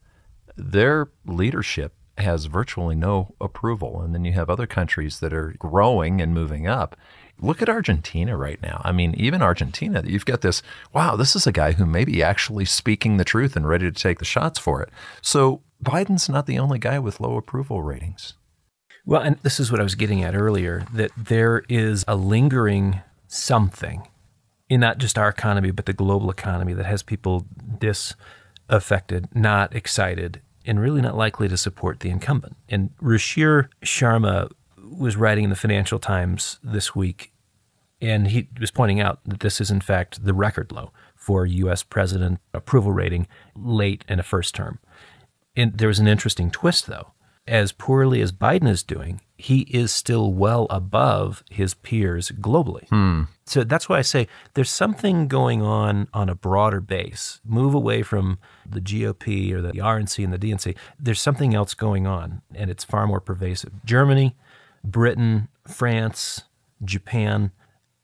their 0.57 1.09
leadership 1.25 1.95
has 2.19 2.47
virtually 2.47 2.95
no 2.95 3.35
approval. 3.41 4.01
And 4.01 4.15
then 4.15 4.25
you 4.25 4.33
have 4.33 4.51
other 4.51 4.67
countries 4.67 5.21
that 5.21 5.33
are 5.33 5.55
growing 5.59 6.21
and 6.21 6.35
moving 6.35 6.67
up. 6.67 6.97
Look 7.41 7.61
at 7.61 7.69
Argentina 7.69 8.37
right 8.37 8.63
now. 8.63 8.81
I 8.85 8.93
mean, 8.93 9.15
even 9.17 9.43
Argentina, 9.43 10.03
you've 10.07 10.25
got 10.25 10.41
this 10.41 10.63
wow, 10.93 11.17
this 11.17 11.35
is 11.35 11.47
a 11.47 11.53
guy 11.53 11.73
who 11.73 11.85
may 11.85 12.05
be 12.05 12.23
actually 12.23 12.65
speaking 12.65 13.17
the 13.17 13.25
truth 13.25 13.57
and 13.57 13.69
ready 13.69 13.91
to 13.91 14.03
take 14.03 14.21
the 14.21 14.25
shots 14.25 14.59
for 14.59 14.83
it. 14.83 14.91
So 15.21 15.63
Biden's 15.83 16.29
not 16.29 16.47
the 16.47 16.59
only 16.59 16.79
guy 16.79 16.99
with 16.99 17.21
low 17.21 17.37
approval 17.37 17.83
ratings. 17.83 18.35
Well, 19.07 19.21
and 19.21 19.39
this 19.43 19.61
is 19.61 19.71
what 19.71 19.81
I 19.81 19.83
was 19.83 19.95
getting 19.95 20.23
at 20.23 20.35
earlier 20.35 20.87
that 20.95 21.11
there 21.17 21.63
is 21.69 22.05
a 22.09 22.17
lingering 22.17 23.01
something 23.29 24.09
in 24.69 24.81
not 24.81 24.99
just 24.99 25.19
our 25.19 25.29
economy, 25.29 25.71
but 25.71 25.87
the 25.87 25.93
global 25.93 26.31
economy 26.31 26.73
that 26.73 26.87
has 26.87 27.03
people 27.03 27.47
disaffected, 27.79 29.29
not 29.35 29.75
excited, 29.75 30.41
and 30.65 30.81
really 30.81 31.03
not 31.03 31.17
likely 31.17 31.49
to 31.49 31.57
support 31.57 32.01
the 32.01 32.09
incumbent. 32.09 32.57
And 32.69 32.97
Ruchir 32.97 33.69
Sharma 33.83 34.51
was 34.79 35.17
writing 35.17 35.45
in 35.45 35.51
the 35.51 35.57
Financial 35.57 35.99
Times 35.99 36.59
this 36.63 36.95
week, 36.95 37.33
and 38.01 38.29
he 38.29 38.49
was 38.59 38.71
pointing 38.71 39.01
out 39.01 39.21
that 39.27 39.41
this 39.41 39.61
is, 39.61 39.71
in 39.71 39.81
fact, 39.81 40.25
the 40.25 40.35
record 40.35 40.73
low 40.73 40.93
for 41.15 41.45
U.S. 41.45 41.83
president 41.83 42.41
approval 42.55 42.93
rating 42.93 43.27
late 43.55 44.05
in 44.09 44.19
a 44.19 44.23
first 44.23 44.55
term. 44.55 44.79
And 45.57 45.79
there 45.79 45.89
was 45.89 45.99
an 45.99 46.09
interesting 46.09 46.51
twist, 46.51 46.87
though. 46.87 47.13
As 47.47 47.73
poorly 47.73 48.23
as 48.23 48.33
Biden 48.33 48.69
is 48.69 48.83
doing, 48.83 49.21
he 49.37 49.61
is 49.63 49.93
still 49.93 50.33
well 50.33 50.67
above 50.71 51.45
his 51.51 51.75
peers 51.75 52.31
globally. 52.31 52.89
Hmm. 52.89 53.25
So 53.45 53.65
that's 53.65 53.87
why 53.87 53.99
I 53.99 54.03
say 54.03 54.29
there's 54.55 54.71
something 54.71 55.29
going 55.29 55.61
on 55.61 56.09
on 56.15 56.31
a 56.31 56.35
broader 56.35 56.81
base. 56.81 57.41
Move 57.45 57.75
away 57.75 58.03
from 58.03 58.39
the 58.65 58.81
GOP 58.81 59.53
or 59.53 59.61
the 59.61 59.73
RNC 59.73 60.25
and 60.25 60.33
the 60.33 60.39
DNC. 60.39 60.75
There's 60.99 61.21
something 61.21 61.55
else 61.55 61.75
going 61.75 62.07
on, 62.07 62.41
and 62.55 62.71
it's 62.71 62.85
far 62.85 63.07
more 63.07 63.21
pervasive. 63.21 63.73
Germany, 63.85 64.35
Britain, 64.83 65.49
France, 65.67 66.45
Japan, 66.83 67.51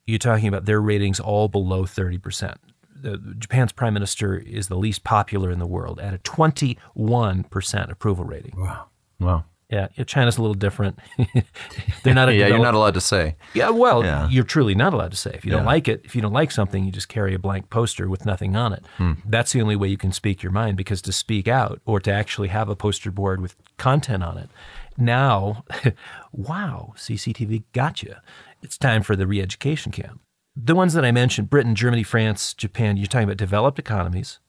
you're 0.04 0.18
talking 0.18 0.48
about 0.48 0.66
their 0.66 0.80
ratings 0.80 1.20
all 1.20 1.48
below 1.48 1.84
30%. 1.84 2.56
The, 3.02 3.34
Japan's 3.38 3.72
prime 3.72 3.94
minister 3.94 4.36
is 4.36 4.68
the 4.68 4.76
least 4.76 5.04
popular 5.04 5.50
in 5.50 5.58
the 5.58 5.66
world 5.66 6.00
at 6.00 6.14
a 6.14 6.18
21% 6.18 7.90
approval 7.90 8.24
rating. 8.24 8.54
Wow. 8.56 8.86
Wow. 9.18 9.44
Yeah, 9.70 9.86
China's 10.04 10.36
a 10.36 10.42
little 10.42 10.54
different. 10.54 10.98
They're 12.02 12.12
not. 12.12 12.28
yeah, 12.34 12.48
you're 12.48 12.58
not 12.58 12.74
allowed 12.74 12.94
to 12.94 13.00
say. 13.00 13.36
Yeah, 13.54 13.70
well, 13.70 14.04
yeah. 14.04 14.28
you're 14.28 14.42
truly 14.42 14.74
not 14.74 14.92
allowed 14.92 15.12
to 15.12 15.16
say. 15.16 15.30
If 15.32 15.44
you 15.44 15.52
don't 15.52 15.64
like 15.64 15.86
it, 15.86 16.00
if 16.04 16.16
you 16.16 16.22
don't 16.22 16.32
like 16.32 16.50
something, 16.50 16.84
you 16.84 16.90
just 16.90 17.08
carry 17.08 17.34
a 17.34 17.38
blank 17.38 17.70
poster 17.70 18.08
with 18.08 18.26
nothing 18.26 18.56
on 18.56 18.72
it. 18.72 18.84
Hmm. 18.96 19.12
That's 19.24 19.52
the 19.52 19.62
only 19.62 19.76
way 19.76 19.86
you 19.86 19.96
can 19.96 20.10
speak 20.10 20.42
your 20.42 20.50
mind. 20.50 20.76
Because 20.76 21.00
to 21.02 21.12
speak 21.12 21.46
out 21.46 21.80
or 21.84 22.00
to 22.00 22.10
actually 22.10 22.48
have 22.48 22.68
a 22.68 22.74
poster 22.74 23.12
board 23.12 23.40
with 23.40 23.54
content 23.76 24.24
on 24.24 24.38
it, 24.38 24.50
now, 24.96 25.64
wow, 26.32 26.94
CCTV 26.96 27.62
got 27.72 28.02
you. 28.02 28.16
It's 28.62 28.76
time 28.76 29.04
for 29.04 29.14
the 29.14 29.26
re-education 29.26 29.92
camp. 29.92 30.20
The 30.62 30.74
ones 30.74 30.94
that 30.94 31.04
I 31.04 31.12
mentioned: 31.12 31.50
Britain, 31.50 31.74
Germany, 31.74 32.02
France, 32.02 32.54
Japan. 32.54 32.96
You're 32.96 33.06
talking 33.06 33.24
about 33.24 33.36
developed 33.36 33.78
economies, 33.78 34.40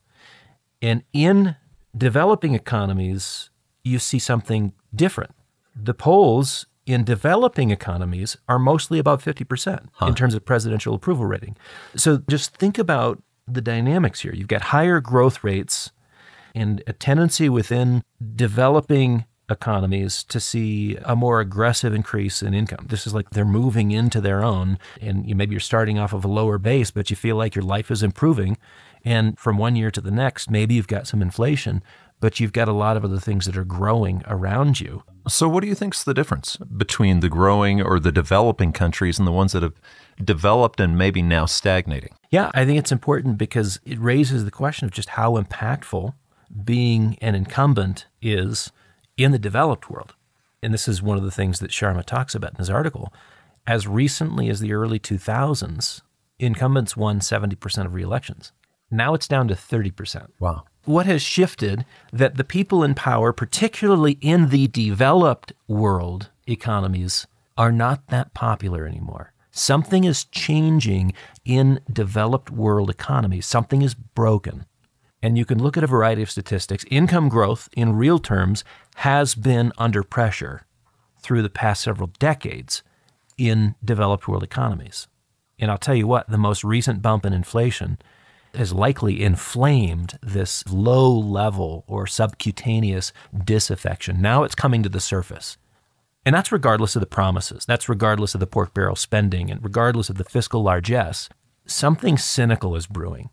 and 0.81 1.03
in 1.13 1.55
developing 1.95 2.53
economies, 2.55 3.49
you 3.83 3.99
see 3.99 4.19
something 4.19 4.73
different. 4.93 5.33
The 5.75 5.93
polls 5.93 6.65
in 6.85 7.03
developing 7.03 7.71
economies 7.71 8.37
are 8.49 8.59
mostly 8.59 8.99
above 8.99 9.23
50% 9.23 9.87
in 10.01 10.15
terms 10.15 10.33
of 10.33 10.43
presidential 10.43 10.95
approval 10.95 11.25
rating. 11.25 11.55
So 11.95 12.23
just 12.29 12.57
think 12.57 12.77
about 12.77 13.21
the 13.47 13.61
dynamics 13.61 14.21
here. 14.21 14.33
You've 14.33 14.47
got 14.47 14.61
higher 14.61 14.99
growth 14.99 15.43
rates 15.43 15.91
and 16.55 16.83
a 16.87 16.93
tendency 16.93 17.49
within 17.49 18.03
developing 18.35 19.25
economies 19.49 20.23
to 20.23 20.39
see 20.39 20.97
a 21.03 21.15
more 21.15 21.39
aggressive 21.39 21.93
increase 21.93 22.41
in 22.41 22.53
income. 22.53 22.85
This 22.89 23.05
is 23.05 23.13
like 23.13 23.29
they're 23.31 23.45
moving 23.45 23.91
into 23.91 24.21
their 24.21 24.43
own, 24.43 24.79
and 25.01 25.27
you, 25.27 25.35
maybe 25.35 25.53
you're 25.53 25.59
starting 25.59 25.99
off 25.99 26.13
of 26.13 26.23
a 26.23 26.29
lower 26.29 26.57
base, 26.57 26.91
but 26.91 27.09
you 27.09 27.15
feel 27.15 27.35
like 27.35 27.55
your 27.55 27.63
life 27.63 27.91
is 27.91 28.03
improving. 28.03 28.57
And 29.03 29.37
from 29.37 29.57
one 29.57 29.75
year 29.75 29.91
to 29.91 30.01
the 30.01 30.11
next, 30.11 30.49
maybe 30.49 30.75
you've 30.75 30.87
got 30.87 31.07
some 31.07 31.21
inflation, 31.21 31.83
but 32.19 32.39
you've 32.39 32.53
got 32.53 32.67
a 32.67 32.73
lot 32.73 32.95
of 32.97 33.03
other 33.03 33.19
things 33.19 33.45
that 33.45 33.57
are 33.57 33.65
growing 33.65 34.23
around 34.27 34.79
you. 34.79 35.03
So, 35.27 35.49
what 35.49 35.61
do 35.61 35.67
you 35.67 35.75
think's 35.75 36.03
the 36.03 36.13
difference 36.13 36.57
between 36.57 37.19
the 37.19 37.29
growing 37.29 37.81
or 37.81 37.99
the 37.99 38.11
developing 38.11 38.71
countries 38.71 39.19
and 39.19 39.27
the 39.27 39.31
ones 39.31 39.51
that 39.51 39.63
have 39.63 39.79
developed 40.23 40.79
and 40.79 40.97
maybe 40.97 41.21
now 41.21 41.45
stagnating? 41.45 42.15
Yeah, 42.31 42.49
I 42.53 42.65
think 42.65 42.79
it's 42.79 42.91
important 42.91 43.37
because 43.37 43.79
it 43.85 43.99
raises 43.99 44.45
the 44.45 44.51
question 44.51 44.85
of 44.85 44.91
just 44.91 45.09
how 45.09 45.39
impactful 45.39 46.13
being 46.63 47.17
an 47.21 47.35
incumbent 47.35 48.07
is 48.21 48.71
in 49.17 49.31
the 49.31 49.39
developed 49.39 49.89
world. 49.89 50.13
And 50.63 50.73
this 50.73 50.87
is 50.87 51.01
one 51.01 51.17
of 51.17 51.23
the 51.23 51.31
things 51.31 51.59
that 51.59 51.71
Sharma 51.71 52.05
talks 52.05 52.35
about 52.35 52.51
in 52.51 52.57
his 52.57 52.69
article. 52.69 53.13
As 53.65 53.87
recently 53.87 54.49
as 54.49 54.59
the 54.59 54.73
early 54.73 54.99
2000s, 54.99 56.01
incumbents 56.39 56.97
won 56.97 57.19
70% 57.19 57.85
of 57.85 57.93
re-elections. 57.93 58.51
Now 58.89 59.13
it's 59.13 59.27
down 59.27 59.47
to 59.47 59.55
30%. 59.55 60.27
Wow. 60.39 60.63
What 60.85 61.05
has 61.05 61.21
shifted 61.21 61.85
that 62.11 62.35
the 62.35 62.43
people 62.43 62.83
in 62.83 62.95
power, 62.95 63.31
particularly 63.31 64.17
in 64.21 64.49
the 64.49 64.67
developed 64.67 65.53
world 65.67 66.29
economies, 66.47 67.27
are 67.57 67.71
not 67.71 68.07
that 68.07 68.33
popular 68.33 68.87
anymore. 68.87 69.33
Something 69.51 70.05
is 70.05 70.25
changing 70.25 71.13
in 71.45 71.81
developed 71.91 72.49
world 72.49 72.89
economies. 72.89 73.45
Something 73.45 73.81
is 73.81 73.93
broken. 73.93 74.65
And 75.23 75.37
you 75.37 75.45
can 75.45 75.61
look 75.61 75.77
at 75.77 75.83
a 75.83 75.87
variety 75.87 76.21
of 76.21 76.31
statistics. 76.31 76.85
Income 76.89 77.29
growth 77.29 77.69
in 77.73 77.95
real 77.95 78.19
terms 78.19 78.63
has 78.95 79.35
been 79.35 79.71
under 79.77 80.03
pressure 80.03 80.65
through 81.21 81.43
the 81.43 81.49
past 81.49 81.83
several 81.83 82.07
decades 82.19 82.81
in 83.37 83.75
developed 83.83 84.27
world 84.27 84.43
economies. 84.43 85.07
And 85.59 85.69
I'll 85.69 85.77
tell 85.77 85.95
you 85.95 86.07
what, 86.07 86.29
the 86.29 86.37
most 86.37 86.63
recent 86.63 87.01
bump 87.01 87.25
in 87.25 87.33
inflation 87.33 87.99
has 88.55 88.73
likely 88.73 89.23
inflamed 89.23 90.17
this 90.21 90.67
low 90.67 91.11
level 91.11 91.85
or 91.87 92.07
subcutaneous 92.07 93.13
disaffection. 93.45 94.21
Now 94.21 94.43
it's 94.43 94.55
coming 94.55 94.83
to 94.83 94.89
the 94.89 94.99
surface. 94.99 95.57
And 96.25 96.35
that's 96.35 96.51
regardless 96.51 96.95
of 96.95 96.99
the 96.99 97.05
promises. 97.05 97.65
That's 97.65 97.89
regardless 97.89 98.33
of 98.33 98.39
the 98.39 98.47
pork 98.47 98.73
barrel 98.73 98.95
spending 98.95 99.49
and 99.49 99.63
regardless 99.63 100.09
of 100.09 100.17
the 100.17 100.23
fiscal 100.23 100.61
largesse. 100.61 101.29
Something 101.65 102.17
cynical 102.17 102.75
is 102.75 102.87
brewing. 102.87 103.29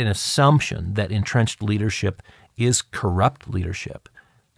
An 0.00 0.06
assumption 0.06 0.94
that 0.94 1.12
entrenched 1.12 1.62
leadership 1.62 2.22
is 2.56 2.82
corrupt 2.82 3.48
leadership. 3.48 4.08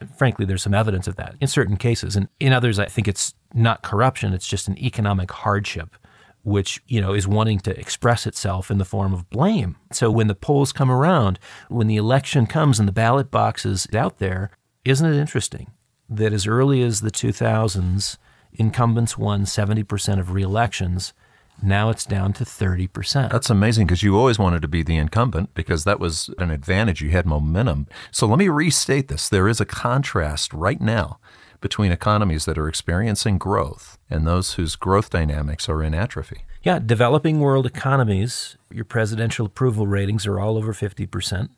And 0.00 0.14
frankly, 0.16 0.44
there's 0.44 0.62
some 0.62 0.74
evidence 0.74 1.07
of 1.07 1.16
that 1.16 1.35
in 1.40 1.48
certain 1.48 1.76
cases. 1.76 2.16
And 2.16 2.28
in 2.40 2.52
others, 2.52 2.78
I 2.78 2.87
think 2.87 3.09
it's 3.09 3.35
not 3.55 3.83
corruption, 3.83 4.33
it's 4.33 4.46
just 4.46 4.68
an 4.68 4.78
economic 4.78 5.31
hardship 5.31 5.96
which 6.44 6.83
you 6.88 7.00
know 7.00 7.14
is 7.14 7.28
wanting 7.28 7.61
to 7.61 7.78
express 7.78 8.26
itself 8.26 8.68
in 8.68 8.78
the 8.78 8.85
form 8.85 9.14
of 9.14 9.31
blame. 9.31 9.76
So 9.92 10.11
when 10.11 10.26
the 10.26 10.35
polls 10.35 10.72
come 10.72 10.90
around, 10.90 11.38
when 11.68 11.87
the 11.87 11.96
election 11.96 12.46
comes 12.46 12.81
and 12.81 12.88
the 12.88 12.92
ballot 12.92 13.31
box 13.31 13.64
is 13.64 13.87
out 13.94 14.18
there, 14.18 14.50
isn't 14.85 15.07
it 15.07 15.20
interesting 15.20 15.70
that 16.09 16.33
as 16.33 16.46
early 16.46 16.83
as 16.83 17.00
the 17.00 17.12
2000s, 17.12 18.18
incumbents 18.52 19.16
won 19.16 19.44
70% 19.44 20.18
of 20.18 20.33
re-elections. 20.33 21.12
Now 21.61 21.91
it's 21.91 22.05
down 22.05 22.33
to 22.35 22.45
30%. 22.45 23.31
That's 23.31 23.51
amazing 23.51 23.87
because 23.87 24.03
you 24.03 24.17
always 24.17 24.38
wanted 24.38 24.62
to 24.62 24.69
be 24.69 24.83
the 24.83 24.97
incumbent 24.97 25.55
because 25.55 25.85
that 25.85 26.01
was 26.01 26.31
an 26.38 26.51
advantage. 26.51 27.01
You 27.01 27.11
had 27.11 27.27
momentum. 27.27 27.87
So 28.11 28.27
let 28.27 28.38
me 28.38 28.49
restate 28.49 29.09
this. 29.09 29.29
There 29.29 29.49
is 29.49 29.61
a 29.61 29.65
contrast 29.65 30.53
right 30.53 30.81
now 30.81 31.19
between 31.61 31.93
economies 31.93 32.45
that 32.45 32.59
are 32.59 32.69
experiencing 32.69 33.38
growth 33.38 33.97
and 34.11 34.27
those 34.27 34.55
whose 34.55 34.77
growth 34.77 35.11
dynamics 35.11 35.69
are 35.69 35.83
in 35.83 35.95
atrophy. 35.95 36.45
Yeah, 36.62 36.79
developing 36.79 37.41
world 37.41 37.67
economies, 37.67 38.57
your 38.71 38.85
presidential 38.85 39.47
approval 39.47 39.87
ratings 39.87 40.27
are 40.27 40.38
all 40.38 40.57
over 40.57 40.73
50%. 40.73 41.49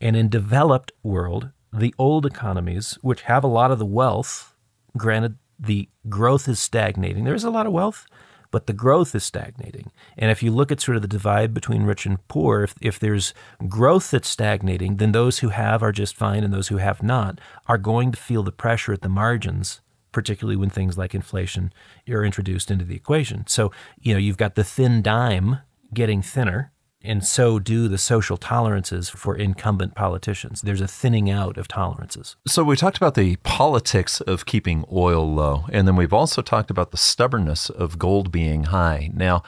And 0.00 0.16
in 0.16 0.28
developed 0.28 0.92
world, 1.02 1.50
the 1.72 1.94
old 1.98 2.26
economies, 2.26 2.98
which 3.02 3.22
have 3.22 3.42
a 3.42 3.48
lot 3.48 3.70
of 3.70 3.78
the 3.78 3.86
wealth, 3.86 4.54
granted 4.96 5.36
the 5.58 5.88
growth 6.08 6.48
is 6.48 6.60
stagnating. 6.60 7.24
There 7.24 7.34
is 7.34 7.44
a 7.44 7.50
lot 7.50 7.66
of 7.66 7.72
wealth, 7.72 8.06
but 8.54 8.68
the 8.68 8.72
growth 8.72 9.16
is 9.16 9.24
stagnating. 9.24 9.90
And 10.16 10.30
if 10.30 10.40
you 10.40 10.52
look 10.52 10.70
at 10.70 10.80
sort 10.80 10.94
of 10.94 11.02
the 11.02 11.08
divide 11.08 11.52
between 11.52 11.82
rich 11.82 12.06
and 12.06 12.24
poor, 12.28 12.62
if, 12.62 12.76
if 12.80 13.00
there's 13.00 13.34
growth 13.66 14.12
that's 14.12 14.28
stagnating, 14.28 14.98
then 14.98 15.10
those 15.10 15.40
who 15.40 15.48
have 15.48 15.82
are 15.82 15.90
just 15.90 16.14
fine 16.14 16.44
and 16.44 16.54
those 16.54 16.68
who 16.68 16.76
have 16.76 17.02
not 17.02 17.40
are 17.66 17.78
going 17.78 18.12
to 18.12 18.16
feel 18.16 18.44
the 18.44 18.52
pressure 18.52 18.92
at 18.92 19.02
the 19.02 19.08
margins, 19.08 19.80
particularly 20.12 20.54
when 20.54 20.70
things 20.70 20.96
like 20.96 21.16
inflation 21.16 21.72
are 22.08 22.24
introduced 22.24 22.70
into 22.70 22.84
the 22.84 22.94
equation. 22.94 23.44
So, 23.48 23.72
you 23.98 24.14
know, 24.14 24.20
you've 24.20 24.36
got 24.36 24.54
the 24.54 24.62
thin 24.62 25.02
dime 25.02 25.58
getting 25.92 26.22
thinner 26.22 26.70
and 27.04 27.24
so 27.24 27.58
do 27.58 27.86
the 27.86 27.98
social 27.98 28.36
tolerances 28.36 29.10
for 29.10 29.36
incumbent 29.36 29.94
politicians. 29.94 30.62
There's 30.62 30.80
a 30.80 30.88
thinning 30.88 31.30
out 31.30 31.58
of 31.58 31.68
tolerances. 31.68 32.36
So, 32.46 32.64
we 32.64 32.76
talked 32.76 32.96
about 32.96 33.14
the 33.14 33.36
politics 33.36 34.20
of 34.22 34.46
keeping 34.46 34.84
oil 34.90 35.32
low, 35.32 35.66
and 35.70 35.86
then 35.86 35.96
we've 35.96 36.12
also 36.12 36.42
talked 36.42 36.70
about 36.70 36.90
the 36.90 36.96
stubbornness 36.96 37.70
of 37.70 37.98
gold 37.98 38.32
being 38.32 38.64
high. 38.64 39.10
Now, 39.14 39.42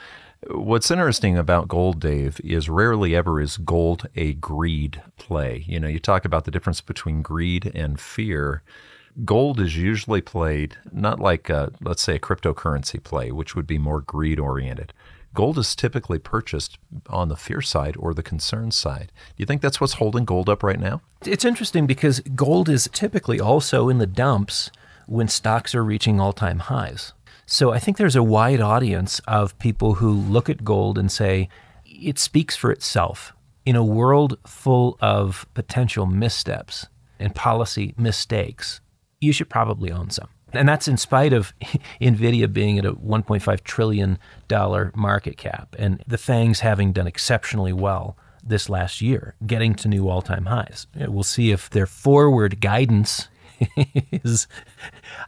What's 0.49 0.91
interesting 0.91 1.35
about 1.35 1.67
gold, 1.67 1.99
Dave, 1.99 2.39
is 2.43 2.69
rarely 2.69 3.15
ever 3.15 3.41
is 3.41 3.57
gold 3.57 4.07
a 4.15 4.33
greed 4.33 5.01
play. 5.17 5.65
You 5.67 5.79
know, 5.79 5.87
you 5.87 5.99
talk 5.99 6.25
about 6.25 6.45
the 6.45 6.51
difference 6.51 6.79
between 6.79 7.23
greed 7.23 7.71
and 7.73 7.99
fear. 7.99 8.61
Gold 9.25 9.59
is 9.59 9.75
usually 9.75 10.21
played 10.21 10.77
not 10.91 11.19
like, 11.19 11.49
a, 11.49 11.71
let's 11.81 12.03
say, 12.03 12.15
a 12.15 12.19
cryptocurrency 12.19 13.03
play, 13.03 13.31
which 13.31 13.55
would 13.55 13.65
be 13.65 13.79
more 13.79 13.99
greed 13.99 14.39
oriented. 14.39 14.93
Gold 15.37 15.59
is 15.59 15.75
typically 15.75 16.17
purchased 16.17 16.79
on 17.11 17.29
the 17.29 17.35
fear 17.35 17.61
side 17.61 17.95
or 17.99 18.11
the 18.15 18.23
concern 18.23 18.71
side. 18.71 19.11
Do 19.15 19.33
you 19.37 19.45
think 19.45 19.61
that's 19.61 19.79
what's 19.79 19.93
holding 19.93 20.25
gold 20.25 20.49
up 20.49 20.63
right 20.63 20.79
now? 20.79 21.03
It's 21.27 21.45
interesting 21.45 21.85
because 21.85 22.21
gold 22.21 22.67
is 22.67 22.89
typically 22.91 23.39
also 23.39 23.87
in 23.87 23.99
the 23.99 24.07
dumps 24.07 24.71
when 25.05 25.27
stocks 25.27 25.75
are 25.75 25.83
reaching 25.83 26.19
all 26.19 26.33
time 26.33 26.57
highs. 26.57 27.13
So 27.45 27.71
I 27.71 27.77
think 27.77 27.97
there's 27.97 28.15
a 28.15 28.23
wide 28.23 28.61
audience 28.61 29.21
of 29.27 29.55
people 29.59 29.93
who 29.93 30.11
look 30.11 30.49
at 30.49 30.63
gold 30.63 30.97
and 30.97 31.11
say, 31.11 31.49
it 31.85 32.17
speaks 32.17 32.55
for 32.55 32.71
itself. 32.71 33.31
In 33.63 33.75
a 33.75 33.85
world 33.85 34.39
full 34.47 34.97
of 35.01 35.45
potential 35.53 36.07
missteps 36.07 36.87
and 37.19 37.35
policy 37.35 37.93
mistakes, 37.95 38.81
you 39.21 39.31
should 39.31 39.49
probably 39.49 39.91
own 39.91 40.09
some. 40.09 40.29
And 40.57 40.67
that's 40.67 40.87
in 40.87 40.97
spite 40.97 41.33
of 41.33 41.53
NVIDIA 42.01 42.51
being 42.51 42.77
at 42.79 42.85
a 42.85 42.93
$1.5 42.93 43.63
trillion 43.63 44.19
market 44.95 45.37
cap 45.37 45.75
and 45.77 46.03
the 46.07 46.17
FANGs 46.17 46.59
having 46.59 46.91
done 46.91 47.07
exceptionally 47.07 47.73
well 47.73 48.17
this 48.43 48.69
last 48.69 49.01
year, 49.01 49.35
getting 49.45 49.75
to 49.75 49.87
new 49.87 50.07
all 50.07 50.21
time 50.21 50.45
highs. 50.45 50.87
We'll 50.95 51.23
see 51.23 51.51
if 51.51 51.69
their 51.69 51.85
forward 51.85 52.61
guidance 52.61 53.27
is. 54.11 54.47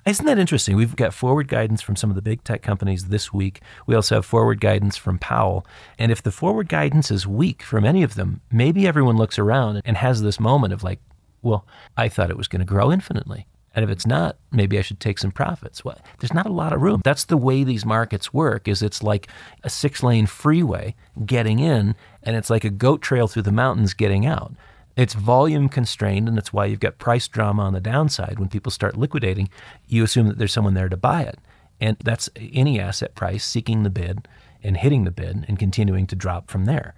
Isn't 0.06 0.26
that 0.26 0.40
interesting? 0.40 0.76
We've 0.76 0.96
got 0.96 1.14
forward 1.14 1.48
guidance 1.48 1.82
from 1.82 1.96
some 1.96 2.10
of 2.10 2.16
the 2.16 2.22
big 2.22 2.44
tech 2.44 2.62
companies 2.62 3.06
this 3.06 3.34
week. 3.34 3.62
We 3.88 3.96
also 3.96 4.16
have 4.16 4.26
forward 4.26 4.62
guidance 4.62 4.98
from 4.98 5.20
Powell. 5.20 5.66
And 5.98 6.12
if 6.12 6.22
the 6.22 6.32
forward 6.32 6.70
guidance 6.70 7.12
is 7.12 7.28
weak 7.28 7.62
from 7.64 7.86
any 7.86 8.04
of 8.04 8.16
them, 8.16 8.42
maybe 8.52 8.88
everyone 8.88 9.18
looks 9.18 9.40
around 9.40 9.82
and 9.86 9.98
has 9.98 10.22
this 10.22 10.40
moment 10.40 10.74
of 10.74 10.84
like, 10.84 11.00
well, 11.42 11.66
I 11.98 12.10
thought 12.10 12.30
it 12.30 12.38
was 12.38 12.48
going 12.48 12.60
to 12.60 12.66
grow 12.66 12.92
infinitely. 12.92 13.48
And 13.76 13.84
if 13.84 13.92
it's 13.92 14.08
not, 14.08 14.38
maybe 14.52 14.80
I 14.80 14.82
should 14.82 15.00
take 15.00 15.20
some 15.20 15.32
profits. 15.32 15.86
Well, 15.86 16.00
there's 16.20 16.34
not 16.34 16.48
a 16.48 16.52
lot 16.52 16.74
of 16.74 16.82
room. 16.82 17.02
That's 17.04 17.26
the 17.26 17.38
way 17.38 17.64
these 17.64 17.86
markets 17.86 18.34
work 18.34 18.68
is 18.68 18.82
it's 18.82 19.04
like 19.04 19.28
a 19.64 19.70
six-lane 19.70 20.26
freeway 20.26 20.96
getting 21.26 21.60
in 21.60 21.96
and 22.24 22.36
it's 22.36 22.50
like 22.50 22.64
a 22.64 22.70
goat 22.70 23.02
trail 23.02 23.28
through 23.28 23.44
the 23.44 23.52
mountains 23.52 23.94
getting 23.94 24.26
out. 24.26 24.54
It's 24.96 25.14
volume 25.14 25.70
constrained 25.70 26.28
and 26.28 26.36
that's 26.36 26.52
why 26.52 26.66
you've 26.66 26.80
got 26.80 26.98
price 26.98 27.28
drama 27.28 27.64
on 27.64 27.74
the 27.74 27.80
downside. 27.80 28.40
When 28.40 28.50
people 28.50 28.72
start 28.72 28.98
liquidating, 28.98 29.50
you 29.88 30.04
assume 30.04 30.28
that 30.28 30.38
there's 30.38 30.52
someone 30.52 30.74
there 30.74 30.90
to 30.90 30.98
buy 30.98 31.22
it. 31.22 31.40
And 31.80 31.96
that's 32.04 32.30
any 32.38 32.80
asset 32.80 33.16
price 33.16 33.46
seeking 33.46 33.84
the 33.84 33.90
bid 33.90 34.28
and 34.62 34.76
hitting 34.76 35.06
the 35.06 35.12
bid 35.12 35.46
and 35.48 35.58
continuing 35.58 36.08
to 36.08 36.16
drop 36.16 36.50
from 36.50 36.66
there 36.66 36.96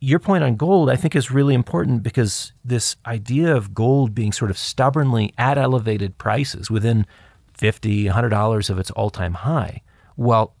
your 0.00 0.18
point 0.18 0.42
on 0.42 0.56
gold, 0.56 0.88
I 0.90 0.96
think, 0.96 1.14
is 1.14 1.30
really 1.30 1.54
important 1.54 2.02
because 2.02 2.52
this 2.64 2.96
idea 3.04 3.54
of 3.54 3.74
gold 3.74 4.14
being 4.14 4.32
sort 4.32 4.50
of 4.50 4.56
stubbornly 4.56 5.34
at 5.36 5.58
elevated 5.58 6.16
prices 6.16 6.70
within 6.70 7.06
$50, 7.56 8.10
$100 8.10 8.70
of 8.70 8.78
its 8.78 8.90
all 8.92 9.10
time 9.10 9.34
high, 9.34 9.82
while 10.16 10.54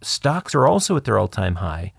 stocks 0.00 0.54
are 0.54 0.66
also 0.66 0.96
at 0.96 1.04
their 1.04 1.18
all 1.18 1.28
time 1.28 1.56
high, 1.56 1.92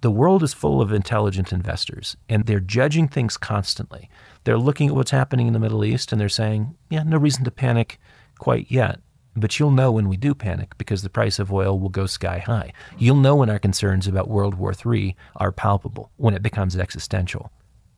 the 0.00 0.10
world 0.10 0.42
is 0.42 0.54
full 0.54 0.80
of 0.80 0.92
intelligent 0.92 1.52
investors 1.52 2.16
and 2.28 2.46
they're 2.46 2.60
judging 2.60 3.08
things 3.08 3.36
constantly. 3.36 4.08
They're 4.44 4.58
looking 4.58 4.88
at 4.88 4.94
what's 4.94 5.12
happening 5.12 5.46
in 5.46 5.52
the 5.52 5.60
Middle 5.60 5.84
East 5.84 6.12
and 6.12 6.20
they're 6.20 6.28
saying, 6.28 6.76
yeah, 6.90 7.02
no 7.04 7.18
reason 7.18 7.44
to 7.44 7.50
panic 7.50 7.98
quite 8.38 8.70
yet. 8.70 9.00
But 9.34 9.58
you'll 9.58 9.70
know 9.70 9.92
when 9.92 10.08
we 10.08 10.16
do 10.16 10.34
panic 10.34 10.76
because 10.76 11.02
the 11.02 11.08
price 11.08 11.38
of 11.38 11.52
oil 11.52 11.78
will 11.78 11.88
go 11.88 12.06
sky 12.06 12.38
high. 12.38 12.72
You'll 12.98 13.16
know 13.16 13.36
when 13.36 13.48
our 13.48 13.58
concerns 13.58 14.06
about 14.06 14.28
World 14.28 14.54
War 14.54 14.74
III 14.74 15.16
are 15.36 15.52
palpable, 15.52 16.10
when 16.16 16.34
it 16.34 16.42
becomes 16.42 16.76
existential, 16.76 17.50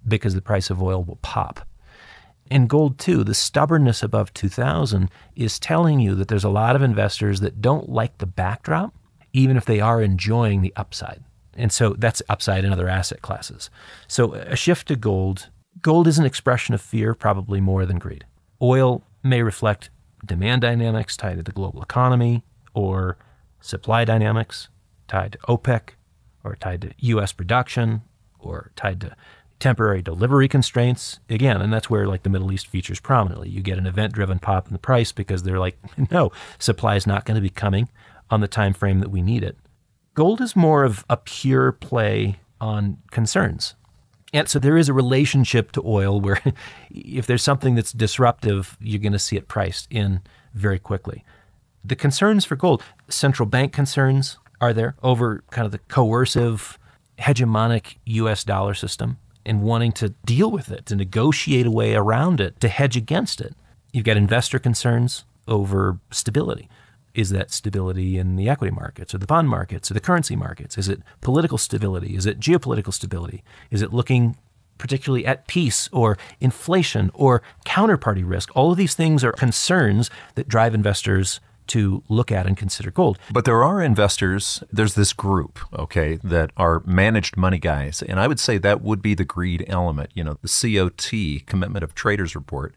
because 0.06 0.34
the 0.34 0.42
price 0.42 0.70
of 0.70 0.82
oil 0.82 1.02
will 1.02 1.18
pop. 1.22 1.66
In 2.50 2.66
gold, 2.66 2.98
too, 2.98 3.24
the 3.24 3.34
stubbornness 3.34 4.02
above 4.02 4.32
2000 4.34 5.10
is 5.34 5.58
telling 5.58 5.98
you 5.98 6.14
that 6.14 6.28
there's 6.28 6.44
a 6.44 6.50
lot 6.50 6.76
of 6.76 6.82
investors 6.82 7.40
that 7.40 7.60
don't 7.60 7.88
like 7.88 8.18
the 8.18 8.26
backdrop, 8.26 8.94
even 9.32 9.56
if 9.56 9.64
they 9.64 9.80
are 9.80 10.02
enjoying 10.02 10.60
the 10.60 10.72
upside. 10.76 11.24
And 11.56 11.72
so 11.72 11.94
that's 11.98 12.22
upside 12.28 12.64
in 12.64 12.72
other 12.72 12.88
asset 12.88 13.22
classes. 13.22 13.70
So 14.08 14.34
a 14.34 14.56
shift 14.56 14.88
to 14.88 14.96
gold, 14.96 15.48
gold 15.80 16.06
is 16.06 16.18
an 16.18 16.26
expression 16.26 16.74
of 16.74 16.80
fear, 16.80 17.14
probably 17.14 17.60
more 17.60 17.86
than 17.86 17.98
greed. 17.98 18.24
Oil 18.60 19.02
may 19.22 19.42
reflect 19.42 19.90
demand 20.26 20.62
dynamics 20.62 21.16
tied 21.16 21.36
to 21.36 21.42
the 21.42 21.52
global 21.52 21.82
economy 21.82 22.42
or 22.74 23.16
supply 23.60 24.04
dynamics 24.04 24.68
tied 25.08 25.32
to 25.32 25.38
OPEC 25.48 25.90
or 26.42 26.56
tied 26.56 26.82
to 26.82 26.90
US 26.98 27.32
production 27.32 28.02
or 28.38 28.72
tied 28.76 29.00
to 29.00 29.16
temporary 29.60 30.02
delivery 30.02 30.48
constraints. 30.48 31.20
Again 31.28 31.60
and 31.60 31.72
that's 31.72 31.88
where 31.88 32.06
like 32.06 32.22
the 32.22 32.30
middle 32.30 32.52
east 32.52 32.66
features 32.66 33.00
prominently. 33.00 33.48
You 33.48 33.62
get 33.62 33.78
an 33.78 33.86
event 33.86 34.12
driven 34.12 34.38
pop 34.38 34.66
in 34.66 34.72
the 34.72 34.78
price 34.78 35.12
because 35.12 35.42
they're 35.42 35.58
like 35.58 35.78
no 36.10 36.32
supply 36.58 36.96
is 36.96 37.06
not 37.06 37.24
going 37.24 37.36
to 37.36 37.40
be 37.40 37.50
coming 37.50 37.88
on 38.30 38.40
the 38.40 38.48
time 38.48 38.72
frame 38.72 39.00
that 39.00 39.10
we 39.10 39.22
need 39.22 39.42
it. 39.42 39.56
Gold 40.14 40.40
is 40.40 40.54
more 40.54 40.84
of 40.84 41.04
a 41.10 41.16
pure 41.16 41.72
play 41.72 42.38
on 42.60 42.98
concerns 43.10 43.74
and 44.34 44.48
so 44.48 44.58
there 44.58 44.76
is 44.76 44.88
a 44.88 44.92
relationship 44.92 45.70
to 45.72 45.82
oil 45.86 46.20
where 46.20 46.42
if 46.90 47.26
there's 47.26 47.42
something 47.42 47.76
that's 47.76 47.92
disruptive, 47.92 48.76
you're 48.80 49.00
going 49.00 49.12
to 49.12 49.18
see 49.18 49.36
it 49.36 49.46
priced 49.48 49.86
in 49.90 50.20
very 50.52 50.80
quickly. 50.80 51.24
The 51.84 51.96
concerns 51.96 52.44
for 52.44 52.56
gold, 52.56 52.82
central 53.08 53.48
bank 53.48 53.72
concerns 53.72 54.38
are 54.60 54.72
there 54.72 54.96
over 55.02 55.44
kind 55.50 55.66
of 55.66 55.72
the 55.72 55.78
coercive, 55.78 56.78
hegemonic 57.18 57.96
US 58.06 58.42
dollar 58.42 58.74
system 58.74 59.18
and 59.46 59.62
wanting 59.62 59.92
to 59.92 60.08
deal 60.24 60.50
with 60.50 60.70
it, 60.70 60.86
to 60.86 60.96
negotiate 60.96 61.66
a 61.66 61.70
way 61.70 61.94
around 61.94 62.40
it, 62.40 62.58
to 62.60 62.68
hedge 62.68 62.96
against 62.96 63.40
it. 63.40 63.54
You've 63.92 64.04
got 64.04 64.16
investor 64.16 64.58
concerns 64.58 65.24
over 65.46 65.98
stability. 66.10 66.68
Is 67.14 67.30
that 67.30 67.52
stability 67.52 68.18
in 68.18 68.36
the 68.36 68.48
equity 68.48 68.74
markets 68.74 69.14
or 69.14 69.18
the 69.18 69.26
bond 69.26 69.48
markets 69.48 69.90
or 69.90 69.94
the 69.94 70.00
currency 70.00 70.34
markets? 70.36 70.76
Is 70.76 70.88
it 70.88 71.00
political 71.20 71.58
stability? 71.58 72.16
Is 72.16 72.26
it 72.26 72.40
geopolitical 72.40 72.92
stability? 72.92 73.44
Is 73.70 73.82
it 73.82 73.92
looking 73.92 74.36
particularly 74.78 75.24
at 75.24 75.46
peace 75.46 75.88
or 75.92 76.18
inflation 76.40 77.10
or 77.14 77.42
counterparty 77.64 78.28
risk? 78.28 78.50
All 78.56 78.72
of 78.72 78.76
these 78.76 78.94
things 78.94 79.22
are 79.22 79.32
concerns 79.32 80.10
that 80.34 80.48
drive 80.48 80.74
investors 80.74 81.40
to 81.68 82.02
look 82.08 82.30
at 82.30 82.46
and 82.46 82.56
consider 82.56 82.90
gold. 82.90 83.18
But 83.32 83.44
there 83.44 83.64
are 83.64 83.80
investors, 83.80 84.62
there's 84.72 84.94
this 84.94 85.12
group, 85.12 85.58
okay, 85.72 86.18
that 86.22 86.50
are 86.56 86.82
managed 86.84 87.36
money 87.36 87.58
guys. 87.58 88.02
And 88.02 88.20
I 88.20 88.26
would 88.26 88.40
say 88.40 88.58
that 88.58 88.82
would 88.82 89.00
be 89.00 89.14
the 89.14 89.24
greed 89.24 89.64
element. 89.68 90.10
You 90.14 90.24
know, 90.24 90.38
the 90.42 90.48
COT, 90.48 91.46
Commitment 91.46 91.82
of 91.82 91.94
Traders 91.94 92.34
Report, 92.34 92.74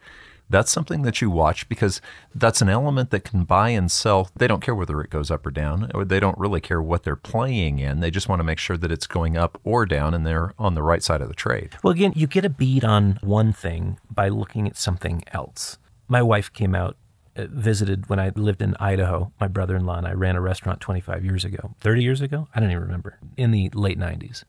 that's 0.49 0.71
something 0.71 1.01
that 1.01 1.21
you 1.21 1.29
watch 1.29 1.67
because 1.67 2.01
that's 2.33 2.61
an 2.61 2.69
element 2.69 3.09
that 3.11 3.23
can 3.23 3.43
buy 3.43 3.69
and 3.69 3.91
sell. 3.91 4.29
They 4.35 4.47
don't 4.47 4.61
care 4.61 4.75
whether 4.75 5.01
it 5.01 5.09
goes 5.09 5.29
up 5.29 5.45
or 5.45 5.51
down, 5.51 5.91
or 5.93 6.05
they 6.05 6.19
don't 6.19 6.37
really 6.37 6.61
care 6.61 6.81
what 6.81 7.03
they're 7.03 7.15
playing 7.15 7.79
in. 7.79 7.99
They 7.99 8.11
just 8.11 8.29
want 8.29 8.39
to 8.39 8.43
make 8.43 8.59
sure 8.59 8.77
that 8.77 8.91
it's 8.91 9.07
going 9.07 9.37
up 9.37 9.59
or 9.63 9.85
down 9.85 10.13
and 10.13 10.25
they're 10.25 10.53
on 10.57 10.75
the 10.75 10.83
right 10.83 11.03
side 11.03 11.21
of 11.21 11.27
the 11.27 11.33
trade. 11.33 11.75
Well, 11.83 11.91
again, 11.91 12.13
you 12.15 12.27
get 12.27 12.45
a 12.45 12.49
beat 12.49 12.83
on 12.83 13.19
one 13.21 13.51
thing 13.53 13.99
by 14.09 14.29
looking 14.29 14.67
at 14.67 14.77
something 14.77 15.23
else. 15.33 15.77
My 16.07 16.21
wife 16.21 16.51
came 16.53 16.73
out 16.73 16.95
uh, 17.35 17.47
visited 17.49 18.09
when 18.09 18.19
I 18.19 18.29
lived 18.29 18.61
in 18.61 18.75
Idaho. 18.79 19.31
My 19.39 19.47
brother 19.47 19.75
in 19.75 19.85
law 19.85 19.97
and 19.97 20.07
I 20.07 20.13
ran 20.13 20.35
a 20.35 20.41
restaurant 20.41 20.81
25 20.81 21.23
years 21.23 21.45
ago, 21.45 21.75
30 21.81 22.01
years 22.03 22.21
ago? 22.21 22.47
I 22.55 22.59
don't 22.59 22.71
even 22.71 22.81
remember, 22.81 23.19
in 23.35 23.51
the 23.51 23.69
late 23.73 23.99
90s. 23.99 24.43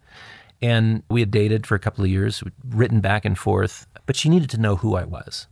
And 0.62 1.02
we 1.10 1.20
had 1.20 1.30
dated 1.30 1.66
for 1.66 1.74
a 1.74 1.78
couple 1.78 2.04
of 2.04 2.10
years, 2.10 2.42
written 2.68 3.00
back 3.00 3.24
and 3.24 3.38
forth, 3.38 3.86
but 4.06 4.16
she 4.16 4.28
needed 4.28 4.50
to 4.50 4.58
know 4.58 4.76
who 4.76 4.96
I 4.96 5.04
was. 5.04 5.46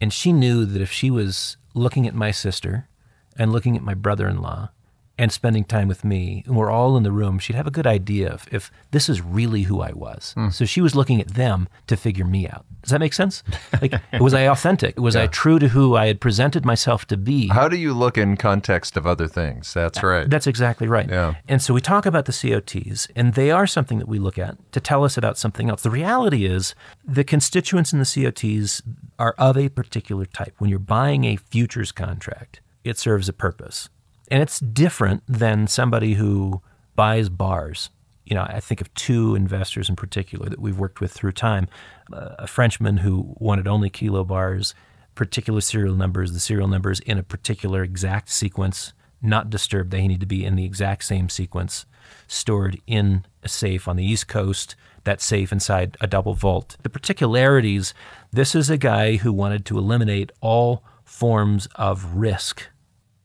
And 0.00 0.12
she 0.12 0.32
knew 0.32 0.64
that 0.64 0.80
if 0.80 0.90
she 0.90 1.10
was 1.10 1.56
looking 1.74 2.06
at 2.06 2.14
my 2.14 2.30
sister 2.30 2.88
and 3.36 3.52
looking 3.52 3.76
at 3.76 3.82
my 3.82 3.94
brother 3.94 4.28
in 4.28 4.40
law 4.40 4.70
and 5.20 5.30
spending 5.30 5.64
time 5.64 5.86
with 5.86 6.02
me, 6.02 6.42
and 6.46 6.56
we're 6.56 6.70
all 6.70 6.96
in 6.96 7.02
the 7.02 7.12
room, 7.12 7.38
she'd 7.38 7.54
have 7.54 7.66
a 7.66 7.70
good 7.70 7.86
idea 7.86 8.32
of 8.32 8.48
if 8.50 8.72
this 8.90 9.06
is 9.06 9.20
really 9.20 9.64
who 9.64 9.82
I 9.82 9.92
was. 9.92 10.32
Hmm. 10.32 10.48
So 10.48 10.64
she 10.64 10.80
was 10.80 10.94
looking 10.94 11.20
at 11.20 11.34
them 11.34 11.68
to 11.88 11.96
figure 11.98 12.24
me 12.24 12.48
out. 12.48 12.64
Does 12.80 12.92
that 12.92 13.00
make 13.00 13.12
sense? 13.12 13.42
Like, 13.80 13.94
was 14.20 14.34
I 14.34 14.42
authentic? 14.42 14.98
Was 14.98 15.16
I 15.16 15.26
true 15.26 15.58
to 15.58 15.68
who 15.68 15.96
I 15.96 16.06
had 16.06 16.20
presented 16.20 16.66
myself 16.66 17.06
to 17.06 17.16
be? 17.16 17.48
How 17.48 17.66
do 17.66 17.76
you 17.76 17.94
look 17.94 18.18
in 18.18 18.36
context 18.36 18.96
of 18.96 19.06
other 19.06 19.26
things? 19.26 19.72
That's 19.72 20.02
right. 20.02 20.28
That's 20.28 20.46
exactly 20.46 20.86
right. 20.86 21.08
Yeah. 21.08 21.34
And 21.48 21.62
so 21.62 21.72
we 21.72 21.80
talk 21.80 22.04
about 22.04 22.26
the 22.26 22.32
COTs, 22.32 23.08
and 23.16 23.34
they 23.34 23.50
are 23.50 23.66
something 23.66 23.98
that 23.98 24.08
we 24.08 24.18
look 24.18 24.38
at 24.38 24.56
to 24.72 24.80
tell 24.80 25.04
us 25.04 25.16
about 25.16 25.38
something 25.38 25.70
else. 25.70 25.82
The 25.82 25.90
reality 25.90 26.44
is 26.44 26.74
the 27.04 27.24
constituents 27.24 27.92
in 27.92 28.00
the 28.00 28.04
COTs 28.04 28.82
are 29.18 29.34
of 29.38 29.56
a 29.56 29.68
particular 29.68 30.26
type. 30.26 30.54
When 30.58 30.68
you're 30.68 30.78
buying 30.78 31.24
a 31.24 31.36
futures 31.36 31.92
contract, 31.92 32.60
it 32.84 32.98
serves 32.98 33.28
a 33.28 33.32
purpose. 33.32 33.88
And 34.30 34.42
it's 34.42 34.60
different 34.60 35.22
than 35.26 35.66
somebody 35.66 36.14
who 36.14 36.62
buys 36.94 37.28
bars. 37.28 37.90
You 38.24 38.36
know, 38.36 38.42
I 38.42 38.60
think 38.60 38.80
of 38.80 38.92
two 38.94 39.34
investors 39.34 39.88
in 39.88 39.96
particular 39.96 40.48
that 40.48 40.60
we've 40.60 40.78
worked 40.78 41.00
with 41.00 41.12
through 41.12 41.32
time. 41.32 41.66
Uh, 42.12 42.36
a 42.38 42.46
Frenchman 42.46 42.98
who 42.98 43.34
wanted 43.38 43.66
only 43.66 43.90
kilo 43.90 44.22
bars, 44.22 44.74
particular 45.16 45.60
serial 45.60 45.96
numbers, 45.96 46.32
the 46.32 46.38
serial 46.38 46.68
numbers 46.68 47.00
in 47.00 47.18
a 47.18 47.24
particular 47.24 47.82
exact 47.82 48.28
sequence, 48.28 48.92
not 49.20 49.50
disturbed. 49.50 49.90
They 49.90 50.06
need 50.06 50.20
to 50.20 50.26
be 50.26 50.44
in 50.44 50.54
the 50.54 50.64
exact 50.64 51.04
same 51.04 51.28
sequence, 51.28 51.86
stored 52.28 52.80
in 52.86 53.24
a 53.42 53.48
safe 53.48 53.88
on 53.88 53.96
the 53.96 54.04
East 54.04 54.28
Coast, 54.28 54.76
that 55.04 55.20
safe 55.20 55.50
inside 55.50 55.96
a 56.00 56.06
double 56.06 56.34
vault. 56.34 56.76
The 56.82 56.90
particularities 56.90 57.94
this 58.32 58.54
is 58.54 58.70
a 58.70 58.76
guy 58.76 59.16
who 59.16 59.32
wanted 59.32 59.64
to 59.66 59.78
eliminate 59.78 60.30
all 60.40 60.84
forms 61.04 61.66
of 61.74 62.14
risk 62.14 62.68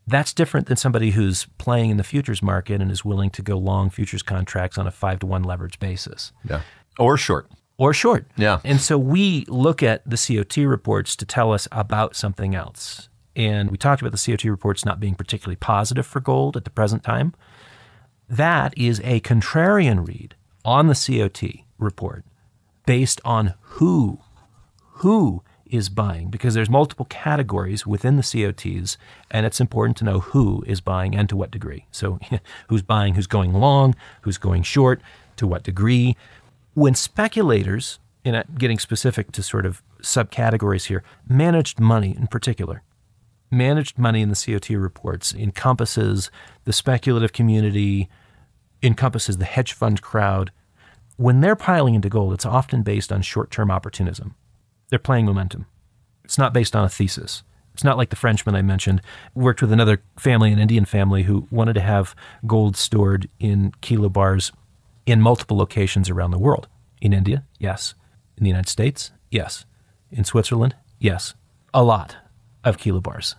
that's 0.07 0.33
different 0.33 0.67
than 0.67 0.77
somebody 0.77 1.11
who's 1.11 1.45
playing 1.57 1.89
in 1.89 1.97
the 1.97 2.03
futures 2.03 2.41
market 2.41 2.81
and 2.81 2.91
is 2.91 3.03
willing 3.03 3.29
to 3.31 3.41
go 3.41 3.57
long 3.57 3.89
futures 3.89 4.21
contracts 4.21 4.77
on 4.77 4.85
a 4.87 4.91
five 4.91 5.19
to 5.19 5.25
one 5.25 5.43
leverage 5.43 5.79
basis 5.79 6.31
yeah. 6.47 6.61
Or 6.99 7.17
short. 7.17 7.49
or 7.77 7.93
short. 7.93 8.27
Yeah. 8.37 8.59
And 8.63 8.79
so 8.79 8.97
we 8.97 9.45
look 9.47 9.83
at 9.83 10.07
the 10.09 10.17
COT 10.17 10.57
reports 10.65 11.15
to 11.17 11.25
tell 11.25 11.51
us 11.51 11.67
about 11.71 12.15
something 12.15 12.55
else. 12.55 13.09
And 13.35 13.69
we 13.69 13.77
talked 13.77 14.01
about 14.01 14.17
the 14.17 14.31
COT 14.31 14.45
reports 14.45 14.85
not 14.85 14.99
being 14.99 15.15
particularly 15.15 15.57
positive 15.57 16.05
for 16.05 16.21
gold 16.21 16.55
at 16.55 16.63
the 16.63 16.69
present 16.69 17.03
time. 17.03 17.33
That 18.29 18.73
is 18.77 19.01
a 19.03 19.19
contrarian 19.21 20.07
read 20.07 20.35
on 20.63 20.87
the 20.87 20.95
COT 20.95 21.65
report 21.77 22.23
based 22.85 23.19
on 23.25 23.55
who 23.61 24.19
who 24.99 25.43
is 25.65 25.89
buying 25.89 26.29
because 26.29 26.53
there's 26.53 26.69
multiple 26.69 27.05
categories 27.05 27.85
within 27.87 28.17
the 28.17 28.23
COTs 28.23 28.97
and 29.31 29.45
it's 29.45 29.59
important 29.59 29.97
to 29.97 30.03
know 30.03 30.19
who 30.19 30.63
is 30.67 30.81
buying 30.81 31.15
and 31.15 31.27
to 31.29 31.35
what 31.35 31.51
degree. 31.51 31.85
So 31.91 32.19
who's 32.69 32.81
buying, 32.81 33.15
who's 33.15 33.27
going 33.27 33.53
long, 33.53 33.95
who's 34.21 34.37
going 34.37 34.63
short, 34.63 35.01
to 35.37 35.47
what 35.47 35.63
degree. 35.63 36.15
When 36.73 36.95
speculators, 36.95 37.99
in 38.23 38.41
getting 38.57 38.79
specific 38.79 39.31
to 39.33 39.43
sort 39.43 39.65
of 39.65 39.81
subcategories 40.01 40.85
here, 40.85 41.03
managed 41.27 41.79
money 41.79 42.15
in 42.15 42.27
particular, 42.27 42.83
managed 43.51 43.97
money 43.97 44.21
in 44.21 44.29
the 44.29 44.35
COT 44.35 44.69
reports 44.69 45.33
encompasses 45.33 46.31
the 46.65 46.73
speculative 46.73 47.33
community, 47.33 48.09
encompasses 48.81 49.37
the 49.37 49.45
hedge 49.45 49.73
fund 49.73 50.01
crowd. 50.01 50.51
When 51.17 51.41
they're 51.41 51.55
piling 51.55 51.95
into 51.95 52.09
gold, 52.09 52.33
it's 52.33 52.45
often 52.45 52.83
based 52.83 53.11
on 53.11 53.21
short 53.21 53.51
term 53.51 53.71
opportunism. 53.71 54.35
They're 54.95 54.99
playing 54.99 55.25
momentum. 55.25 55.65
It's 56.23 56.37
not 56.37 56.53
based 56.53 56.73
on 56.73 56.85
a 56.85 56.89
thesis. 56.89 57.43
It's 57.73 57.83
not 57.83 57.97
like 57.97 58.11
the 58.11 58.15
Frenchman 58.15 58.55
I 58.55 58.61
mentioned. 58.61 59.01
Worked 59.33 59.61
with 59.61 59.73
another 59.73 60.01
family, 60.17 60.53
an 60.53 60.57
Indian 60.57 60.85
family, 60.85 61.23
who 61.23 61.49
wanted 61.51 61.73
to 61.73 61.81
have 61.81 62.15
gold 62.47 62.77
stored 62.77 63.27
in 63.37 63.73
kilo 63.81 64.07
bars 64.07 64.53
in 65.05 65.19
multiple 65.19 65.57
locations 65.57 66.09
around 66.09 66.31
the 66.31 66.39
world. 66.39 66.69
In 67.01 67.11
India, 67.11 67.43
yes. 67.59 67.93
In 68.37 68.45
the 68.45 68.49
United 68.49 68.69
States, 68.69 69.11
yes. 69.29 69.65
In 70.11 70.23
Switzerland, 70.23 70.77
yes. 70.97 71.33
A 71.73 71.83
lot 71.83 72.15
of 72.63 72.77
kilo 72.77 73.01
bars. 73.01 73.35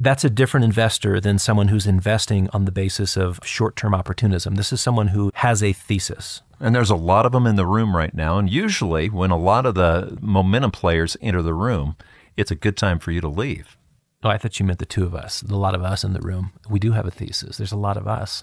That's 0.00 0.24
a 0.24 0.30
different 0.30 0.64
investor 0.64 1.20
than 1.20 1.38
someone 1.38 1.68
who's 1.68 1.86
investing 1.86 2.48
on 2.54 2.64
the 2.64 2.72
basis 2.72 3.14
of 3.14 3.40
short 3.44 3.76
term 3.76 3.94
opportunism. 3.94 4.54
This 4.54 4.72
is 4.72 4.80
someone 4.80 5.08
who 5.08 5.32
has 5.34 5.62
a 5.62 5.74
thesis. 5.74 6.40
And 6.60 6.74
there's 6.74 6.90
a 6.90 6.96
lot 6.96 7.24
of 7.24 7.32
them 7.32 7.46
in 7.46 7.56
the 7.56 7.66
room 7.66 7.96
right 7.96 8.14
now. 8.14 8.38
And 8.38 8.50
usually, 8.50 9.08
when 9.08 9.30
a 9.30 9.36
lot 9.36 9.66
of 9.66 9.74
the 9.74 10.18
momentum 10.20 10.72
players 10.72 11.16
enter 11.20 11.42
the 11.42 11.54
room, 11.54 11.96
it's 12.36 12.50
a 12.50 12.56
good 12.56 12.76
time 12.76 12.98
for 12.98 13.12
you 13.12 13.20
to 13.20 13.28
leave. 13.28 13.76
Oh, 14.22 14.28
I 14.28 14.38
thought 14.38 14.58
you 14.58 14.66
meant 14.66 14.80
the 14.80 14.86
two 14.86 15.04
of 15.04 15.14
us, 15.14 15.42
a 15.42 15.54
lot 15.54 15.76
of 15.76 15.82
us 15.82 16.02
in 16.02 16.12
the 16.12 16.20
room. 16.20 16.50
We 16.68 16.80
do 16.80 16.92
have 16.92 17.06
a 17.06 17.10
thesis. 17.10 17.56
There's 17.56 17.72
a 17.72 17.76
lot 17.76 17.96
of 17.96 18.08
us. 18.08 18.42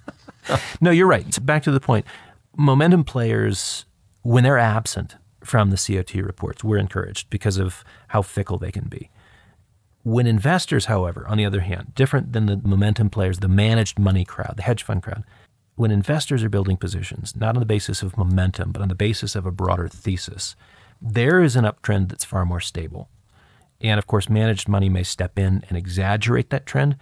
no, 0.80 0.90
you're 0.90 1.06
right. 1.06 1.44
Back 1.44 1.62
to 1.64 1.70
the 1.70 1.80
point. 1.80 2.06
Momentum 2.56 3.04
players, 3.04 3.84
when 4.22 4.42
they're 4.42 4.58
absent 4.58 5.14
from 5.44 5.70
the 5.70 5.76
COT 5.76 6.14
reports, 6.14 6.64
we're 6.64 6.78
encouraged 6.78 7.30
because 7.30 7.56
of 7.56 7.84
how 8.08 8.22
fickle 8.22 8.58
they 8.58 8.72
can 8.72 8.88
be. 8.88 9.10
When 10.02 10.26
investors, 10.26 10.86
however, 10.86 11.24
on 11.28 11.36
the 11.36 11.44
other 11.44 11.60
hand, 11.60 11.92
different 11.94 12.32
than 12.32 12.46
the 12.46 12.56
momentum 12.56 13.10
players, 13.10 13.38
the 13.38 13.48
managed 13.48 13.98
money 13.98 14.24
crowd, 14.24 14.54
the 14.56 14.62
hedge 14.62 14.82
fund 14.82 15.02
crowd, 15.02 15.24
when 15.76 15.90
investors 15.90 16.42
are 16.42 16.48
building 16.48 16.76
positions, 16.76 17.36
not 17.36 17.54
on 17.54 17.60
the 17.60 17.66
basis 17.66 18.02
of 18.02 18.16
momentum, 18.16 18.72
but 18.72 18.82
on 18.82 18.88
the 18.88 18.94
basis 18.94 19.36
of 19.36 19.46
a 19.46 19.52
broader 19.52 19.88
thesis, 19.88 20.56
there 21.00 21.42
is 21.42 21.54
an 21.54 21.64
uptrend 21.64 22.08
that's 22.08 22.24
far 22.24 22.44
more 22.44 22.60
stable. 22.60 23.08
And 23.80 23.98
of 23.98 24.06
course, 24.06 24.28
managed 24.28 24.68
money 24.68 24.88
may 24.88 25.02
step 25.02 25.38
in 25.38 25.62
and 25.68 25.76
exaggerate 25.76 26.50
that 26.50 26.66
trend. 26.66 26.96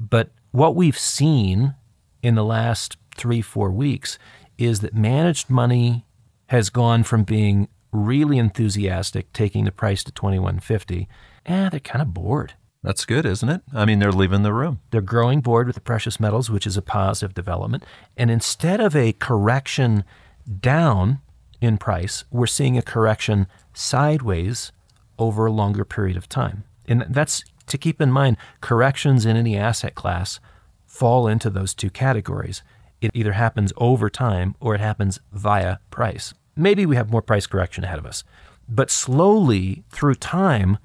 But 0.00 0.30
what 0.50 0.74
we've 0.74 0.98
seen 0.98 1.74
in 2.22 2.34
the 2.34 2.44
last 2.44 2.96
three, 3.16 3.40
four 3.40 3.70
weeks 3.70 4.18
is 4.58 4.80
that 4.80 4.94
managed 4.94 5.48
money 5.48 6.04
has 6.46 6.70
gone 6.70 7.04
from 7.04 7.22
being 7.22 7.68
really 7.92 8.38
enthusiastic, 8.38 9.32
taking 9.32 9.64
the 9.64 9.72
price 9.72 10.02
to 10.04 10.12
2150, 10.12 11.08
eh, 11.46 11.68
they're 11.68 11.80
kind 11.80 12.02
of 12.02 12.12
bored. 12.12 12.54
That's 12.82 13.04
good, 13.04 13.26
isn't 13.26 13.48
it? 13.48 13.62
I 13.74 13.84
mean, 13.84 13.98
they're 13.98 14.12
leaving 14.12 14.42
the 14.42 14.52
room. 14.52 14.80
They're 14.90 15.00
growing 15.00 15.40
bored 15.40 15.66
with 15.66 15.74
the 15.74 15.80
precious 15.80 16.20
metals, 16.20 16.48
which 16.48 16.66
is 16.66 16.76
a 16.76 16.82
positive 16.82 17.34
development. 17.34 17.84
And 18.16 18.30
instead 18.30 18.80
of 18.80 18.94
a 18.94 19.12
correction 19.14 20.04
down 20.60 21.20
in 21.60 21.76
price, 21.78 22.24
we're 22.30 22.46
seeing 22.46 22.78
a 22.78 22.82
correction 22.82 23.48
sideways 23.74 24.70
over 25.18 25.46
a 25.46 25.52
longer 25.52 25.84
period 25.84 26.16
of 26.16 26.28
time. 26.28 26.64
And 26.86 27.04
that's 27.08 27.44
to 27.66 27.78
keep 27.78 28.00
in 28.00 28.12
mind 28.12 28.36
corrections 28.60 29.26
in 29.26 29.36
any 29.36 29.56
asset 29.56 29.94
class 29.94 30.38
fall 30.86 31.26
into 31.26 31.50
those 31.50 31.74
two 31.74 31.90
categories. 31.90 32.62
It 33.00 33.10
either 33.12 33.32
happens 33.32 33.72
over 33.76 34.08
time 34.08 34.54
or 34.60 34.74
it 34.74 34.80
happens 34.80 35.20
via 35.32 35.78
price. 35.90 36.32
Maybe 36.56 36.86
we 36.86 36.96
have 36.96 37.10
more 37.10 37.22
price 37.22 37.46
correction 37.46 37.84
ahead 37.84 37.98
of 37.98 38.06
us. 38.06 38.24
But 38.68 38.90
slowly 38.90 39.84
through 39.90 40.16
time, 40.16 40.78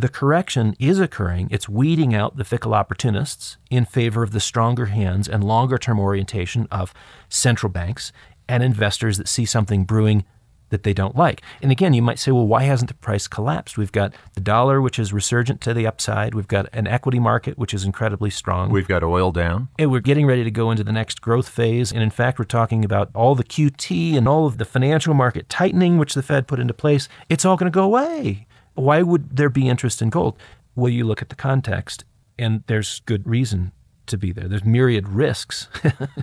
the 0.00 0.08
correction 0.10 0.76
is 0.78 1.00
occurring. 1.00 1.48
It's 1.50 1.68
weeding 1.68 2.14
out 2.14 2.36
the 2.36 2.44
fickle 2.44 2.74
opportunists 2.74 3.56
in 3.70 3.86
favor 3.86 4.22
of 4.22 4.32
the 4.32 4.40
stronger 4.40 4.86
hands 4.86 5.26
and 5.26 5.42
longer 5.42 5.78
term 5.78 5.98
orientation 5.98 6.68
of 6.70 6.92
central 7.30 7.72
banks 7.72 8.12
and 8.46 8.62
investors 8.62 9.16
that 9.16 9.26
see 9.26 9.46
something 9.46 9.84
brewing 9.84 10.24
that 10.68 10.82
they 10.82 10.92
don't 10.92 11.16
like. 11.16 11.42
And 11.62 11.70
again, 11.70 11.94
you 11.94 12.02
might 12.02 12.18
say, 12.18 12.32
well, 12.32 12.46
why 12.46 12.64
hasn't 12.64 12.88
the 12.88 12.94
price 12.94 13.26
collapsed? 13.28 13.78
We've 13.78 13.92
got 13.92 14.12
the 14.34 14.40
dollar, 14.40 14.82
which 14.82 14.98
is 14.98 15.12
resurgent 15.12 15.60
to 15.62 15.72
the 15.72 15.86
upside. 15.86 16.34
We've 16.34 16.48
got 16.48 16.68
an 16.72 16.86
equity 16.86 17.20
market, 17.20 17.56
which 17.56 17.72
is 17.72 17.84
incredibly 17.84 18.30
strong. 18.30 18.70
We've 18.70 18.88
got 18.88 19.04
oil 19.04 19.30
down. 19.32 19.68
And 19.78 19.90
we're 19.90 20.00
getting 20.00 20.26
ready 20.26 20.44
to 20.44 20.50
go 20.50 20.70
into 20.70 20.84
the 20.84 20.92
next 20.92 21.22
growth 21.22 21.48
phase. 21.48 21.92
And 21.92 22.02
in 22.02 22.10
fact, 22.10 22.38
we're 22.38 22.46
talking 22.46 22.84
about 22.84 23.10
all 23.14 23.34
the 23.34 23.44
QT 23.44 24.16
and 24.16 24.28
all 24.28 24.46
of 24.46 24.58
the 24.58 24.64
financial 24.64 25.14
market 25.14 25.48
tightening, 25.48 25.98
which 25.98 26.14
the 26.14 26.22
Fed 26.22 26.48
put 26.48 26.60
into 26.60 26.74
place. 26.74 27.08
It's 27.28 27.44
all 27.44 27.56
going 27.56 27.70
to 27.70 27.74
go 27.74 27.84
away. 27.84 28.46
Why 28.76 29.02
would 29.02 29.36
there 29.36 29.50
be 29.50 29.68
interest 29.68 30.00
in 30.00 30.10
gold? 30.10 30.38
Well, 30.74 30.90
you 30.90 31.04
look 31.04 31.22
at 31.22 31.30
the 31.30 31.34
context, 31.34 32.04
and 32.38 32.62
there's 32.66 33.00
good 33.00 33.26
reason 33.26 33.72
to 34.06 34.16
be 34.16 34.32
there. 34.32 34.48
There's 34.48 34.64
myriad 34.64 35.08
risks, 35.08 35.68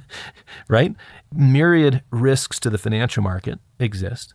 right? 0.67 0.95
Myriad 1.33 2.03
risks 2.11 2.59
to 2.61 2.69
the 2.69 2.77
financial 2.77 3.23
market 3.23 3.59
exist. 3.79 4.33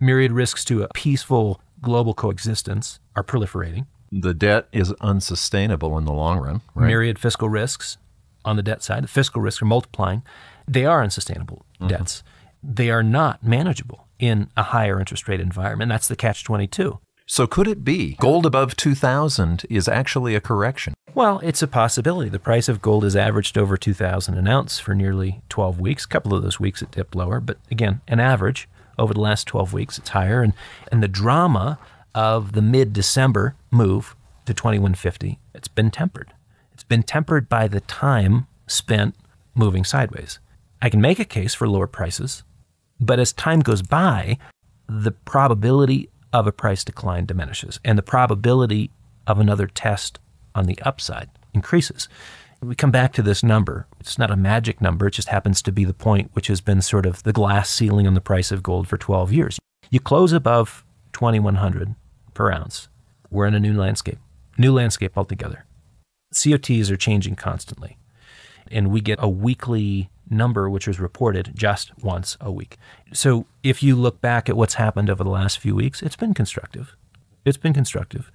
Myriad 0.00 0.32
risks 0.32 0.64
to 0.66 0.82
a 0.82 0.88
peaceful 0.94 1.60
global 1.80 2.14
coexistence 2.14 3.00
are 3.16 3.24
proliferating. 3.24 3.86
The 4.12 4.34
debt 4.34 4.68
is 4.72 4.92
unsustainable 5.00 5.98
in 5.98 6.04
the 6.04 6.12
long 6.12 6.38
run, 6.38 6.60
right? 6.74 6.86
Myriad 6.86 7.18
fiscal 7.18 7.48
risks 7.48 7.98
on 8.44 8.56
the 8.56 8.62
debt 8.62 8.82
side. 8.82 9.04
The 9.04 9.08
fiscal 9.08 9.40
risks 9.40 9.62
are 9.62 9.66
multiplying. 9.66 10.22
They 10.68 10.84
are 10.84 11.02
unsustainable 11.02 11.64
mm-hmm. 11.80 11.88
debts. 11.88 12.22
They 12.62 12.90
are 12.90 13.02
not 13.02 13.42
manageable 13.42 14.06
in 14.18 14.50
a 14.56 14.62
higher 14.62 14.98
interest 15.00 15.28
rate 15.28 15.40
environment. 15.40 15.88
That's 15.88 16.08
the 16.08 16.16
catch 16.16 16.44
22. 16.44 16.98
So 17.26 17.46
could 17.46 17.66
it 17.66 17.84
be 17.84 18.16
gold 18.20 18.44
above 18.44 18.76
2000 18.76 19.64
is 19.70 19.88
actually 19.88 20.34
a 20.34 20.40
correction? 20.40 20.92
Well, 21.14 21.40
it's 21.42 21.62
a 21.62 21.68
possibility. 21.68 22.28
The 22.28 22.38
price 22.38 22.68
of 22.68 22.82
gold 22.82 23.04
has 23.04 23.16
averaged 23.16 23.56
over 23.56 23.76
2000 23.76 24.36
an 24.36 24.46
ounce 24.46 24.78
for 24.78 24.94
nearly 24.94 25.40
12 25.48 25.80
weeks. 25.80 26.04
A 26.04 26.08
couple 26.08 26.34
of 26.34 26.42
those 26.42 26.60
weeks 26.60 26.82
it 26.82 26.90
dipped 26.90 27.14
lower, 27.14 27.40
but 27.40 27.58
again, 27.70 28.02
an 28.08 28.20
average 28.20 28.68
over 28.98 29.14
the 29.14 29.20
last 29.20 29.46
12 29.46 29.72
weeks 29.72 29.98
it's 29.98 30.10
higher 30.10 30.42
and 30.42 30.52
and 30.92 31.02
the 31.02 31.08
drama 31.08 31.78
of 32.14 32.52
the 32.52 32.62
mid-December 32.62 33.56
move 33.70 34.14
to 34.46 34.54
2150, 34.54 35.38
it's 35.54 35.68
been 35.68 35.90
tempered. 35.90 36.32
It's 36.72 36.84
been 36.84 37.02
tempered 37.02 37.48
by 37.48 37.68
the 37.68 37.80
time 37.80 38.46
spent 38.66 39.16
moving 39.54 39.84
sideways. 39.84 40.38
I 40.82 40.90
can 40.90 41.00
make 41.00 41.18
a 41.18 41.24
case 41.24 41.54
for 41.54 41.66
lower 41.66 41.86
prices, 41.86 42.44
but 43.00 43.18
as 43.18 43.32
time 43.32 43.60
goes 43.60 43.82
by, 43.82 44.38
the 44.86 45.12
probability 45.12 46.10
of 46.34 46.48
a 46.48 46.52
price 46.52 46.82
decline 46.82 47.24
diminishes 47.24 47.78
and 47.84 47.96
the 47.96 48.02
probability 48.02 48.90
of 49.26 49.38
another 49.38 49.68
test 49.68 50.18
on 50.54 50.66
the 50.66 50.78
upside 50.82 51.30
increases. 51.54 52.08
We 52.60 52.74
come 52.74 52.90
back 52.90 53.12
to 53.12 53.22
this 53.22 53.44
number. 53.44 53.86
It's 54.00 54.18
not 54.18 54.32
a 54.32 54.36
magic 54.36 54.80
number, 54.80 55.06
it 55.06 55.12
just 55.12 55.28
happens 55.28 55.62
to 55.62 55.72
be 55.72 55.84
the 55.84 55.94
point 55.94 56.30
which 56.32 56.48
has 56.48 56.60
been 56.60 56.82
sort 56.82 57.06
of 57.06 57.22
the 57.22 57.32
glass 57.32 57.70
ceiling 57.70 58.06
on 58.06 58.14
the 58.14 58.20
price 58.20 58.50
of 58.50 58.64
gold 58.64 58.88
for 58.88 58.98
12 58.98 59.32
years. 59.32 59.58
You 59.90 60.00
close 60.00 60.32
above 60.32 60.84
2100 61.12 61.94
per 62.34 62.50
ounce. 62.50 62.88
We're 63.30 63.46
in 63.46 63.54
a 63.54 63.60
new 63.60 63.78
landscape, 63.78 64.18
new 64.58 64.72
landscape 64.72 65.16
altogether. 65.16 65.66
COTs 66.34 66.90
are 66.90 66.96
changing 66.96 67.36
constantly. 67.36 67.96
And 68.70 68.90
we 68.90 69.00
get 69.00 69.18
a 69.22 69.28
weekly 69.28 70.10
number 70.30 70.68
which 70.70 70.88
is 70.88 70.98
reported 70.98 71.52
just 71.54 71.96
once 72.02 72.36
a 72.40 72.50
week. 72.50 72.78
So 73.12 73.46
if 73.62 73.82
you 73.82 73.96
look 73.96 74.20
back 74.20 74.48
at 74.48 74.56
what's 74.56 74.74
happened 74.74 75.10
over 75.10 75.22
the 75.22 75.30
last 75.30 75.58
few 75.58 75.74
weeks, 75.74 76.02
it's 76.02 76.16
been 76.16 76.34
constructive. 76.34 76.96
It's 77.44 77.58
been 77.58 77.74
constructive. 77.74 78.30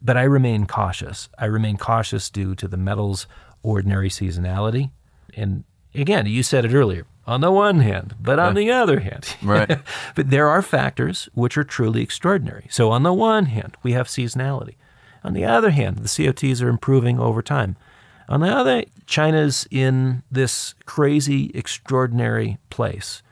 But 0.00 0.16
I 0.16 0.22
remain 0.22 0.66
cautious. 0.66 1.28
I 1.38 1.46
remain 1.46 1.76
cautious 1.76 2.30
due 2.30 2.54
to 2.56 2.68
the 2.68 2.76
metal's 2.76 3.26
ordinary 3.62 4.10
seasonality. 4.10 4.90
And 5.34 5.64
again, 5.94 6.26
you 6.26 6.42
said 6.42 6.64
it 6.64 6.74
earlier 6.74 7.06
on 7.26 7.40
the 7.40 7.50
one 7.50 7.80
hand, 7.80 8.14
but 8.20 8.38
on 8.38 8.54
the 8.54 8.70
other 8.70 9.00
hand. 9.00 9.36
Right. 9.42 9.78
but 10.14 10.30
there 10.30 10.48
are 10.48 10.62
factors 10.62 11.28
which 11.34 11.56
are 11.56 11.64
truly 11.64 12.02
extraordinary. 12.02 12.66
So 12.70 12.90
on 12.90 13.02
the 13.02 13.12
one 13.12 13.46
hand, 13.46 13.76
we 13.82 13.92
have 13.92 14.08
seasonality. 14.08 14.74
On 15.22 15.32
the 15.32 15.44
other 15.44 15.70
hand, 15.70 15.98
the 15.98 16.26
COTs 16.26 16.60
are 16.60 16.68
improving 16.68 17.18
over 17.18 17.40
time. 17.40 17.76
On 18.28 18.40
the 18.40 18.48
other, 18.48 18.84
China's 19.06 19.66
in 19.70 20.22
this 20.30 20.74
crazy, 20.86 21.50
extraordinary 21.54 22.58
place 22.70 23.22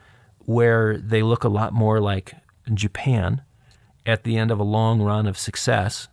where 0.40 0.98
they 0.98 1.22
look 1.22 1.44
a 1.44 1.48
lot 1.48 1.72
more 1.72 2.00
like 2.00 2.34
Japan 2.72 3.42
at 4.04 4.24
the 4.24 4.36
end 4.36 4.50
of 4.50 4.58
a 4.58 4.64
long 4.64 5.00
run 5.00 5.26
of 5.26 5.38
success. 5.38 6.08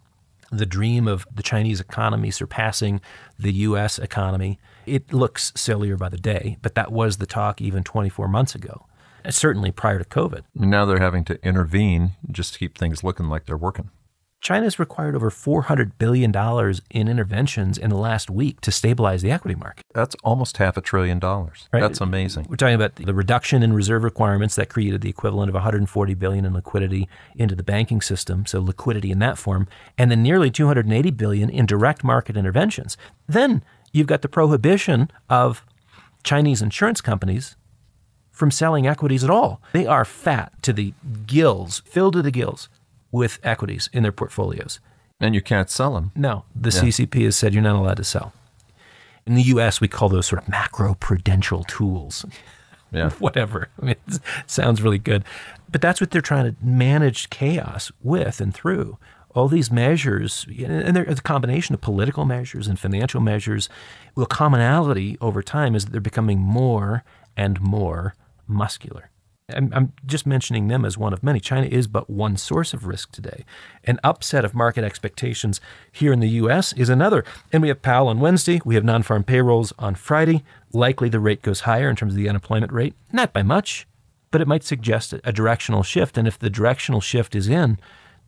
The 0.52 0.66
dream 0.66 1.08
of 1.08 1.28
the 1.34 1.44
Chinese 1.44 1.80
economy 1.80 2.32
surpassing 2.32 3.02
the 3.38 3.54
U.S. 3.54 4.00
economy. 4.00 4.60
It 4.86 5.14
looks 5.14 5.52
sillier 5.56 5.96
by 5.96 6.10
the 6.10 6.18
day, 6.18 6.58
but 6.62 6.76
that 6.76 6.92
was 6.92 7.18
the 7.18 7.28
talk 7.28 7.62
even 7.62 7.84
24 7.84 8.28
months 8.28 8.56
ago, 8.56 8.88
certainly 9.30 9.72
prior 9.72 10.00
to 10.00 10.06
COVID. 10.06 10.44
Now 10.56 10.86
they're 10.86 11.00
having 11.00 11.24
to 11.26 11.44
intervene 11.46 12.12
just 12.32 12.54
to 12.54 12.60
keep 12.60 12.78
things 12.78 13.04
looking 13.04 13.28
like 13.28 13.46
they're 13.46 13.58
working. 13.58 13.92
China's 14.42 14.80
required 14.80 15.16
over 15.16 15.30
$400 15.30 15.92
billion 15.98 16.34
in 16.90 17.08
interventions 17.08 17.78
in 17.78 17.90
the 17.90 17.98
last 17.98 18.30
week 18.30 18.62
to 18.62 18.72
stabilize 18.72 19.22
the 19.22 19.32
equity 19.32 19.56
market. 19.56 19.86
That's 19.94 20.16
almost 20.24 20.58
half 20.58 20.78
a 20.78 20.82
trillion 20.82 21.20
dollars. 21.20 21.68
Right. 21.74 21.82
That's 21.82 22.00
amazing. 22.00 22.48
We're 22.50 22.56
talking 22.56 22.76
about 22.76 22.96
the 22.96 23.14
reduction 23.14 23.64
in 23.64 23.74
reserve 23.74 24.04
requirements 24.04 24.56
that 24.56 24.70
created 24.70 25.02
the 25.02 25.10
equivalent 25.10 25.50
of 25.50 25.56
140 25.56 26.14
billion 26.14 26.46
in 26.46 26.54
liquidity 26.54 27.10
into 27.36 27.54
the 27.54 27.64
banking 27.64 28.02
system, 28.02 28.46
so 28.46 28.62
liquidity 28.62 29.12
in 29.12 29.20
that 29.20 29.38
form, 29.38 29.68
and 29.98 30.10
then 30.10 30.24
nearly 30.24 30.50
280 30.50 31.12
billion 31.12 31.50
in 31.50 31.66
direct 31.66 32.04
market 32.04 32.38
interventions. 32.38 32.96
Then 33.28 33.62
you've 33.92 34.08
got 34.08 34.22
the 34.22 34.30
prohibition 34.30 35.12
of 35.30 35.66
Chinese 36.24 36.62
insurance 36.62 37.02
companies 37.02 37.58
from 38.32 38.52
selling 38.52 38.88
equities 38.88 39.24
at 39.24 39.30
all. 39.30 39.62
They 39.74 39.86
are 39.86 40.06
fat 40.06 40.54
to 40.62 40.72
the 40.72 40.94
gills, 41.28 41.82
filled 41.86 42.14
to 42.14 42.22
the 42.22 42.32
gills 42.32 42.70
with 43.12 43.40
equities 43.44 43.90
in 43.94 44.04
their 44.04 44.12
portfolios. 44.12 44.80
And 45.20 45.36
you 45.36 45.42
can't 45.42 45.70
sell 45.70 45.94
them. 45.94 46.12
No, 46.16 46.46
the 46.56 46.70
yeah. 46.70 46.84
CCP 46.84 47.26
has 47.26 47.36
said 47.36 47.54
you're 47.54 47.64
not 47.64 47.76
allowed 47.76 47.98
to 47.98 48.04
sell. 48.04 48.34
In 49.26 49.36
the 49.36 49.44
US, 49.44 49.82
we 49.82 49.88
call 49.88 50.10
those 50.10 50.28
sort 50.28 50.42
of 50.42 50.50
macro 50.50 50.96
prudential 50.96 51.64
tools. 51.64 52.26
Yeah. 52.92 53.10
Whatever. 53.20 53.70
I 53.82 53.86
mean, 53.86 53.96
it 54.08 54.20
sounds 54.48 54.82
really 54.82 54.98
good. 54.98 55.24
But 55.72 55.82
that's 55.82 56.02
what 56.02 56.12
they're 56.12 56.22
trying 56.22 56.46
to 56.46 56.66
manage 56.66 57.30
chaos 57.30 57.92
with 58.02 58.42
and 58.42 58.54
through. 58.54 58.98
All 59.36 59.48
these 59.48 59.70
measures, 59.70 60.48
and 60.58 60.96
they're 60.96 61.04
a 61.04 61.16
combination 61.16 61.76
of 61.76 61.82
political 61.82 62.26
measures 62.26 62.68
and 62.68 62.80
financial 62.80 63.22
measures. 63.22 63.70
Well, 64.16 64.26
commonality 64.26 65.18
over 65.22 65.44
time 65.44 65.76
is 65.76 65.86
that 65.86 65.92
they're 65.92 66.02
becoming 66.02 66.40
more 66.40 67.04
and 67.38 67.62
more 67.62 68.16
muscular. 68.48 69.12
I'm, 69.56 69.72
I'm, 69.74 69.94
just 70.06 70.26
mentioning 70.26 70.68
them 70.68 70.86
as 70.86 70.98
one 70.98 71.14
of 71.14 71.24
many. 71.24 71.40
China 71.40 71.68
is 71.68 71.88
but 71.88 72.10
one 72.10 72.38
source 72.38 72.74
of 72.74 72.86
risk 72.86 73.12
today. 73.12 73.46
An 73.84 74.00
upset 74.04 74.46
of 74.46 74.54
market 74.54 74.84
expectations 74.84 75.60
here 75.92 76.14
in 76.14 76.20
the 76.20 76.30
U.S. 76.30 76.74
is 76.74 76.90
another. 76.90 77.24
And 77.52 77.62
we 77.62 77.68
have 77.68 77.82
Powell 77.82 78.08
on 78.08 78.20
Wednesday. 78.20 78.62
We 78.66 78.76
have 78.76 78.84
non 78.84 79.04
farm 79.04 79.24
payrolls 79.24 79.74
on 79.80 79.96
Friday. 79.96 80.44
Likely 80.72 81.10
the 81.10 81.20
rate 81.20 81.42
goes 81.42 81.62
higher 81.62 81.90
in 81.90 81.96
terms 81.96 82.14
of 82.14 82.18
the 82.18 82.30
unemployment 82.30 82.72
rate. 82.72 82.94
Not 83.12 83.34
by 83.34 83.44
much, 83.44 83.88
but 84.32 84.42
it 84.42 84.48
might 84.48 84.64
suggest 84.64 85.14
a 85.24 85.32
directional 85.32 85.84
shift. 85.84 86.18
And 86.18 86.28
if 86.28 86.38
the 86.38 86.50
directional 86.50 87.02
shift 87.02 87.36
is 87.36 87.48
in, 87.48 87.80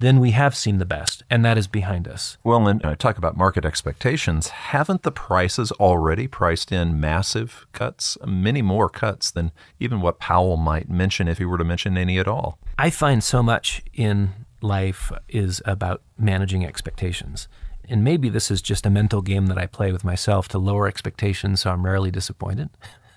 then 0.02 0.20
we 0.20 0.32
have 0.32 0.56
seen 0.56 0.80
the 0.80 0.86
best, 0.86 1.24
and 1.30 1.46
that 1.46 1.58
is 1.58 1.68
behind 1.68 2.08
us. 2.08 2.38
Well, 2.44 2.68
and 2.68 2.84
I 2.84 2.96
talk 2.96 3.18
about 3.20 3.38
market 3.38 3.66
expectations. 3.66 4.50
Haven't 4.50 5.04
the 5.04 5.12
prices 5.12 5.72
already 5.74 6.28
priced 6.28 6.72
in 6.72 7.00
massive 7.00 7.68
cuts, 7.72 8.18
many 8.26 8.64
more 8.64 8.90
cuts 8.90 9.30
than 9.30 9.52
even 9.80 10.02
what 10.02 10.20
Powell 10.20 10.58
might 10.58 10.90
mention 10.90 11.28
if 11.28 11.38
he 11.38 11.46
were 11.46 11.58
to 11.58 11.64
mention 11.64 11.98
any 11.98 12.18
at 12.18 12.28
all? 12.28 12.58
I 12.80 12.90
find 12.90 13.24
so 13.24 13.44
much 13.44 13.84
in 13.94 14.34
life 14.62 15.12
is 15.30 15.62
about 15.66 16.02
managing 16.18 16.66
expectations. 16.66 17.48
And 17.88 18.04
maybe 18.04 18.30
this 18.30 18.50
is 18.50 18.62
just 18.62 18.86
a 18.86 18.90
mental 18.90 19.22
game 19.22 19.48
that 19.48 19.58
I 19.58 19.68
play 19.68 19.92
with 19.92 20.04
myself 20.04 20.48
to 20.50 20.58
lower 20.58 20.88
expectations 20.88 21.62
so 21.62 21.72
I'm 21.72 21.86
rarely 21.86 22.10
disappointed. 22.10 22.70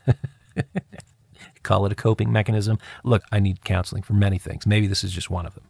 Call 1.63 1.87
it 1.87 1.93
a 1.93 1.95
coping 1.95 2.31
mechanism. 2.31 2.79
Look, 3.05 3.23
I 3.33 3.41
need 3.41 3.65
counseling 3.65 4.03
for 4.03 4.13
many 4.13 4.37
things. 4.37 4.67
Maybe 4.67 4.87
this 4.87 5.03
is 5.03 5.13
just 5.13 5.31
one 5.31 5.47
of 5.47 5.55
them. 5.55 5.65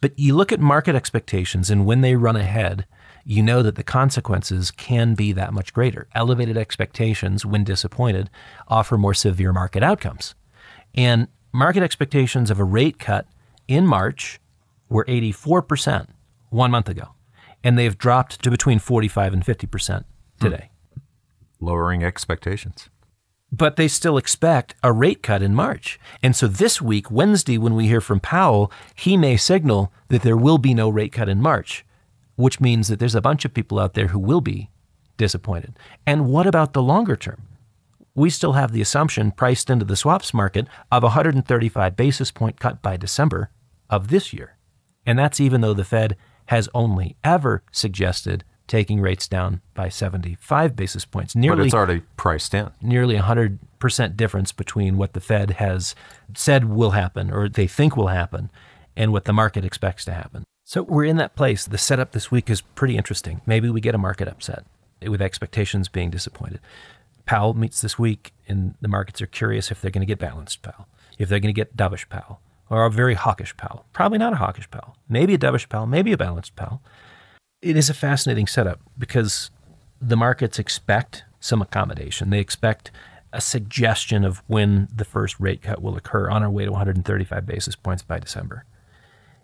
But 0.00 0.18
you 0.18 0.34
look 0.34 0.52
at 0.52 0.60
market 0.60 0.94
expectations, 0.94 1.70
and 1.70 1.86
when 1.86 2.00
they 2.00 2.16
run 2.16 2.36
ahead, 2.36 2.86
you 3.24 3.42
know 3.42 3.62
that 3.62 3.74
the 3.74 3.82
consequences 3.82 4.70
can 4.70 5.14
be 5.14 5.32
that 5.32 5.52
much 5.52 5.72
greater. 5.72 6.06
Elevated 6.14 6.56
expectations, 6.56 7.44
when 7.44 7.64
disappointed, 7.64 8.30
offer 8.68 8.96
more 8.96 9.14
severe 9.14 9.52
market 9.52 9.82
outcomes. 9.82 10.34
And 10.94 11.28
market 11.52 11.82
expectations 11.82 12.50
of 12.50 12.60
a 12.60 12.64
rate 12.64 12.98
cut 12.98 13.26
in 13.66 13.86
March 13.86 14.40
were 14.88 15.04
84% 15.06 16.08
one 16.50 16.70
month 16.70 16.88
ago, 16.88 17.14
and 17.64 17.78
they've 17.78 17.98
dropped 17.98 18.42
to 18.42 18.50
between 18.50 18.78
45 18.78 19.32
and 19.32 19.44
50% 19.44 20.04
today. 20.38 20.70
Hmm. 20.94 21.00
Lowering 21.58 22.04
expectations 22.04 22.90
but 23.52 23.76
they 23.76 23.88
still 23.88 24.18
expect 24.18 24.74
a 24.82 24.92
rate 24.92 25.22
cut 25.22 25.42
in 25.42 25.54
March. 25.54 25.98
And 26.22 26.34
so 26.34 26.46
this 26.46 26.82
week, 26.82 27.10
Wednesday, 27.10 27.58
when 27.58 27.74
we 27.74 27.86
hear 27.86 28.00
from 28.00 28.20
Powell, 28.20 28.70
he 28.94 29.16
may 29.16 29.36
signal 29.36 29.92
that 30.08 30.22
there 30.22 30.36
will 30.36 30.58
be 30.58 30.74
no 30.74 30.88
rate 30.88 31.12
cut 31.12 31.28
in 31.28 31.40
March, 31.40 31.84
which 32.36 32.60
means 32.60 32.88
that 32.88 32.98
there's 32.98 33.14
a 33.14 33.20
bunch 33.20 33.44
of 33.44 33.54
people 33.54 33.78
out 33.78 33.94
there 33.94 34.08
who 34.08 34.18
will 34.18 34.40
be 34.40 34.70
disappointed. 35.16 35.78
And 36.06 36.28
what 36.28 36.46
about 36.46 36.72
the 36.72 36.82
longer 36.82 37.16
term? 37.16 37.42
We 38.14 38.30
still 38.30 38.54
have 38.54 38.72
the 38.72 38.80
assumption 38.80 39.30
priced 39.30 39.70
into 39.70 39.84
the 39.84 39.96
swaps 39.96 40.32
market 40.32 40.66
of 40.90 41.02
a 41.02 41.08
135 41.08 41.96
basis 41.96 42.30
point 42.30 42.58
cut 42.58 42.82
by 42.82 42.96
December 42.96 43.50
of 43.90 44.08
this 44.08 44.32
year. 44.32 44.56
And 45.04 45.18
that's 45.18 45.40
even 45.40 45.60
though 45.60 45.74
the 45.74 45.84
Fed 45.84 46.16
has 46.46 46.68
only 46.74 47.16
ever 47.22 47.62
suggested 47.70 48.44
taking 48.66 49.00
rates 49.00 49.28
down 49.28 49.60
by 49.74 49.88
75 49.88 50.74
basis 50.74 51.04
points. 51.04 51.36
Nearly, 51.36 51.58
but 51.58 51.66
it's 51.66 51.74
already 51.74 52.02
priced 52.16 52.54
in. 52.54 52.70
Nearly 52.82 53.16
100% 53.16 54.16
difference 54.16 54.52
between 54.52 54.96
what 54.96 55.12
the 55.12 55.20
Fed 55.20 55.52
has 55.52 55.94
said 56.34 56.64
will 56.64 56.90
happen 56.90 57.30
or 57.30 57.48
they 57.48 57.66
think 57.66 57.96
will 57.96 58.08
happen 58.08 58.50
and 58.96 59.12
what 59.12 59.24
the 59.24 59.32
market 59.32 59.64
expects 59.64 60.04
to 60.06 60.12
happen. 60.12 60.44
So 60.64 60.82
we're 60.82 61.04
in 61.04 61.16
that 61.18 61.36
place. 61.36 61.64
The 61.64 61.78
setup 61.78 62.12
this 62.12 62.30
week 62.30 62.50
is 62.50 62.60
pretty 62.60 62.96
interesting. 62.96 63.40
Maybe 63.46 63.70
we 63.70 63.80
get 63.80 63.94
a 63.94 63.98
market 63.98 64.26
upset 64.26 64.64
with 65.00 65.22
expectations 65.22 65.88
being 65.88 66.10
disappointed. 66.10 66.60
Powell 67.24 67.54
meets 67.54 67.80
this 67.80 67.98
week, 67.98 68.32
and 68.48 68.74
the 68.80 68.88
markets 68.88 69.20
are 69.20 69.26
curious 69.26 69.70
if 69.70 69.80
they're 69.80 69.90
going 69.90 70.06
to 70.06 70.06
get 70.06 70.18
balanced 70.18 70.62
Powell, 70.62 70.88
if 71.18 71.28
they're 71.28 71.40
going 71.40 71.54
to 71.54 71.58
get 71.58 71.76
dovish 71.76 72.08
Powell, 72.08 72.40
or 72.70 72.84
a 72.84 72.90
very 72.90 73.14
hawkish 73.14 73.56
Powell. 73.56 73.84
Probably 73.92 74.18
not 74.18 74.32
a 74.32 74.36
hawkish 74.36 74.70
Powell. 74.70 74.96
Maybe 75.08 75.34
a 75.34 75.38
dovish 75.38 75.68
Powell, 75.68 75.86
maybe 75.86 76.12
a 76.12 76.16
balanced 76.16 76.56
Powell 76.56 76.82
it 77.66 77.76
is 77.76 77.90
a 77.90 77.94
fascinating 77.94 78.46
setup 78.46 78.80
because 78.96 79.50
the 80.00 80.16
markets 80.16 80.58
expect 80.58 81.24
some 81.40 81.60
accommodation. 81.60 82.30
They 82.30 82.40
expect 82.40 82.90
a 83.32 83.40
suggestion 83.40 84.24
of 84.24 84.42
when 84.46 84.88
the 84.94 85.04
first 85.04 85.38
rate 85.40 85.62
cut 85.62 85.82
will 85.82 85.96
occur 85.96 86.30
on 86.30 86.42
our 86.42 86.50
way 86.50 86.64
to 86.64 86.70
135 86.70 87.44
basis 87.44 87.76
points 87.76 88.02
by 88.02 88.18
December. 88.18 88.64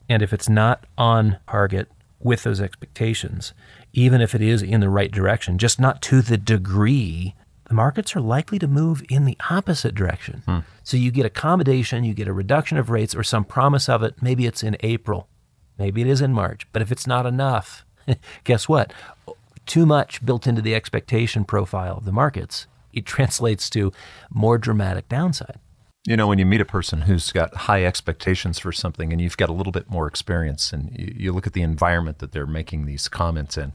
And 0.09 0.23
if 0.23 0.33
it's 0.33 0.49
not 0.49 0.85
on 0.97 1.39
target 1.49 1.91
with 2.21 2.45
those 2.45 2.61
expectations, 2.61 3.53
even 3.93 4.21
if 4.21 4.35
it 4.35 4.41
is 4.41 4.63
in 4.63 4.81
the 4.81 4.89
right 4.89 5.11
direction, 5.11 5.59
just 5.59 5.81
not 5.81 6.01
to 6.03 6.23
the 6.23 6.39
degree, 6.39 7.35
the 7.65 7.75
markets 7.75 8.15
are 8.15 8.21
likely 8.21 8.59
to 8.61 8.69
move 8.69 9.03
in 9.09 9.25
the 9.25 9.37
opposite 9.51 9.95
direction. 9.95 10.43
Hmm. 10.47 10.59
So 10.85 10.97
you 10.97 11.11
get 11.11 11.27
accommodation, 11.27 12.05
you 12.05 12.15
get 12.15 12.29
a 12.29 12.33
reduction 12.33 12.79
of 12.79 12.91
rates 12.91 13.15
or 13.15 13.23
some 13.23 13.45
promise 13.45 13.89
of 13.89 14.03
it. 14.03 14.23
Maybe 14.23 14.47
it's 14.47 14.63
in 14.63 14.77
April, 14.81 15.29
maybe 15.79 16.03
it 16.03 16.07
is 16.07 16.21
in 16.21 16.33
March. 16.33 16.67
But 16.73 16.83
if 16.83 16.93
it's 16.93 17.07
not 17.07 17.27
enough, 17.27 17.85
guess 18.45 18.69
what? 18.69 18.93
Too 19.67 19.87
much 19.87 20.25
built 20.25 20.47
into 20.47 20.63
the 20.63 20.75
expectation 20.75 21.45
profile 21.45 21.99
of 21.99 22.05
the 22.05 22.13
markets 22.13 22.67
it 22.93 23.07
translates 23.07 23.71
to 23.71 23.93
more 24.31 24.59
dramatic 24.59 25.09
downside. 25.09 25.59
You 26.05 26.17
know, 26.17 26.27
when 26.27 26.39
you 26.39 26.47
meet 26.47 26.61
a 26.61 26.67
person 26.67 27.03
who's 27.03 27.31
got 27.31 27.55
high 27.55 27.85
expectations 27.85 28.59
for 28.59 28.73
something 28.73 29.13
and 29.13 29.21
you've 29.21 29.37
got 29.37 29.49
a 29.49 29.53
little 29.53 29.73
bit 29.73 29.89
more 29.89 30.09
experience 30.09 30.73
and 30.73 30.91
you, 30.99 31.15
you 31.17 31.33
look 31.33 31.47
at 31.47 31.53
the 31.53 31.63
environment 31.63 32.19
that 32.19 32.33
they're 32.33 32.47
making 32.47 32.87
these 32.87 33.07
comments 33.07 33.57
in, 33.57 33.73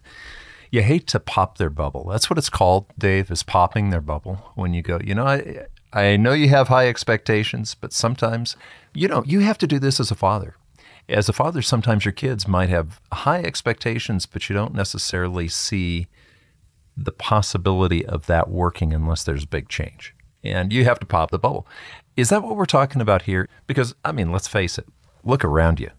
you 0.69 0.81
hate 0.81 1.07
to 1.07 1.21
pop 1.21 1.57
their 1.57 1.69
bubble. 1.69 2.09
That's 2.09 2.29
what 2.29 2.37
it's 2.37 2.49
called, 2.49 2.85
Dave, 2.97 3.31
is 3.31 3.43
popping 3.43 3.89
their 3.89 4.01
bubble. 4.01 4.51
When 4.55 4.73
you 4.73 4.81
go, 4.81 4.99
you 5.01 5.15
know, 5.15 5.25
I, 5.25 5.67
I 5.93 6.17
know 6.17 6.33
you 6.33 6.49
have 6.49 6.67
high 6.67 6.89
expectations, 6.89 7.75
but 7.75 7.93
sometimes, 7.93 8.57
you 8.93 9.07
know, 9.07 9.23
you 9.25 9.39
have 9.39 9.57
to 9.59 9.67
do 9.67 9.79
this 9.79 10.01
as 10.01 10.11
a 10.11 10.15
father. 10.15 10.55
As 11.09 11.29
a 11.29 11.33
father, 11.33 11.61
sometimes 11.61 12.03
your 12.03 12.11
kids 12.11 12.47
might 12.47 12.69
have 12.69 12.99
high 13.13 13.39
expectations, 13.39 14.25
but 14.25 14.49
you 14.49 14.53
don't 14.53 14.73
necessarily 14.73 15.47
see 15.47 16.07
the 16.97 17.13
possibility 17.13 18.05
of 18.05 18.25
that 18.25 18.49
working 18.49 18.93
unless 18.93 19.23
there's 19.23 19.45
big 19.45 19.69
change. 19.69 20.13
And 20.43 20.73
you 20.73 20.83
have 20.83 20.99
to 20.99 21.05
pop 21.05 21.31
the 21.31 21.39
bubble. 21.39 21.65
Is 22.17 22.29
that 22.29 22.43
what 22.43 22.57
we're 22.57 22.65
talking 22.65 23.01
about 23.01 23.23
here? 23.23 23.47
Because, 23.67 23.95
I 24.03 24.11
mean, 24.11 24.31
let's 24.31 24.47
face 24.47 24.77
it, 24.77 24.87
look 25.23 25.45
around 25.45 25.79
you. 25.79 25.91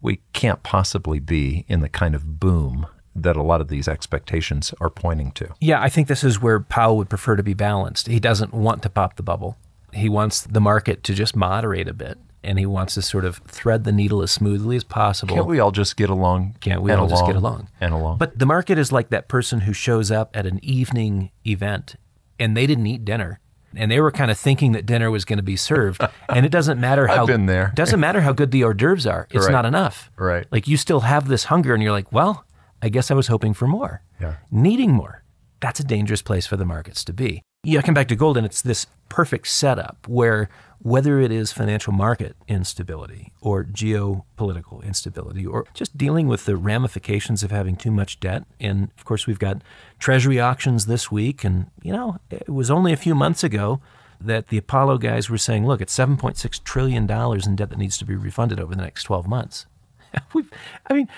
We 0.00 0.20
can't 0.32 0.62
possibly 0.62 1.18
be 1.18 1.64
in 1.66 1.80
the 1.80 1.88
kind 1.88 2.14
of 2.14 2.38
boom 2.38 2.86
that 3.16 3.36
a 3.36 3.42
lot 3.42 3.60
of 3.60 3.68
these 3.68 3.88
expectations 3.88 4.74
are 4.80 4.90
pointing 4.90 5.32
to. 5.32 5.54
Yeah, 5.60 5.80
I 5.80 5.88
think 5.88 6.08
this 6.08 6.22
is 6.22 6.42
where 6.42 6.60
Powell 6.60 6.96
would 6.98 7.08
prefer 7.08 7.36
to 7.36 7.42
be 7.42 7.54
balanced. 7.54 8.06
He 8.06 8.20
doesn't 8.20 8.52
want 8.52 8.82
to 8.82 8.90
pop 8.90 9.16
the 9.16 9.22
bubble. 9.22 9.56
He 9.92 10.08
wants 10.08 10.42
the 10.42 10.60
market 10.60 11.02
to 11.04 11.14
just 11.14 11.34
moderate 11.34 11.88
a 11.88 11.94
bit 11.94 12.18
and 12.44 12.58
he 12.58 12.66
wants 12.66 12.94
to 12.94 13.02
sort 13.02 13.24
of 13.24 13.38
thread 13.48 13.84
the 13.84 13.92
needle 13.92 14.22
as 14.22 14.30
smoothly 14.30 14.76
as 14.76 14.84
possible. 14.84 15.34
Can't 15.34 15.46
we 15.46 15.58
all 15.60 15.70
just 15.72 15.96
get 15.96 16.10
along? 16.10 16.56
Can't 16.60 16.82
we 16.82 16.92
all 16.92 17.00
along, 17.00 17.08
just 17.10 17.26
get 17.26 17.36
along? 17.36 17.68
And 17.80 17.92
along. 17.94 18.18
But 18.18 18.38
the 18.38 18.46
market 18.46 18.78
is 18.78 18.92
like 18.92 19.08
that 19.10 19.28
person 19.28 19.60
who 19.60 19.72
shows 19.72 20.10
up 20.10 20.30
at 20.36 20.46
an 20.46 20.60
evening 20.62 21.30
event 21.46 21.96
and 22.38 22.56
they 22.56 22.66
didn't 22.66 22.86
eat 22.86 23.04
dinner 23.04 23.40
and 23.76 23.90
they 23.90 24.00
were 24.00 24.10
kind 24.10 24.30
of 24.30 24.38
thinking 24.38 24.72
that 24.72 24.86
dinner 24.86 25.10
was 25.10 25.24
going 25.24 25.36
to 25.38 25.42
be 25.42 25.56
served. 25.56 26.00
And 26.28 26.44
it 26.46 26.48
doesn't 26.50 26.80
matter 26.80 27.06
how 27.06 27.22
I've 27.22 27.26
been 27.28 27.46
there. 27.46 27.72
doesn't 27.76 28.00
matter 28.00 28.20
how 28.22 28.32
good 28.32 28.50
the 28.50 28.64
hors 28.64 28.74
d'oeuvres 28.74 29.06
are. 29.06 29.28
It's 29.30 29.46
Right. 29.46 29.52
not 29.52 29.64
enough. 29.66 30.10
Right. 30.16 30.46
Like 30.50 30.66
you 30.66 30.76
still 30.76 31.00
have 31.00 31.28
this 31.28 31.44
hunger, 31.44 31.74
and 31.74 31.82
you're 31.82 31.92
like, 31.92 32.10
well, 32.12 32.44
I 32.82 32.88
guess 32.88 33.10
I 33.10 33.14
was 33.14 33.28
hoping 33.28 33.54
for 33.54 33.66
more. 33.68 34.02
Yeah. 34.20 34.34
Needing 34.50 34.90
more. 34.92 35.22
That's 35.60 35.78
a 35.80 35.84
dangerous 35.84 36.22
place 36.22 36.46
for 36.46 36.56
the 36.56 36.64
markets 36.64 37.04
to 37.04 37.12
be. 37.12 37.42
Yeah, 37.64 37.80
come 37.82 37.94
back 37.94 38.08
to 38.08 38.16
gold, 38.16 38.36
and 38.36 38.44
it's 38.44 38.62
this 38.62 38.86
perfect 39.08 39.48
setup 39.48 40.06
where 40.06 40.48
whether 40.84 41.18
it 41.18 41.32
is 41.32 41.50
financial 41.50 41.94
market 41.94 42.36
instability 42.46 43.32
or 43.40 43.64
geopolitical 43.64 44.84
instability 44.84 45.46
or 45.46 45.64
just 45.72 45.96
dealing 45.96 46.28
with 46.28 46.44
the 46.44 46.56
ramifications 46.56 47.42
of 47.42 47.50
having 47.50 47.74
too 47.74 47.90
much 47.90 48.20
debt. 48.20 48.44
And 48.60 48.90
of 48.98 49.06
course, 49.06 49.26
we've 49.26 49.38
got 49.38 49.62
treasury 49.98 50.38
auctions 50.38 50.84
this 50.84 51.10
week. 51.10 51.42
And, 51.42 51.70
you 51.82 51.90
know, 51.90 52.18
it 52.30 52.50
was 52.50 52.70
only 52.70 52.92
a 52.92 52.98
few 52.98 53.14
months 53.14 53.42
ago 53.42 53.80
that 54.20 54.48
the 54.48 54.58
Apollo 54.58 54.98
guys 54.98 55.30
were 55.30 55.38
saying, 55.38 55.66
look, 55.66 55.80
it's 55.80 55.96
$7.6 55.96 56.64
trillion 56.64 57.10
in 57.10 57.56
debt 57.56 57.70
that 57.70 57.78
needs 57.78 57.96
to 57.96 58.04
be 58.04 58.14
refunded 58.14 58.60
over 58.60 58.74
the 58.74 58.82
next 58.82 59.04
12 59.04 59.26
months. 59.26 59.64
We've, 60.34 60.50
I 60.86 60.92
mean, 60.92 61.08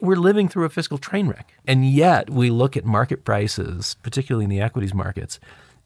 we're 0.00 0.14
living 0.14 0.48
through 0.48 0.64
a 0.64 0.70
fiscal 0.70 0.96
train 0.96 1.26
wreck. 1.26 1.54
And 1.66 1.90
yet 1.90 2.30
we 2.30 2.50
look 2.50 2.76
at 2.76 2.84
market 2.84 3.24
prices, 3.24 3.96
particularly 4.00 4.44
in 4.44 4.50
the 4.50 4.60
equities 4.60 4.94
markets, 4.94 5.40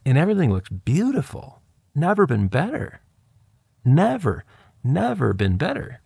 and 0.04 0.16
everything 0.18 0.52
looks 0.52 0.68
beautiful. 0.70 1.60
Never 1.94 2.26
been 2.26 2.48
better. 2.48 3.00
Never, 3.84 4.44
never 4.84 5.32
been 5.32 5.56
better. 5.56 6.00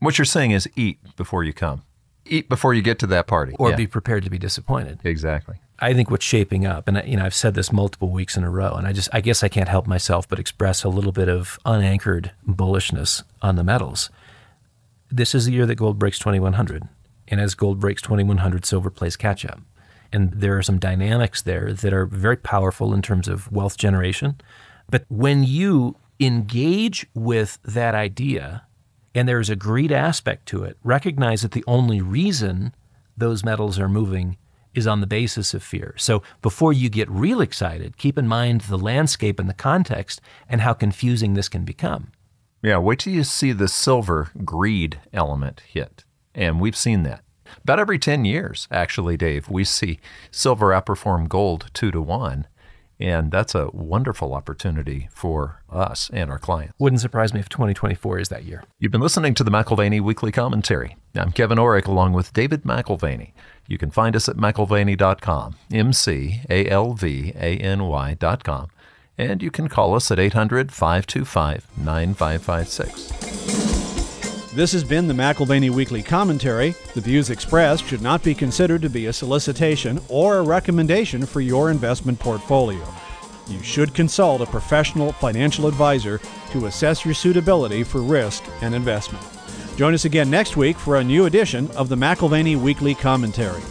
what 0.00 0.18
you're 0.18 0.24
saying 0.24 0.50
is 0.50 0.68
eat 0.74 0.98
before 1.16 1.44
you 1.44 1.52
come. 1.52 1.82
Eat 2.26 2.48
before 2.48 2.74
you 2.74 2.82
get 2.82 2.98
to 3.00 3.06
that 3.06 3.26
party. 3.28 3.54
Or 3.58 3.70
Yeah, 3.70 3.76
be 3.76 3.86
prepared 3.86 4.24
to 4.24 4.30
be 4.30 4.38
disappointed. 4.38 4.98
exactly. 5.04 5.56
I 5.78 5.94
think 5.94 6.10
what's 6.10 6.24
shaping 6.24 6.66
up, 6.66 6.86
and 6.88 6.98
I- 6.98 7.02
you 7.02 7.16
know, 7.16 7.24
I've 7.24 7.34
said 7.34 7.54
this 7.54 7.72
multiple 7.72 8.10
weeks 8.10 8.36
in 8.36 8.42
a 8.44 8.50
row, 8.50 8.72
and 8.74 8.84
I 8.86 8.92
just, 8.92 9.08
I 9.12 9.20
guess 9.20 9.42
I 9.44 9.48
can't 9.48 9.68
help 9.68 9.86
myself 9.86 10.28
but 10.28 10.38
express 10.40 10.82
a 10.84 10.88
little 10.88 11.12
bit 11.12 11.28
of 11.28 11.58
unanchored 11.64 12.32
bullishness 12.48 13.22
on 13.42 13.54
the 13.56 13.62
metals. 13.64 14.10
This 15.10 15.34
is 15.34 15.46
the 15.46 15.52
year 15.52 15.66
that 15.66 15.74
gold 15.76 15.98
breaks 15.98 16.18
2100, 16.18 16.84
and 17.28 17.40
as 17.40 17.54
gold 17.54 17.78
breaks 17.80 18.02
2100, 18.02 18.64
silver 18.64 18.90
plays 18.90 19.16
catch 19.16 19.44
up. 19.44 19.60
And 20.12 20.32
there 20.32 20.58
are 20.58 20.62
some 20.62 20.78
dynamics 20.78 21.42
there 21.42 21.72
that 21.72 21.92
are 21.92 22.06
very 22.06 22.36
powerful 22.36 22.92
in 22.92 23.02
terms 23.02 23.28
of 23.28 23.50
wealth 23.50 23.76
generation. 23.76 24.40
But 24.90 25.04
when 25.08 25.42
you 25.42 25.96
engage 26.20 27.06
with 27.14 27.58
that 27.64 27.94
idea, 27.94 28.66
and 29.14 29.28
there's 29.28 29.50
a 29.50 29.56
greed 29.56 29.92
aspect 29.92 30.46
to 30.46 30.64
it, 30.64 30.76
recognize 30.84 31.42
that 31.42 31.52
the 31.52 31.64
only 31.66 32.00
reason 32.00 32.74
those 33.16 33.44
metals 33.44 33.78
are 33.78 33.88
moving 33.88 34.36
is 34.74 34.86
on 34.86 35.00
the 35.00 35.06
basis 35.06 35.52
of 35.54 35.62
fear. 35.62 35.94
So 35.98 36.22
before 36.40 36.72
you 36.72 36.88
get 36.88 37.10
real 37.10 37.40
excited, 37.40 37.98
keep 37.98 38.16
in 38.16 38.26
mind 38.26 38.62
the 38.62 38.78
landscape 38.78 39.38
and 39.38 39.48
the 39.48 39.54
context 39.54 40.20
and 40.48 40.62
how 40.62 40.72
confusing 40.72 41.34
this 41.34 41.48
can 41.48 41.64
become. 41.64 42.12
Yeah, 42.62 42.78
wait 42.78 43.00
till 43.00 43.12
you 43.12 43.24
see 43.24 43.52
the 43.52 43.68
silver 43.68 44.30
greed 44.44 45.00
element 45.12 45.60
hit. 45.60 46.04
And 46.34 46.60
we've 46.60 46.76
seen 46.76 47.02
that. 47.02 47.22
About 47.62 47.78
every 47.78 47.98
10 47.98 48.24
years, 48.24 48.68
actually, 48.70 49.16
Dave, 49.16 49.48
we 49.48 49.64
see 49.64 50.00
silver 50.30 50.68
outperform 50.68 51.28
gold 51.28 51.70
two 51.74 51.90
to 51.90 52.00
one. 52.00 52.46
And 53.00 53.32
that's 53.32 53.54
a 53.56 53.68
wonderful 53.72 54.32
opportunity 54.32 55.08
for 55.10 55.60
us 55.68 56.08
and 56.12 56.30
our 56.30 56.38
clients. 56.38 56.74
Wouldn't 56.78 57.00
surprise 57.00 57.34
me 57.34 57.40
if 57.40 57.48
2024 57.48 58.20
is 58.20 58.28
that 58.28 58.44
year. 58.44 58.62
You've 58.78 58.92
been 58.92 59.00
listening 59.00 59.34
to 59.34 59.42
the 59.42 59.50
McAlvany 59.50 60.00
Weekly 60.00 60.30
Commentary. 60.30 60.96
I'm 61.16 61.32
Kevin 61.32 61.58
Orrick 61.58 61.86
along 61.86 62.12
with 62.12 62.32
David 62.32 62.62
McAlvany. 62.62 63.32
You 63.66 63.76
can 63.76 63.90
find 63.90 64.14
us 64.14 64.28
at 64.28 64.36
McAlvany.com, 64.36 65.56
M 65.72 65.92
C 65.92 66.42
A 66.48 66.68
L 66.68 66.92
V 66.92 67.32
A 67.34 67.56
N 67.56 67.84
Y.com. 67.84 68.68
And 69.18 69.42
you 69.42 69.50
can 69.50 69.68
call 69.68 69.94
us 69.94 70.10
at 70.10 70.20
800 70.20 70.70
525 70.72 71.66
9556. 71.76 73.71
This 74.54 74.72
has 74.72 74.84
been 74.84 75.08
the 75.08 75.14
McAlvany 75.14 75.70
Weekly 75.70 76.02
Commentary. 76.02 76.74
The 76.92 77.00
views 77.00 77.30
expressed 77.30 77.86
should 77.86 78.02
not 78.02 78.22
be 78.22 78.34
considered 78.34 78.82
to 78.82 78.90
be 78.90 79.06
a 79.06 79.12
solicitation 79.12 79.98
or 80.10 80.36
a 80.36 80.42
recommendation 80.42 81.24
for 81.24 81.40
your 81.40 81.70
investment 81.70 82.18
portfolio. 82.18 82.86
You 83.48 83.62
should 83.62 83.94
consult 83.94 84.42
a 84.42 84.46
professional 84.46 85.12
financial 85.12 85.66
advisor 85.66 86.20
to 86.50 86.66
assess 86.66 87.02
your 87.02 87.14
suitability 87.14 87.82
for 87.82 88.02
risk 88.02 88.44
and 88.60 88.74
investment. 88.74 89.24
Join 89.78 89.94
us 89.94 90.04
again 90.04 90.28
next 90.28 90.54
week 90.54 90.76
for 90.76 90.96
a 90.96 91.04
new 91.04 91.24
edition 91.24 91.70
of 91.70 91.88
the 91.88 91.96
McAlvany 91.96 92.60
Weekly 92.60 92.94
Commentary. 92.94 93.62